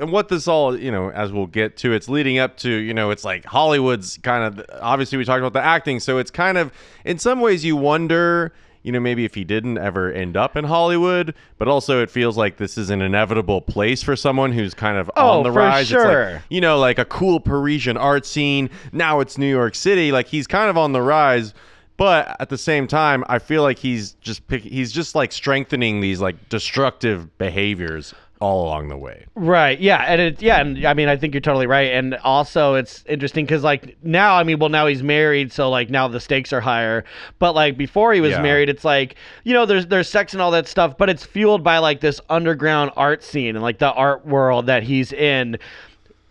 and 0.00 0.10
what 0.10 0.28
this 0.28 0.48
all 0.48 0.74
you 0.78 0.90
know 0.90 1.10
as 1.10 1.30
we'll 1.32 1.46
get 1.46 1.76
to 1.76 1.92
it's 1.92 2.08
leading 2.08 2.38
up 2.38 2.56
to 2.56 2.70
you 2.70 2.94
know 2.94 3.10
it's 3.10 3.26
like 3.26 3.44
hollywood's 3.44 4.16
kind 4.22 4.42
of 4.42 4.64
obviously 4.80 5.18
we 5.18 5.24
talked 5.26 5.40
about 5.40 5.52
the 5.52 5.60
acting 5.62 6.00
so 6.00 6.16
it's 6.16 6.30
kind 6.30 6.56
of 6.56 6.72
in 7.04 7.18
some 7.18 7.42
ways 7.42 7.62
you 7.62 7.76
wonder 7.76 8.54
you 8.86 8.92
know 8.92 9.00
maybe 9.00 9.24
if 9.24 9.34
he 9.34 9.42
didn't 9.42 9.76
ever 9.78 10.12
end 10.12 10.36
up 10.36 10.56
in 10.56 10.64
hollywood 10.64 11.34
but 11.58 11.66
also 11.66 12.00
it 12.02 12.08
feels 12.10 12.36
like 12.36 12.56
this 12.56 12.78
is 12.78 12.88
an 12.88 13.02
inevitable 13.02 13.60
place 13.60 14.02
for 14.02 14.14
someone 14.14 14.52
who's 14.52 14.72
kind 14.74 14.96
of 14.96 15.10
Oh, 15.16 15.38
on 15.38 15.42
the 15.42 15.50
rise. 15.50 15.82
It's 15.82 15.90
sure. 15.90 16.32
like 16.34 16.42
you 16.48 16.60
know 16.60 16.78
like 16.78 16.98
a 16.98 17.04
cool 17.04 17.40
parisian 17.40 17.96
art 17.96 18.24
scene. 18.24 18.70
Now 18.92 19.20
it's 19.20 19.36
new 19.36 19.50
york 19.50 19.74
city. 19.74 20.12
Like 20.12 20.28
he's 20.28 20.46
kind 20.46 20.70
of 20.70 20.78
on 20.78 20.92
the 20.92 21.02
rise 21.02 21.52
but 21.96 22.36
at 22.40 22.50
the 22.50 22.58
same 22.58 22.86
time 22.86 23.24
i 23.26 23.38
feel 23.38 23.62
like 23.62 23.78
he's 23.78 24.12
just 24.20 24.46
pick, 24.48 24.62
he's 24.62 24.92
just 24.92 25.14
like 25.14 25.32
strengthening 25.32 26.00
these 26.00 26.20
like 26.20 26.48
destructive 26.50 27.36
behaviors 27.38 28.14
all 28.40 28.64
along 28.66 28.88
the 28.88 28.96
way 28.96 29.24
Right. 29.34 29.78
Yeah. 29.80 30.04
And 30.06 30.20
it, 30.20 30.42
yeah. 30.42 30.60
And 30.60 30.84
I 30.86 30.94
mean, 30.94 31.08
I 31.08 31.16
think 31.16 31.34
you're 31.34 31.40
totally 31.40 31.66
right. 31.66 31.92
And 31.92 32.14
also, 32.16 32.74
it's 32.74 33.04
interesting 33.06 33.44
because, 33.44 33.62
like, 33.62 33.96
now, 34.02 34.34
I 34.36 34.44
mean, 34.44 34.58
well, 34.58 34.68
now 34.70 34.86
he's 34.86 35.02
married. 35.02 35.52
So, 35.52 35.68
like, 35.70 35.90
now 35.90 36.08
the 36.08 36.20
stakes 36.20 36.52
are 36.52 36.60
higher. 36.60 37.04
But, 37.38 37.54
like, 37.54 37.76
before 37.76 38.12
he 38.14 38.20
was 38.20 38.32
Yeah. 38.32 38.42
married, 38.42 38.68
it's 38.68 38.84
like, 38.84 39.16
you 39.44 39.52
know, 39.52 39.66
there's, 39.66 39.86
there's 39.86 40.08
sex 40.08 40.32
and 40.32 40.40
all 40.42 40.50
that 40.52 40.66
stuff, 40.68 40.96
but 40.96 41.08
it's 41.10 41.24
fueled 41.24 41.62
by, 41.62 41.78
like, 41.78 42.00
this 42.00 42.20
underground 42.30 42.92
art 42.96 43.22
scene 43.22 43.56
and, 43.56 43.62
like, 43.62 43.78
the 43.78 43.92
art 43.92 44.26
world 44.26 44.66
that 44.66 44.82
he's 44.82 45.12
in. 45.12 45.58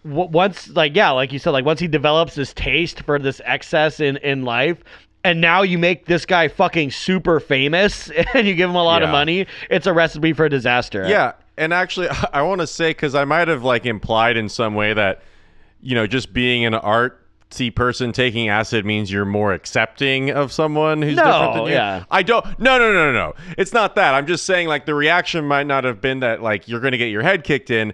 W- 0.07 0.29
once, 0.29 0.69
like, 0.69 0.95
yeah, 0.95 1.11
like 1.11 1.31
you 1.31 1.39
said, 1.39 1.51
like, 1.51 1.65
once 1.65 1.79
he 1.79 1.87
develops 1.87 2.35
this 2.35 2.53
taste 2.53 3.01
for 3.03 3.19
this 3.19 3.41
excess 3.45 3.99
in, 3.99 4.17
in 4.17 4.43
life, 4.43 4.83
and 5.23 5.41
now 5.41 5.63
you 5.63 5.77
make 5.79 6.05
this 6.05 6.25
guy 6.25 6.47
fucking 6.47 6.91
super 6.91 7.39
famous 7.39 8.09
and 8.33 8.47
you 8.47 8.53
give 8.55 8.69
him 8.69 8.75
a 8.75 8.83
lot 8.83 9.01
of 9.03 9.09
money, 9.09 9.47
it's 9.69 9.87
a 9.87 9.93
recipe 9.93 10.33
for 10.33 10.47
disaster. 10.49 11.07
Yeah, 11.07 11.33
and 11.57 11.73
actually, 11.73 12.09
I 12.33 12.41
want 12.41 12.61
to 12.61 12.67
say 12.67 12.89
because 12.91 13.15
I 13.15 13.25
might 13.25 13.47
have 13.47 13.63
like 13.63 13.85
implied 13.85 14.37
in 14.37 14.49
some 14.49 14.75
way 14.75 14.93
that 14.93 15.21
you 15.81 15.95
know 15.95 16.07
just 16.07 16.33
being 16.33 16.65
an 16.65 16.73
artsy 16.73 17.73
person 17.73 18.11
taking 18.11 18.49
acid 18.49 18.85
means 18.85 19.11
you're 19.11 19.25
more 19.25 19.53
accepting 19.53 20.31
of 20.31 20.51
someone 20.51 21.01
who's 21.01 21.15
No, 21.15 21.23
different 21.23 21.53
than 21.55 21.65
you. 21.65 21.71
yeah. 21.73 22.03
I 22.11 22.23
don't. 22.23 22.45
No, 22.59 22.77
no, 22.77 22.91
no, 22.93 23.11
no, 23.11 23.13
no. 23.13 23.33
It's 23.57 23.73
not 23.73 23.95
that. 23.95 24.13
I'm 24.13 24.27
just 24.27 24.45
saying 24.45 24.67
like 24.67 24.85
the 24.85 24.95
reaction 24.95 25.45
might 25.45 25.67
not 25.67 25.83
have 25.83 26.01
been 26.01 26.19
that 26.21 26.41
like 26.41 26.67
you're 26.67 26.79
going 26.81 26.93
to 26.93 26.97
get 26.97 27.09
your 27.09 27.21
head 27.23 27.43
kicked 27.43 27.69
in. 27.69 27.93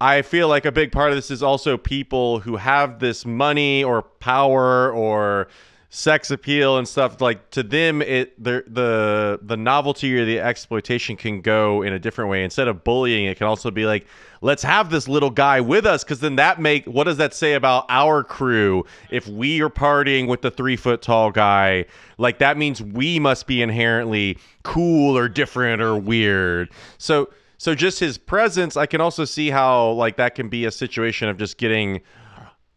I 0.00 0.22
feel 0.22 0.48
like 0.48 0.64
a 0.64 0.72
big 0.72 0.90
part 0.90 1.10
of 1.10 1.16
this 1.16 1.30
is 1.30 1.44
also 1.44 1.76
people 1.76 2.40
who 2.40 2.56
have 2.56 2.98
this 2.98 3.24
money 3.24 3.84
or 3.84 4.02
power 4.02 4.90
or 4.90 5.46
sex 5.94 6.30
appeal 6.30 6.78
and 6.78 6.88
stuff 6.88 7.20
like 7.20 7.50
to 7.50 7.62
them 7.62 8.00
it 8.00 8.42
the 8.42 8.64
the 8.66 9.38
the 9.42 9.58
novelty 9.58 10.18
or 10.18 10.24
the 10.24 10.40
exploitation 10.40 11.18
can 11.18 11.42
go 11.42 11.82
in 11.82 11.92
a 11.92 11.98
different 11.98 12.30
way. 12.30 12.42
Instead 12.42 12.66
of 12.66 12.82
bullying 12.82 13.26
it 13.26 13.36
can 13.36 13.46
also 13.46 13.70
be 13.70 13.84
like 13.84 14.06
let's 14.40 14.62
have 14.62 14.88
this 14.88 15.06
little 15.06 15.28
guy 15.28 15.60
with 15.60 15.84
us 15.84 16.02
because 16.02 16.18
then 16.20 16.36
that 16.36 16.58
make 16.58 16.86
what 16.86 17.04
does 17.04 17.18
that 17.18 17.34
say 17.34 17.52
about 17.52 17.84
our 17.90 18.24
crew 18.24 18.86
if 19.10 19.28
we 19.28 19.60
are 19.60 19.68
partying 19.68 20.26
with 20.28 20.40
the 20.40 20.50
three 20.50 20.76
foot 20.76 21.02
tall 21.02 21.30
guy? 21.30 21.84
Like 22.16 22.38
that 22.38 22.56
means 22.56 22.80
we 22.80 23.18
must 23.18 23.46
be 23.46 23.60
inherently 23.60 24.38
cool 24.62 25.14
or 25.14 25.28
different 25.28 25.82
or 25.82 25.98
weird. 25.98 26.70
So 26.96 27.28
so 27.58 27.74
just 27.74 28.00
his 28.00 28.16
presence 28.18 28.76
i 28.76 28.86
can 28.86 29.00
also 29.00 29.24
see 29.24 29.50
how 29.50 29.90
like 29.90 30.16
that 30.16 30.34
can 30.34 30.48
be 30.48 30.64
a 30.64 30.70
situation 30.70 31.28
of 31.28 31.36
just 31.36 31.58
getting 31.58 32.00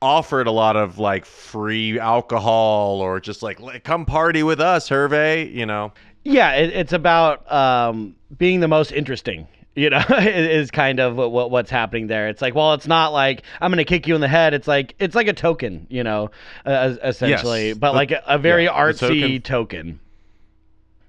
offered 0.01 0.47
a 0.47 0.51
lot 0.51 0.75
of 0.75 0.99
like 0.99 1.25
free 1.25 1.99
alcohol 1.99 2.99
or 3.01 3.19
just 3.19 3.41
like 3.41 3.83
come 3.83 4.05
party 4.05 4.43
with 4.43 4.59
us 4.59 4.89
hervé 4.89 5.51
you 5.53 5.65
know 5.65 5.91
Yeah, 6.23 6.51
it, 6.53 6.71
it's 6.73 6.93
about 6.93 7.49
um, 7.51 8.15
being 8.37 8.59
the 8.59 8.67
most 8.67 8.91
interesting. 8.91 9.47
You 9.77 9.89
know, 9.89 10.01
is 10.09 10.71
kind 10.71 10.99
of 11.01 11.17
what, 11.17 11.31
what 11.33 11.51
what's 11.51 11.69
happening 11.69 12.07
there. 12.07 12.29
It's 12.29 12.41
like, 12.41 12.55
well, 12.55 12.73
it's 12.75 12.87
not 12.87 13.11
like 13.11 13.43
I'm 13.59 13.71
gonna 13.71 13.83
kick 13.83 14.07
you 14.07 14.15
in 14.15 14.21
the 14.21 14.27
head. 14.29 14.53
It's 14.53 14.67
like 14.69 14.95
it's 14.99 15.15
like 15.15 15.27
a 15.27 15.33
token, 15.33 15.85
you 15.89 16.01
know, 16.03 16.31
uh, 16.65 16.95
essentially, 17.03 17.67
Yes, 17.69 17.77
but 17.77 17.91
the- 17.91 17.95
like 17.97 18.11
a, 18.11 18.23
a 18.25 18.37
very 18.37 18.63
yeah, 18.65 18.71
artsy 18.73 19.41
token- 19.41 19.41
token. 19.41 19.99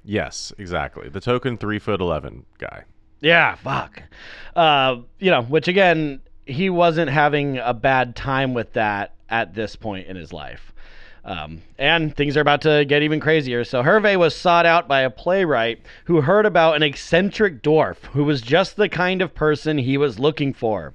yes 0.05 0.53
exactly 0.59 1.09
the 1.09 1.21
token 1.21 1.57
three 1.57 1.79
foot 1.79 2.01
eleven 2.01 2.45
guy 2.59 2.85
Yeah, 3.21 3.55
fuck. 3.57 4.03
Uh, 4.55 4.97
you 5.21 5.31
know, 5.31 5.43
which 5.43 5.69
again, 5.69 6.21
he 6.47 6.71
wasn't 6.71 7.11
having 7.11 7.59
a 7.59 7.75
bad 7.75 8.17
time 8.17 8.55
with 8.55 8.73
that 8.73 9.13
at 9.29 9.55
this 9.55 9.77
point 9.77 10.07
in 10.07 10.17
his 10.17 10.33
life. 10.33 10.73
Um, 11.25 11.63
and 11.77 12.15
things 12.15 12.37
are 12.37 12.41
about 12.41 12.63
to 12.63 12.85
get 12.85 13.03
even 13.03 13.19
crazier. 13.19 13.65
So 13.65 13.83
Hervé 13.83 14.17
was 14.17 14.35
sought 14.35 14.65
out 14.65 14.87
by 14.87 15.01
a 15.01 15.11
playwright 15.11 15.81
who 16.05 16.21
heard 16.21 16.47
about 16.47 16.77
an 16.77 16.85
eccentric 16.85 17.63
dwarf 17.63 17.97
who 18.13 18.23
was 18.23 18.41
just 18.41 18.77
the 18.77 18.89
kind 18.89 19.21
of 19.21 19.35
person 19.35 19.77
he 19.77 19.99
was 19.99 20.21
looking 20.21 20.55
for. 20.55 20.95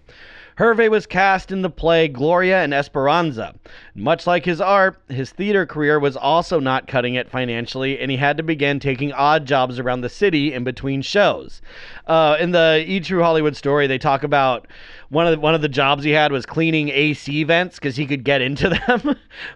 Hervé 0.57 0.89
was 0.91 1.05
cast 1.05 1.51
in 1.51 1.63
the 1.63 1.69
play 1.69 2.07
Gloria 2.07 2.61
and 2.61 2.73
Esperanza. 2.73 3.55
Much 3.95 4.27
like 4.27 4.45
his 4.45 4.61
art, 4.61 5.01
his 5.09 5.31
theater 5.31 5.65
career 5.65 5.99
was 5.99 6.15
also 6.15 6.59
not 6.59 6.87
cutting 6.87 7.15
it 7.15 7.29
financially, 7.29 7.99
and 7.99 8.11
he 8.11 8.17
had 8.17 8.37
to 8.37 8.43
begin 8.43 8.79
taking 8.79 9.11
odd 9.11 9.45
jobs 9.45 9.79
around 9.79 10.01
the 10.01 10.09
city 10.09 10.53
in 10.53 10.63
between 10.63 11.01
shows. 11.01 11.61
Uh, 12.05 12.37
in 12.39 12.51
the 12.51 12.83
E 12.85 12.99
True 12.99 13.23
Hollywood 13.23 13.55
story, 13.55 13.87
they 13.87 13.97
talk 13.97 14.23
about 14.23 14.67
one 15.11 15.27
of 15.27 15.31
the, 15.33 15.39
one 15.39 15.53
of 15.53 15.61
the 15.61 15.69
jobs 15.69 16.03
he 16.03 16.11
had 16.11 16.31
was 16.31 16.45
cleaning 16.45 16.89
AC 16.89 17.43
vents 17.43 17.75
because 17.75 17.95
he 17.97 18.05
could 18.07 18.23
get 18.23 18.41
into 18.41 18.69
them, 18.87 19.15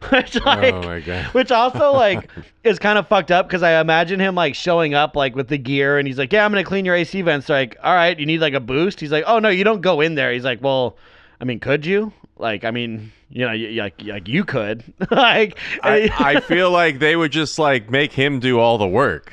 which 0.09 0.35
oh, 0.37 0.41
like, 0.45 0.73
Oh 0.73 0.81
my 0.83 0.99
God. 0.99 1.25
which 1.33 1.49
also 1.51 1.91
like 1.93 2.29
is 2.63 2.77
kind 2.77 2.99
of 2.99 3.07
fucked 3.07 3.31
up 3.31 3.47
because 3.47 3.63
I 3.63 3.79
imagine 3.79 4.19
him 4.19 4.35
like 4.35 4.53
showing 4.53 4.93
up 4.93 5.15
like 5.15 5.35
with 5.35 5.47
the 5.47 5.57
gear 5.57 5.97
and 5.97 6.07
he's 6.07 6.17
like, 6.17 6.33
yeah, 6.33 6.43
I'm 6.45 6.51
gonna 6.51 6.63
clean 6.65 6.83
your 6.85 6.95
AC 6.95 7.21
vents. 7.21 7.47
They're 7.47 7.57
like, 7.57 7.77
all 7.81 7.95
right, 7.95 8.19
you 8.19 8.25
need 8.25 8.41
like 8.41 8.53
a 8.53 8.59
boost. 8.59 8.99
He's 8.99 9.11
like, 9.11 9.23
oh 9.27 9.39
no, 9.39 9.49
you 9.49 9.63
don't 9.63 9.81
go 9.81 10.01
in 10.01 10.15
there. 10.15 10.31
He's 10.33 10.43
like, 10.43 10.61
well, 10.61 10.97
I 11.39 11.45
mean, 11.45 11.59
could 11.59 11.85
you? 11.85 12.11
Like, 12.37 12.65
I 12.65 12.71
mean, 12.71 13.13
you 13.29 13.45
know, 13.45 13.51
y- 13.51 13.75
like 13.81 14.01
like 14.03 14.27
you 14.27 14.43
could. 14.43 14.83
like, 15.11 15.57
I, 15.81 16.09
I 16.19 16.39
feel 16.41 16.69
like 16.69 16.99
they 16.99 17.15
would 17.15 17.31
just 17.31 17.57
like 17.57 17.89
make 17.89 18.11
him 18.11 18.41
do 18.41 18.59
all 18.59 18.77
the 18.77 18.87
work 18.87 19.31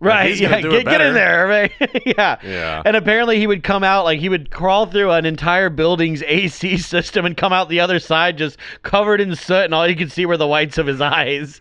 Right. 0.00 0.40
gonna 0.40 0.56
Yeah. 0.56 0.62
Get, 0.62 0.84
get 0.84 1.00
in 1.00 1.14
there, 1.14 1.46
right? 1.46 1.72
yeah. 2.06 2.36
Yeah. 2.44 2.82
And 2.84 2.96
apparently 2.96 3.38
he 3.38 3.48
would 3.48 3.64
come 3.64 3.82
out 3.82 4.04
like 4.04 4.20
he 4.20 4.28
would 4.28 4.50
crawl 4.50 4.86
through 4.86 5.10
an 5.10 5.26
entire 5.26 5.70
building's 5.70 6.22
AC 6.26 6.78
system 6.78 7.26
and 7.26 7.36
come 7.36 7.52
out 7.52 7.68
the 7.68 7.80
other 7.80 7.98
side 7.98 8.38
just 8.38 8.58
covered 8.84 9.20
in 9.20 9.34
soot 9.34 9.64
and 9.64 9.74
all 9.74 9.88
you 9.88 9.96
could 9.96 10.12
see 10.12 10.24
were 10.24 10.36
the 10.36 10.46
whites 10.46 10.78
of 10.78 10.86
his 10.86 11.00
eyes. 11.00 11.60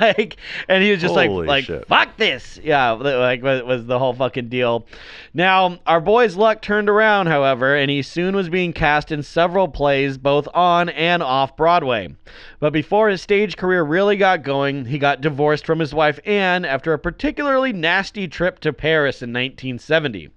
like 0.00 0.36
and 0.68 0.82
he 0.82 0.90
was 0.90 1.00
just 1.00 1.14
Holy 1.14 1.46
like 1.46 1.68
like 1.68 1.86
fuck 1.86 2.16
this. 2.16 2.58
Yeah, 2.62 2.92
like 2.92 3.42
was, 3.42 3.62
was 3.62 3.86
the 3.86 3.98
whole 3.98 4.14
fucking 4.14 4.48
deal. 4.48 4.86
Now, 5.34 5.78
our 5.86 6.00
boy's 6.00 6.36
luck 6.36 6.62
turned 6.62 6.88
around, 6.88 7.26
however, 7.26 7.74
and 7.74 7.90
he 7.90 8.02
soon 8.02 8.34
was 8.36 8.48
being 8.48 8.72
cast 8.72 9.12
in 9.12 9.22
several 9.22 9.68
plays 9.68 10.16
both 10.16 10.48
on 10.54 10.88
and 10.88 11.22
off 11.22 11.56
Broadway. 11.56 12.14
But 12.60 12.72
before 12.72 13.10
his 13.10 13.20
stage 13.20 13.58
career 13.58 13.82
really 13.82 14.16
got 14.16 14.42
going, 14.42 14.86
he 14.86 14.98
got 14.98 15.20
divorced 15.20 15.66
from 15.66 15.80
his 15.80 15.92
wife 15.92 16.18
Anne 16.24 16.64
after 16.64 16.94
a 16.94 16.98
particularly 16.98 17.73
nasty 17.74 18.28
trip 18.28 18.60
to 18.60 18.72
Paris 18.72 19.22
in 19.22 19.30
1970. 19.30 20.30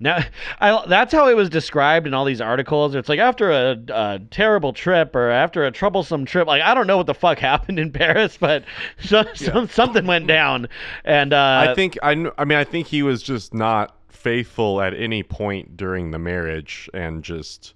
Now, 0.00 0.24
I, 0.60 0.84
that's 0.86 1.12
how 1.12 1.28
it 1.28 1.36
was 1.36 1.48
described 1.48 2.06
in 2.06 2.14
all 2.14 2.24
these 2.24 2.40
articles. 2.40 2.94
It's 2.94 3.08
like 3.08 3.18
after 3.18 3.50
a, 3.50 3.78
a 3.88 4.20
terrible 4.30 4.72
trip 4.72 5.14
or 5.16 5.30
after 5.30 5.64
a 5.64 5.70
troublesome 5.70 6.24
trip. 6.24 6.46
Like 6.46 6.62
I 6.62 6.74
don't 6.74 6.86
know 6.86 6.96
what 6.96 7.06
the 7.06 7.14
fuck 7.14 7.38
happened 7.50 7.78
in 7.78 7.92
Paris, 7.92 8.36
but 8.38 8.64
so, 9.00 9.24
some, 9.34 9.68
something 9.68 10.06
went 10.06 10.26
down. 10.26 10.68
And 11.04 11.32
uh, 11.32 11.66
I 11.70 11.74
think 11.74 11.98
I, 12.02 12.30
I 12.38 12.44
mean 12.44 12.58
I 12.58 12.64
think 12.64 12.86
he 12.86 13.02
was 13.02 13.22
just 13.22 13.54
not 13.54 13.96
faithful 14.08 14.80
at 14.80 14.94
any 14.94 15.22
point 15.22 15.76
during 15.76 16.10
the 16.10 16.18
marriage 16.18 16.88
and 16.94 17.22
just 17.22 17.74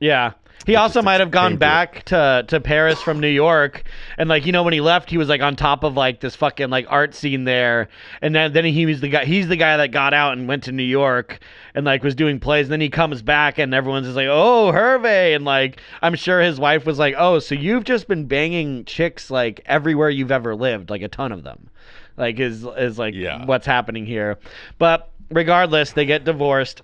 Yeah. 0.00 0.32
He 0.66 0.76
also 0.76 1.02
might 1.02 1.20
have 1.20 1.30
gone 1.30 1.58
back 1.58 2.04
to, 2.06 2.42
to 2.48 2.58
Paris 2.58 3.02
from 3.02 3.20
New 3.20 3.28
York, 3.28 3.82
and 4.16 4.30
like 4.30 4.46
you 4.46 4.52
know 4.52 4.62
when 4.62 4.72
he 4.72 4.80
left, 4.80 5.10
he 5.10 5.18
was 5.18 5.28
like 5.28 5.42
on 5.42 5.56
top 5.56 5.84
of 5.84 5.94
like 5.94 6.20
this 6.20 6.34
fucking 6.36 6.70
like 6.70 6.86
art 6.88 7.14
scene 7.14 7.44
there, 7.44 7.88
and 8.22 8.34
then 8.34 8.54
then 8.54 8.64
he 8.64 8.86
was 8.86 9.02
the 9.02 9.08
guy. 9.08 9.26
He's 9.26 9.46
the 9.48 9.56
guy 9.56 9.76
that 9.76 9.88
got 9.90 10.14
out 10.14 10.38
and 10.38 10.48
went 10.48 10.64
to 10.64 10.72
New 10.72 10.82
York 10.82 11.40
and 11.74 11.84
like 11.84 12.02
was 12.02 12.14
doing 12.14 12.40
plays. 12.40 12.66
And 12.66 12.72
then 12.72 12.80
he 12.80 12.88
comes 12.88 13.20
back, 13.20 13.58
and 13.58 13.74
everyone's 13.74 14.06
just 14.06 14.16
like, 14.16 14.28
"Oh, 14.28 14.72
Hervé," 14.72 15.36
and 15.36 15.44
like 15.44 15.82
I'm 16.00 16.14
sure 16.14 16.40
his 16.40 16.58
wife 16.58 16.86
was 16.86 16.98
like, 16.98 17.14
"Oh, 17.18 17.40
so 17.40 17.54
you've 17.54 17.84
just 17.84 18.08
been 18.08 18.24
banging 18.24 18.86
chicks 18.86 19.30
like 19.30 19.60
everywhere 19.66 20.08
you've 20.08 20.32
ever 20.32 20.54
lived, 20.54 20.88
like 20.88 21.02
a 21.02 21.08
ton 21.08 21.30
of 21.30 21.42
them." 21.42 21.68
Like 22.16 22.40
is 22.40 22.64
is 22.78 22.98
like 22.98 23.12
Yeah. 23.14 23.44
what's 23.44 23.66
happening 23.66 24.06
here, 24.06 24.38
but 24.78 25.10
regardless, 25.30 25.92
they 25.92 26.06
get 26.06 26.24
divorced. 26.24 26.80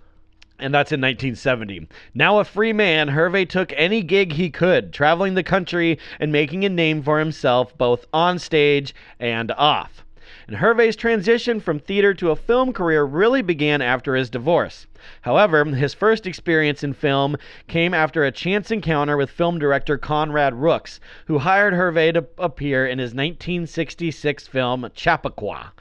And 0.60 0.74
that's 0.74 0.92
in 0.92 1.00
1970. 1.00 1.88
Now 2.14 2.38
a 2.38 2.44
free 2.44 2.74
man, 2.74 3.08
Hervé 3.08 3.48
took 3.48 3.72
any 3.76 4.02
gig 4.02 4.32
he 4.32 4.50
could, 4.50 4.92
traveling 4.92 5.34
the 5.34 5.42
country 5.42 5.98
and 6.18 6.30
making 6.30 6.66
a 6.66 6.68
name 6.68 7.02
for 7.02 7.18
himself 7.18 7.76
both 7.78 8.06
on 8.12 8.38
stage 8.38 8.94
and 9.18 9.50
off. 9.52 10.04
And 10.46 10.58
Hervé's 10.58 10.96
transition 10.96 11.60
from 11.60 11.78
theater 11.78 12.12
to 12.14 12.30
a 12.30 12.36
film 12.36 12.74
career 12.74 13.04
really 13.04 13.40
began 13.40 13.80
after 13.80 14.16
his 14.16 14.28
divorce. 14.28 14.86
However, 15.22 15.64
his 15.64 15.94
first 15.94 16.26
experience 16.26 16.84
in 16.84 16.92
film 16.92 17.36
came 17.66 17.94
after 17.94 18.24
a 18.24 18.30
chance 18.30 18.70
encounter 18.70 19.16
with 19.16 19.30
film 19.30 19.58
director 19.58 19.96
Conrad 19.96 20.54
Rooks, 20.54 21.00
who 21.26 21.38
hired 21.38 21.72
Hervé 21.72 22.12
to 22.12 22.26
appear 22.36 22.84
in 22.84 22.98
his 22.98 23.14
1966 23.14 24.46
film 24.46 24.90
Chappaqua 24.94 25.72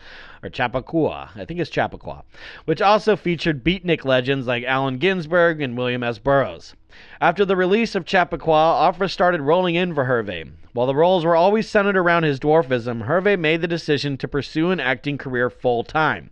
or 0.44 0.50
Chappaqua, 0.50 1.32
I 1.36 1.46
think 1.46 1.60
it's 1.60 1.70
Chappaqua, 1.70 2.24
which 2.66 2.82
also 2.82 3.16
featured 3.16 3.64
beatnik 3.64 4.06
legends 4.06 4.48
like 4.48 4.64
Allen 4.64 4.98
Ginsberg 4.98 5.62
and 5.62 5.78
William 5.78 6.04
S. 6.04 6.20
Burroughs. 6.20 6.76
After 7.22 7.46
the 7.46 7.56
release 7.56 7.96
of 7.96 8.06
Chappaqua, 8.06 8.52
offers 8.52 9.14
started 9.14 9.42
rolling 9.42 9.76
in 9.76 9.94
for 9.94 10.06
Hervé. 10.06 10.52
While 10.74 10.88
the 10.88 10.96
roles 10.96 11.26
were 11.26 11.36
always 11.36 11.68
centered 11.68 11.98
around 11.98 12.24
his 12.24 12.40
dwarfism, 12.40 13.08
Hervé 13.08 13.38
made 13.38 13.62
the 13.62 13.68
decision 13.68 14.18
to 14.18 14.28
pursue 14.28 14.72
an 14.72 14.80
acting 14.80 15.18
career 15.18 15.50
full 15.50 15.84
time. 15.84 16.30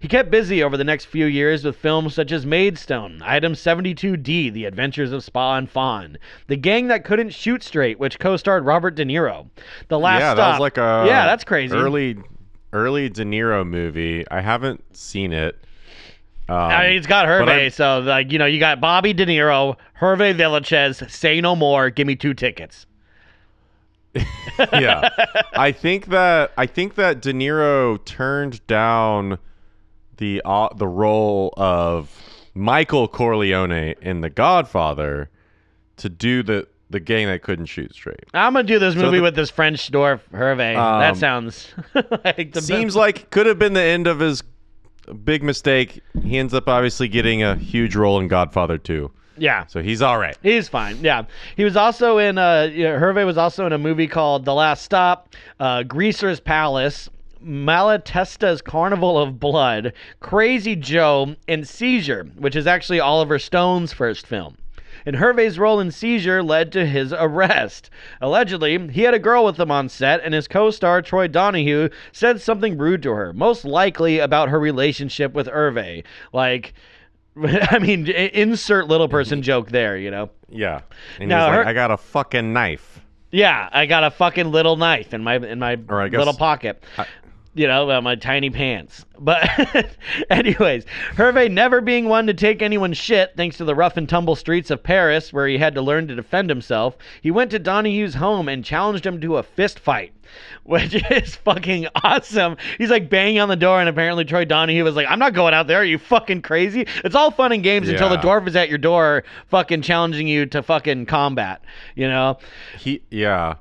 He 0.00 0.08
kept 0.08 0.30
busy 0.30 0.62
over 0.62 0.76
the 0.76 0.84
next 0.84 1.06
few 1.06 1.26
years 1.26 1.64
with 1.64 1.76
films 1.76 2.14
such 2.14 2.32
as 2.32 2.44
Maidstone, 2.46 3.20
Item 3.24 3.52
72D, 3.52 4.52
The 4.52 4.64
Adventures 4.64 5.12
of 5.12 5.22
Spa 5.22 5.56
and 5.56 5.70
Fon, 5.70 6.18
The 6.48 6.56
Gang 6.56 6.88
That 6.88 7.04
Couldn't 7.04 7.30
Shoot 7.30 7.62
Straight, 7.62 7.98
which 7.98 8.18
co-starred 8.18 8.64
Robert 8.64 8.94
De 8.94 9.04
Niro, 9.04 9.48
The 9.88 9.98
Last 9.98 10.20
yeah, 10.20 10.34
Stop. 10.34 10.36
that 10.36 10.50
was 10.50 10.60
like 10.60 10.78
a 10.78 11.04
yeah, 11.06 11.26
that's 11.26 11.44
crazy. 11.44 11.74
Early, 11.74 12.16
early 12.74 13.08
De 13.08 13.24
Niro 13.24 13.66
movie. 13.66 14.24
I 14.30 14.40
haven't 14.42 14.96
seen 14.96 15.32
it. 15.32 15.58
Um, 16.48 16.56
I 16.56 16.88
mean, 16.88 16.98
it's 16.98 17.06
got 17.06 17.26
Hervé, 17.26 17.72
so 17.72 18.00
like 18.00 18.30
you 18.30 18.38
know, 18.38 18.44
you 18.44 18.60
got 18.60 18.78
Bobby 18.78 19.14
De 19.14 19.24
Niro, 19.24 19.76
Hervé 19.98 20.34
Villechaize, 20.34 21.10
Say 21.10 21.40
No 21.40 21.56
More, 21.56 21.88
give 21.88 22.06
me 22.06 22.16
two 22.16 22.34
tickets. 22.34 22.84
yeah, 24.72 25.08
I 25.54 25.72
think 25.72 26.06
that 26.06 26.52
I 26.58 26.66
think 26.66 26.96
that 26.96 27.22
De 27.22 27.32
Niro 27.32 28.04
turned 28.04 28.64
down 28.66 29.38
the 30.18 30.42
uh, 30.44 30.68
the 30.74 30.86
role 30.86 31.54
of 31.56 32.14
Michael 32.54 33.08
Corleone 33.08 33.94
in 34.02 34.20
The 34.20 34.30
Godfather 34.30 35.30
to 35.96 36.08
do 36.08 36.42
the 36.42 36.68
the 36.90 37.00
gang 37.00 37.26
that 37.26 37.42
couldn't 37.42 37.66
shoot 37.66 37.94
straight. 37.94 38.24
I'm 38.34 38.52
gonna 38.52 38.64
do 38.64 38.78
this 38.78 38.94
movie 38.94 39.16
the- 39.18 39.22
with 39.22 39.34
this 39.36 39.50
French 39.50 39.90
dwarf 39.90 40.20
Hervé. 40.32 40.74
that 40.74 41.10
Um, 41.10 41.14
sounds 41.16 41.72
like 42.24 42.52
the 42.52 42.60
Seems 42.62 42.94
like 42.94 43.30
could 43.30 43.46
have 43.46 43.58
been 43.58 43.72
the 43.72 43.82
end 43.82 44.06
of 44.06 44.20
his 44.20 44.42
big 45.24 45.42
mistake. 45.42 46.00
He 46.22 46.38
ends 46.38 46.54
up 46.54 46.68
obviously 46.68 47.08
getting 47.08 47.42
a 47.42 47.56
huge 47.56 47.94
role 47.96 48.18
in 48.20 48.28
Godfather 48.28 48.78
2. 48.78 49.10
yeah. 49.36 49.66
So 49.66 49.82
he's 49.82 50.00
all 50.02 50.18
right. 50.18 50.36
He's 50.42 50.68
fine. 50.68 50.98
Yeah, 51.02 51.24
he 51.56 51.64
was 51.64 51.76
also 51.76 52.18
in. 52.18 52.38
Uh, 52.38 52.68
Hervé 52.72 53.26
was 53.26 53.36
also 53.38 53.66
in 53.66 53.72
a 53.72 53.78
movie 53.78 54.06
called 54.06 54.44
The 54.44 54.54
Last 54.54 54.82
Stop, 54.84 55.34
uh, 55.60 55.82
Greaser's 55.82 56.38
Palace, 56.40 57.08
Malatesta's 57.44 58.62
Carnival 58.62 59.18
of 59.18 59.38
Blood, 59.40 59.92
Crazy 60.20 60.76
Joe, 60.76 61.34
and 61.48 61.66
Seizure, 61.66 62.24
which 62.36 62.56
is 62.56 62.66
actually 62.66 63.00
Oliver 63.00 63.38
Stone's 63.38 63.92
first 63.92 64.26
film. 64.26 64.56
And 65.06 65.16
Hervé's 65.16 65.58
role 65.58 65.80
in 65.80 65.90
Seizure 65.90 66.42
led 66.42 66.72
to 66.72 66.86
his 66.86 67.12
arrest. 67.12 67.90
Allegedly, 68.20 68.88
he 68.88 69.02
had 69.02 69.14
a 69.14 69.18
girl 69.18 69.44
with 69.44 69.58
him 69.60 69.70
on 69.70 69.88
set, 69.88 70.20
and 70.24 70.32
his 70.32 70.48
co 70.48 70.70
star, 70.70 71.02
Troy 71.02 71.28
Donahue, 71.28 71.88
said 72.12 72.40
something 72.40 72.78
rude 72.78 73.02
to 73.02 73.10
her, 73.12 73.32
most 73.32 73.64
likely 73.64 74.18
about 74.18 74.48
her 74.48 74.58
relationship 74.58 75.32
with 75.34 75.46
Hervé. 75.46 76.04
Like, 76.32 76.72
I 77.42 77.78
mean, 77.80 78.06
insert 78.08 78.88
little 78.88 79.08
person 79.08 79.42
joke 79.50 79.68
there, 79.70 79.96
you 79.96 80.10
know? 80.10 80.30
Yeah. 80.48 80.82
And 81.18 81.28
Now, 81.28 81.46
he's 81.48 81.56
like, 81.56 81.64
her- 81.64 81.70
I 81.70 81.72
got 81.74 81.90
a 81.90 81.96
fucking 81.96 82.52
knife. 82.52 83.00
Yeah, 83.30 83.68
I 83.72 83.86
got 83.86 84.04
a 84.04 84.10
fucking 84.12 84.52
little 84.52 84.76
knife 84.76 85.12
in 85.12 85.24
my 85.24 85.34
in 85.36 85.58
my 85.58 85.74
guess- 85.74 86.12
little 86.12 86.34
pocket. 86.34 86.84
You 87.54 87.68
know, 87.68 87.88
uh, 87.88 88.00
my 88.00 88.16
tiny 88.16 88.50
pants. 88.50 89.04
But 89.18 89.48
anyways, 90.30 90.84
Hervé 91.14 91.50
never 91.50 91.80
being 91.80 92.08
one 92.08 92.26
to 92.26 92.34
take 92.34 92.62
anyone's 92.62 92.96
shit 92.96 93.32
thanks 93.36 93.58
to 93.58 93.64
the 93.64 93.74
rough 93.76 93.96
and 93.96 94.08
tumble 94.08 94.34
streets 94.34 94.70
of 94.70 94.82
Paris 94.82 95.32
where 95.32 95.46
he 95.46 95.56
had 95.56 95.74
to 95.76 95.82
learn 95.82 96.08
to 96.08 96.16
defend 96.16 96.50
himself, 96.50 96.96
he 97.22 97.30
went 97.30 97.52
to 97.52 97.60
Donahue's 97.60 98.14
home 98.14 98.48
and 98.48 98.64
challenged 98.64 99.06
him 99.06 99.20
to 99.20 99.36
a 99.36 99.42
fist 99.42 99.78
fight. 99.78 100.12
Which 100.64 100.94
is 101.10 101.36
fucking 101.36 101.86
awesome. 102.02 102.56
He's 102.78 102.90
like 102.90 103.10
banging 103.10 103.40
on 103.40 103.48
the 103.48 103.56
door, 103.56 103.80
and 103.80 103.88
apparently 103.88 104.24
Troy 104.24 104.44
Donahue 104.44 104.82
was 104.82 104.96
like, 104.96 105.06
I'm 105.08 105.18
not 105.18 105.34
going 105.34 105.54
out 105.54 105.66
there. 105.66 105.78
Are 105.78 105.84
you 105.84 105.98
fucking 105.98 106.42
crazy? 106.42 106.86
It's 107.04 107.14
all 107.14 107.30
fun 107.30 107.52
and 107.52 107.62
games 107.62 107.88
until 107.88 108.08
the 108.08 108.16
dwarf 108.16 108.46
is 108.48 108.56
at 108.56 108.68
your 108.68 108.78
door 108.78 109.24
fucking 109.48 109.82
challenging 109.82 110.26
you 110.26 110.46
to 110.46 110.62
fucking 110.62 111.06
combat, 111.06 111.62
you 111.94 112.08
know? 112.08 112.38
He 112.78 113.02
yeah. 113.10 113.56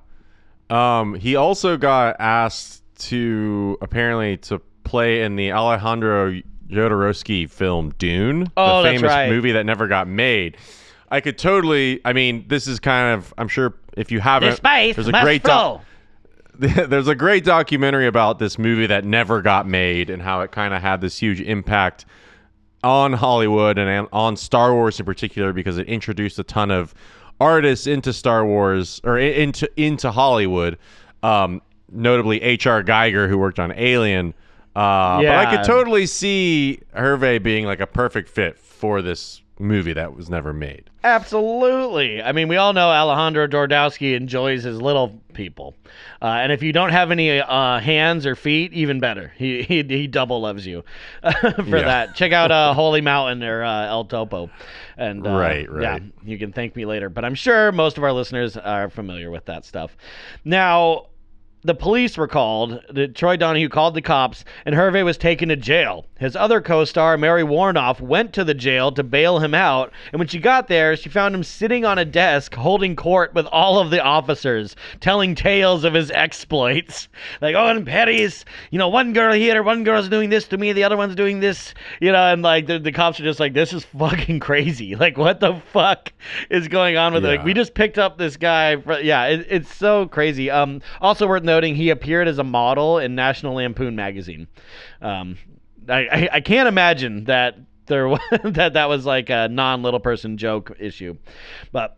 Um 0.70 1.16
he 1.16 1.36
also 1.36 1.78
got 1.78 2.16
asked 2.20 2.83
to 3.10 3.78
apparently 3.82 4.38
to 4.38 4.60
play 4.84 5.22
in 5.22 5.36
the 5.36 5.52
Alejandro 5.52 6.42
Jodorowsky 6.70 7.50
film 7.50 7.94
Dune, 7.98 8.52
Oh, 8.58 8.84
the 8.84 8.90
famous 8.90 9.04
right. 9.10 9.30
movie 9.30 9.52
that 9.54 9.66
never 9.66 9.88
got 9.88 10.08
made. 10.08 10.58
I 11.10 11.22
could 11.22 11.38
totally 11.38 12.02
I 12.06 12.14
mean, 12.14 12.46
this 12.48 12.68
is 12.68 12.80
kind 12.80 13.14
of 13.16 13.34
I'm 13.38 13.48
sure 13.48 13.76
if 13.96 14.12
you 14.12 14.20
haven't 14.20 14.50
The 14.50 14.56
space 14.56 14.96
there's 14.96 15.08
a 15.08 15.12
great 15.12 15.44
flow. 15.44 15.82
there's 16.60 17.08
a 17.08 17.16
great 17.16 17.44
documentary 17.44 18.08
about 18.08 18.40
this 18.40 18.58
movie 18.60 18.88
that 18.88 19.06
never 19.06 19.42
got 19.42 19.68
made 19.68 20.10
and 20.10 20.22
how 20.22 20.42
it 20.42 20.52
kind 20.52 20.74
of 20.74 20.82
had 20.82 21.02
this 21.02 21.18
huge 21.18 21.42
impact 21.42 22.06
on 22.84 23.14
Hollywood 23.14 23.78
and 23.78 24.08
on 24.12 24.36
Star 24.38 24.74
Wars 24.74 25.00
in 25.00 25.06
particular 25.06 25.54
because 25.54 25.78
it 25.78 25.88
introduced 25.88 26.38
a 26.38 26.44
ton 26.44 26.70
of 26.70 26.94
artists 27.40 27.88
into 27.88 28.14
Star 28.14 28.46
Wars 28.46 29.02
or 29.04 29.18
into 29.18 29.70
into 29.78 30.12
Hollywood. 30.12 30.78
Um, 31.24 31.62
notably 31.94 32.42
H.R. 32.42 32.84
Giger, 32.84 33.28
who 33.30 33.38
worked 33.38 33.60
on 33.60 33.72
Alien. 33.72 34.34
Uh, 34.76 35.22
But 35.22 35.36
I 35.36 35.56
could 35.56 35.66
totally 35.66 36.06
see 36.08 36.80
Hervé 36.96 37.42
being 37.42 37.66
like 37.66 37.80
a 37.80 37.88
perfect 37.88 38.28
fit 38.30 38.58
for 38.58 39.02
this 39.02 39.42
movie 39.60 39.94
that 39.94 40.16
was 40.16 40.30
never 40.30 40.52
made. 40.52 40.90
Absolutely. 41.04 42.22
I 42.24 42.32
mean, 42.32 42.48
we 42.48 42.58
all 42.58 42.74
know 42.74 42.90
Alejandro 42.90 43.48
Jodorowsky 43.48 44.16
enjoys 44.16 44.64
his 44.64 44.82
little 44.82 45.20
people, 45.34 45.76
uh, 46.22 46.26
and 46.26 46.52
if 46.52 46.64
you 46.64 46.72
don't 46.74 46.90
have 46.92 47.12
any 47.12 47.40
uh, 47.40 47.80
hands 47.80 48.26
or 48.26 48.36
feet, 48.36 48.74
even 48.74 49.00
better. 49.00 49.32
He 49.38 49.62
he, 49.64 49.84
he 49.84 50.08
double 50.08 50.42
loves 50.42 50.66
you 50.66 50.84
for 51.22 51.54
Yeah. 51.68 51.82
that. 51.86 52.16
Check 52.16 52.32
out 52.32 52.52
uh, 52.52 52.74
Holy 52.76 53.02
Mountain 53.02 53.44
or 53.44 53.64
uh, 53.64 53.86
El 53.88 54.06
Topo, 54.06 54.50
and 54.98 55.26
uh, 55.26 55.30
Right, 55.32 55.68
Yeah, 55.80 56.00
you 56.24 56.38
can 56.40 56.52
thank 56.52 56.76
me 56.76 56.86
later. 56.86 57.10
But 57.10 57.26
I'm 57.26 57.36
sure 57.36 57.72
most 57.72 57.98
of 57.98 58.04
our 58.04 58.14
listeners 58.14 58.58
are 58.58 58.90
familiar 58.90 59.30
with 59.30 59.46
that 59.46 59.66
stuff. 59.66 59.96
Now. 60.44 61.08
The 61.66 61.74
police 61.74 62.18
were 62.18 62.28
called. 62.28 62.82
The, 62.90 63.08
Troy 63.08 63.38
Donahue 63.38 63.70
called 63.70 63.94
the 63.96 64.02
cops, 64.02 64.44
and 64.66 64.76
Hervé 64.76 65.06
was 65.06 65.18
taken 65.18 65.48
to 65.50 65.56
jail. 65.56 66.06
His 66.20 66.36
other 66.36 66.62
co-star, 66.62 67.18
Mary 67.18 67.44
Woronov, 67.44 68.02
went 68.02 68.34
to 68.34 68.44
the 68.44 68.54
jail 68.54 68.92
to 68.92 69.04
bail 69.04 69.40
him 69.40 69.54
out. 69.54 69.92
And 70.12 70.20
when 70.20 70.28
she 70.28 70.40
got 70.40 70.68
there, 70.68 70.96
she 70.96 71.10
found 71.10 71.34
him 71.36 71.44
sitting 71.44 71.86
on 71.86 71.98
a 71.98 72.06
desk, 72.06 72.54
holding 72.54 72.96
court 72.96 73.34
with 73.34 73.46
all 73.48 73.80
of 73.80 73.92
the 73.92 74.02
officers, 74.02 74.76
telling 75.00 75.36
tales 75.36 75.84
of 75.84 75.94
his 75.94 76.12
exploits. 76.12 77.08
Like, 77.42 77.56
oh, 77.56 77.68
in 77.70 77.84
Paris, 77.84 78.46
you 78.72 78.80
know, 78.80 78.88
one 78.88 79.12
girl 79.12 79.34
here, 79.34 79.64
one 79.64 79.84
girl's 79.84 80.08
doing 80.08 80.30
this 80.30 80.48
to 80.50 80.58
me, 80.58 80.72
the 80.72 80.84
other 80.84 80.96
one's 80.96 81.16
doing 81.16 81.40
this, 81.40 81.74
you 82.00 82.12
know, 82.12 82.32
and 82.32 82.42
like 82.42 82.68
the, 82.68 82.80
the 82.80 82.92
cops 82.92 83.20
are 83.20 83.24
just 83.24 83.40
like, 83.40 83.54
this 83.54 83.74
is 83.74 83.84
fucking 83.86 84.40
crazy. 84.40 84.96
Like, 85.04 85.18
what 85.18 85.42
the 85.42 85.56
fuck 85.74 86.14
is 86.50 86.70
going 86.70 86.96
on 86.96 87.14
with 87.14 87.26
it? 87.26 87.28
Like, 87.28 87.44
we 87.44 87.54
just 87.54 87.74
picked 87.74 87.98
up 87.98 88.18
this 88.18 88.38
guy. 88.38 88.80
For, 88.80 89.00
yeah, 89.02 89.26
it, 89.26 89.48
it's 89.50 89.76
so 89.76 90.08
crazy. 90.08 90.50
Um, 90.50 90.82
also 91.02 91.28
worth 91.28 91.44
noting, 91.54 91.76
he 91.76 91.90
appeared 91.92 92.28
as 92.28 92.40
a 92.40 92.44
model 92.44 92.98
in 92.98 93.16
National 93.16 93.56
Lampoon 93.56 93.96
magazine. 93.96 94.48
Um, 95.02 95.38
I, 95.88 96.08
I, 96.12 96.30
I 96.34 96.42
can't 96.42 96.68
imagine 96.68 97.26
that 97.26 97.58
there 97.86 98.08
wa- 98.14 98.20
that 98.44 98.74
that 98.74 98.90
was 98.90 99.06
like 99.06 99.30
a 99.30 99.48
non 99.50 99.84
little 99.84 100.00
person 100.00 100.38
joke 100.38 100.76
issue, 100.80 101.18
but. 101.72 101.98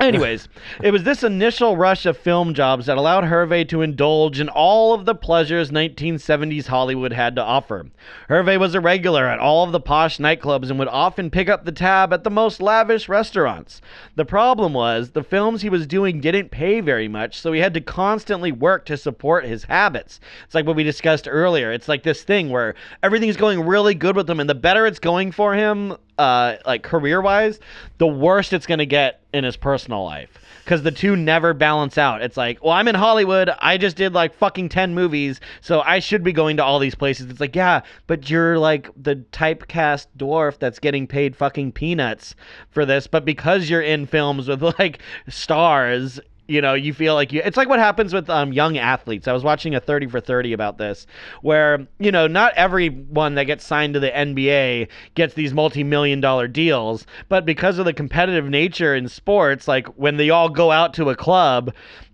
Anyways, 0.00 0.48
it 0.82 0.92
was 0.92 1.02
this 1.02 1.22
initial 1.22 1.76
rush 1.76 2.06
of 2.06 2.16
film 2.16 2.54
jobs 2.54 2.86
that 2.86 2.96
allowed 2.96 3.24
Hervé 3.24 3.68
to 3.68 3.82
indulge 3.82 4.40
in 4.40 4.48
all 4.48 4.94
of 4.94 5.04
the 5.04 5.14
pleasures 5.14 5.70
1970s 5.70 6.68
Hollywood 6.68 7.12
had 7.12 7.36
to 7.36 7.42
offer. 7.42 7.84
Hervé 8.30 8.58
was 8.58 8.74
a 8.74 8.80
regular 8.80 9.26
at 9.26 9.38
all 9.38 9.62
of 9.62 9.72
the 9.72 9.80
posh 9.80 10.16
nightclubs 10.16 10.70
and 10.70 10.78
would 10.78 10.88
often 10.88 11.28
pick 11.28 11.50
up 11.50 11.66
the 11.66 11.72
tab 11.72 12.14
at 12.14 12.24
the 12.24 12.30
most 12.30 12.62
lavish 12.62 13.10
restaurants. 13.10 13.82
The 14.16 14.24
problem 14.24 14.72
was, 14.72 15.10
the 15.10 15.22
films 15.22 15.60
he 15.60 15.68
was 15.68 15.86
doing 15.86 16.22
didn't 16.22 16.50
pay 16.50 16.80
very 16.80 17.06
much, 17.06 17.38
so 17.38 17.52
he 17.52 17.60
had 17.60 17.74
to 17.74 17.82
constantly 17.82 18.52
work 18.52 18.86
to 18.86 18.96
support 18.96 19.44
his 19.44 19.64
habits. 19.64 20.18
It's 20.46 20.54
like 20.54 20.66
what 20.66 20.76
we 20.76 20.82
discussed 20.82 21.28
earlier. 21.30 21.72
It's 21.72 21.88
like 21.88 22.04
this 22.04 22.22
thing 22.22 22.48
where 22.48 22.74
everything's 23.02 23.36
going 23.36 23.66
really 23.66 23.94
good 23.94 24.16
with 24.16 24.30
him, 24.30 24.40
and 24.40 24.48
the 24.48 24.54
better 24.54 24.86
it's 24.86 24.98
going 24.98 25.30
for 25.30 25.52
him, 25.52 25.94
uh, 26.20 26.58
like 26.66 26.82
career 26.82 27.22
wise, 27.22 27.58
the 27.96 28.06
worst 28.06 28.52
it's 28.52 28.66
gonna 28.66 28.84
get 28.84 29.22
in 29.32 29.44
his 29.44 29.56
personal 29.56 30.04
life. 30.04 30.28
Because 30.64 30.82
the 30.82 30.92
two 30.92 31.16
never 31.16 31.54
balance 31.54 31.96
out. 31.98 32.22
It's 32.22 32.36
like, 32.36 32.62
well, 32.62 32.74
I'm 32.74 32.86
in 32.86 32.94
Hollywood. 32.94 33.50
I 33.58 33.76
just 33.78 33.96
did 33.96 34.12
like 34.12 34.34
fucking 34.34 34.68
10 34.68 34.94
movies, 34.94 35.40
so 35.62 35.80
I 35.80 35.98
should 35.98 36.22
be 36.22 36.32
going 36.32 36.58
to 36.58 36.64
all 36.64 36.78
these 36.78 36.94
places. 36.94 37.28
It's 37.28 37.40
like, 37.40 37.56
yeah, 37.56 37.80
but 38.06 38.30
you're 38.30 38.58
like 38.58 38.88
the 38.94 39.16
typecast 39.32 40.06
dwarf 40.16 40.58
that's 40.58 40.78
getting 40.78 41.08
paid 41.08 41.34
fucking 41.34 41.72
peanuts 41.72 42.36
for 42.68 42.84
this. 42.84 43.06
But 43.06 43.24
because 43.24 43.68
you're 43.68 43.80
in 43.80 44.06
films 44.06 44.46
with 44.46 44.62
like 44.78 45.00
stars, 45.28 46.20
you 46.50 46.60
know 46.60 46.74
you 46.74 46.92
feel 46.92 47.14
like 47.14 47.32
you 47.32 47.40
it's 47.44 47.56
like 47.56 47.68
what 47.68 47.78
happens 47.78 48.12
with 48.12 48.28
um, 48.28 48.52
young 48.52 48.76
athletes 48.76 49.28
i 49.28 49.32
was 49.32 49.44
watching 49.44 49.74
a 49.74 49.80
30 49.80 50.08
for 50.08 50.20
30 50.20 50.52
about 50.52 50.78
this 50.78 51.06
where 51.42 51.86
you 51.98 52.10
know 52.10 52.26
not 52.26 52.52
everyone 52.54 53.36
that 53.36 53.44
gets 53.44 53.64
signed 53.64 53.94
to 53.94 54.00
the 54.00 54.10
nba 54.10 54.88
gets 55.14 55.34
these 55.34 55.54
multi-million 55.54 56.20
dollar 56.20 56.48
deals 56.48 57.06
but 57.28 57.46
because 57.46 57.78
of 57.78 57.84
the 57.84 57.92
competitive 57.92 58.46
nature 58.50 58.94
in 58.94 59.08
sports 59.08 59.68
like 59.68 59.86
when 59.96 60.16
they 60.16 60.28
all 60.28 60.48
go 60.48 60.72
out 60.72 60.92
to 60.92 61.08
a 61.08 61.14
club 61.16 61.72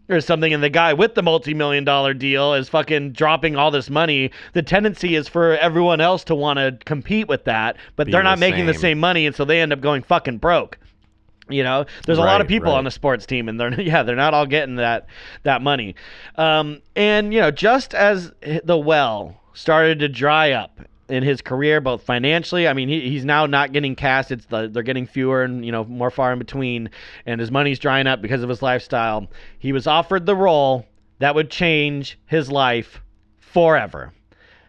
or 0.09 0.21
something 0.21 0.53
and 0.53 0.63
the 0.63 0.71
guy 0.71 0.93
with 0.93 1.15
the 1.15 1.23
multi-million 1.23 1.83
dollar 1.83 2.13
deal 2.15 2.53
is 2.55 2.69
fucking 2.69 3.13
dropping 3.13 3.57
all 3.57 3.71
this 3.71 3.89
money 3.89 4.31
the 4.53 4.63
tendency 4.63 5.15
is 5.15 5.27
for 5.27 5.57
everyone 5.57 6.01
else 6.01 6.23
to 6.25 6.35
want 6.35 6.59
to 6.59 6.77
compete 6.85 7.27
with 7.27 7.45
that 7.45 7.77
but 7.97 8.07
Be 8.07 8.13
they're 8.13 8.23
not 8.23 8.37
the 8.37 8.41
making 8.41 8.67
the 8.67 8.75
same. 8.75 8.81
same 8.81 8.99
money 9.01 9.27
and 9.27 9.35
so 9.35 9.45
they 9.45 9.61
end 9.61 9.73
up 9.73 9.81
going 9.81 10.03
fucking 10.03 10.39
broke 10.39 10.79
you 11.49 11.63
know, 11.63 11.87
there's 12.05 12.19
a 12.19 12.23
lot 12.23 12.41
of 12.41 12.49
people 12.49 12.73
right. 12.73 12.79
on 12.79 12.85
the 12.85 12.91
sports 12.91 13.27
team, 13.27 13.49
and 13.49 13.59
they're 13.59 13.81
yeah, 13.81 14.03
they're 14.03 14.17
not 14.17 14.35
all 14.35 14.47
getting 14.47 14.77
that 14.77 15.07
that 15.43 15.63
money. 15.63 15.95
Um, 16.37 16.83
and 16.95 17.33
you 17.33 17.41
know, 17.41 17.51
just 17.51 17.95
as 17.95 18.33
the 18.65 18.77
well 18.77 19.41
started 19.55 20.01
to 20.01 20.09
dry 20.09 20.53
up 20.53 20.81
in 21.09 21.23
his 21.23 21.41
career, 21.41 21.81
both 21.81 22.03
financially, 22.03 22.67
I 22.67 22.73
mean, 22.73 22.89
he, 22.89 23.09
he's 23.09 23.25
now 23.25 23.47
not 23.47 23.73
getting 23.73 23.95
cast. 23.95 24.33
It's 24.33 24.47
the, 24.47 24.69
they're 24.69 24.83
getting 24.83 25.07
fewer 25.07 25.45
and 25.45 25.65
you 25.65 25.73
know 25.73 25.85
more 25.85 26.11
far 26.11 26.33
in 26.33 26.39
between, 26.39 26.91
and 27.27 27.41
his 27.41 27.51
money's 27.51 27.79
drying 27.79 28.07
up 28.07 28.21
because 28.21 28.43
of 28.43 28.49
his 28.49 28.63
lifestyle. 28.63 29.29
He 29.59 29.73
was 29.73 29.87
offered 29.87 30.27
the 30.27 30.37
role 30.37 30.87
that 31.19 31.35
would 31.35 31.51
change 31.51 32.19
his 32.27 32.51
life 32.51 33.01
forever. 33.39 34.13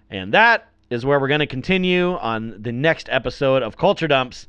And 0.09 0.33
that 0.33 0.69
is 0.89 1.05
where 1.05 1.19
we're 1.19 1.27
going 1.27 1.39
to 1.41 1.47
continue 1.47 2.13
on 2.13 2.55
the 2.61 2.71
next 2.71 3.09
episode 3.11 3.61
of 3.61 3.77
Culture 3.77 4.07
Dumps 4.07 4.47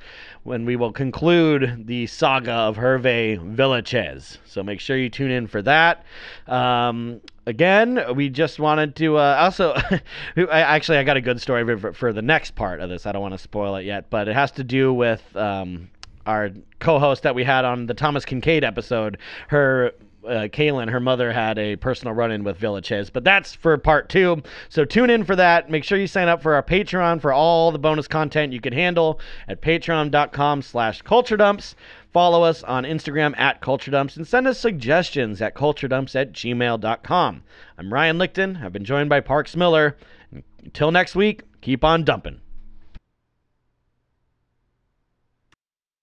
when 0.49 0.65
we 0.65 0.77
will 0.77 0.93
conclude 0.93 1.87
the 1.87 2.07
saga 2.07 2.53
of 2.53 2.77
Hervé 2.77 3.39
Villechaize. 3.55 4.39
So 4.47 4.63
make 4.63 4.81
sure 4.81 4.97
you 4.97 5.11
tune 5.11 5.31
in 5.31 5.47
for 5.47 5.61
that. 5.63 6.05
Um, 6.47 7.21
again, 7.47 8.03
we 8.17 8.31
just 8.31 8.59
wanted 8.59 8.97
to 8.97 9.19
uh, 9.19 9.37
also, 9.39 9.75
I, 10.37 10.61
actually, 10.61 10.99
I 10.99 11.05
got 11.05 11.19
a 11.19 11.21
good 11.21 11.41
story 11.41 11.79
for, 11.79 11.93
for 11.93 12.13
the 12.13 12.23
next 12.23 12.55
part 12.55 12.81
of 12.81 12.89
this. 12.89 13.07
I 13.07 13.13
don't 13.13 13.23
want 13.23 13.35
to 13.35 13.39
spoil 13.39 13.77
it 13.77 13.85
yet, 13.85 14.09
but 14.09 14.27
it 14.27 14.35
has 14.35 14.51
to 14.53 14.65
do 14.65 14.93
with 14.93 15.37
um, 15.37 15.91
our 16.25 16.51
co-host 16.79 17.23
that 17.25 17.35
we 17.35 17.45
had 17.45 17.65
on 17.65 17.87
the 17.87 17.95
Thomas 17.95 18.25
Kinkade 18.25 18.65
episode. 18.65 19.19
Her 19.49 19.93
uh, 20.25 20.49
Kaylin, 20.51 20.91
her 20.91 21.01
mother 21.01 21.33
had 21.33 21.59
a 21.59 21.77
personal 21.77 22.15
run-in 22.15 22.45
with 22.45 22.59
Villechaize, 22.59 23.13
but 23.13 23.25
that's 23.25 23.55
for 23.55 23.77
part 23.79 24.09
two. 24.09 24.43
So 24.69 24.85
tune 24.85 25.11
in 25.11 25.25
for 25.25 25.37
that. 25.37 25.71
Make 25.71 25.85
sure 25.85 25.99
you 25.99 26.07
sign 26.07 26.29
up 26.29 26.43
for 26.43 26.55
our 26.55 26.63
Patreon 26.63 27.21
for 27.21 27.33
all 27.33 27.71
the 27.73 27.79
bonus 27.79 28.09
content 28.09 28.53
you 28.53 28.61
can 28.61 28.73
handle 28.73 29.21
at 29.47 29.63
patreon.com 29.63 30.63
slash 30.63 31.03
culture 31.03 31.37
dumps. 31.37 31.75
Follow 32.13 32.43
us 32.43 32.63
on 32.63 32.85
Instagram 32.85 33.39
at 33.39 33.61
culture 33.61 33.91
dumps 33.91 34.17
and 34.17 34.27
send 34.27 34.47
us 34.47 34.59
suggestions 34.59 35.43
at 35.43 35.55
culturedumps 35.55 36.15
at 36.15 36.33
gmail.com. 36.33 37.43
I'm 37.77 37.93
Ryan 37.93 38.19
Lichten. 38.19 38.63
I've 38.63 38.73
been 38.73 38.85
joined 38.85 39.11
by 39.11 39.21
Parks 39.21 39.55
Miller. 39.57 39.97
Until 40.65 40.91
next 40.91 41.15
week, 41.15 41.43
keep 41.61 41.85
on 41.85 42.05
dumping. 42.05 42.41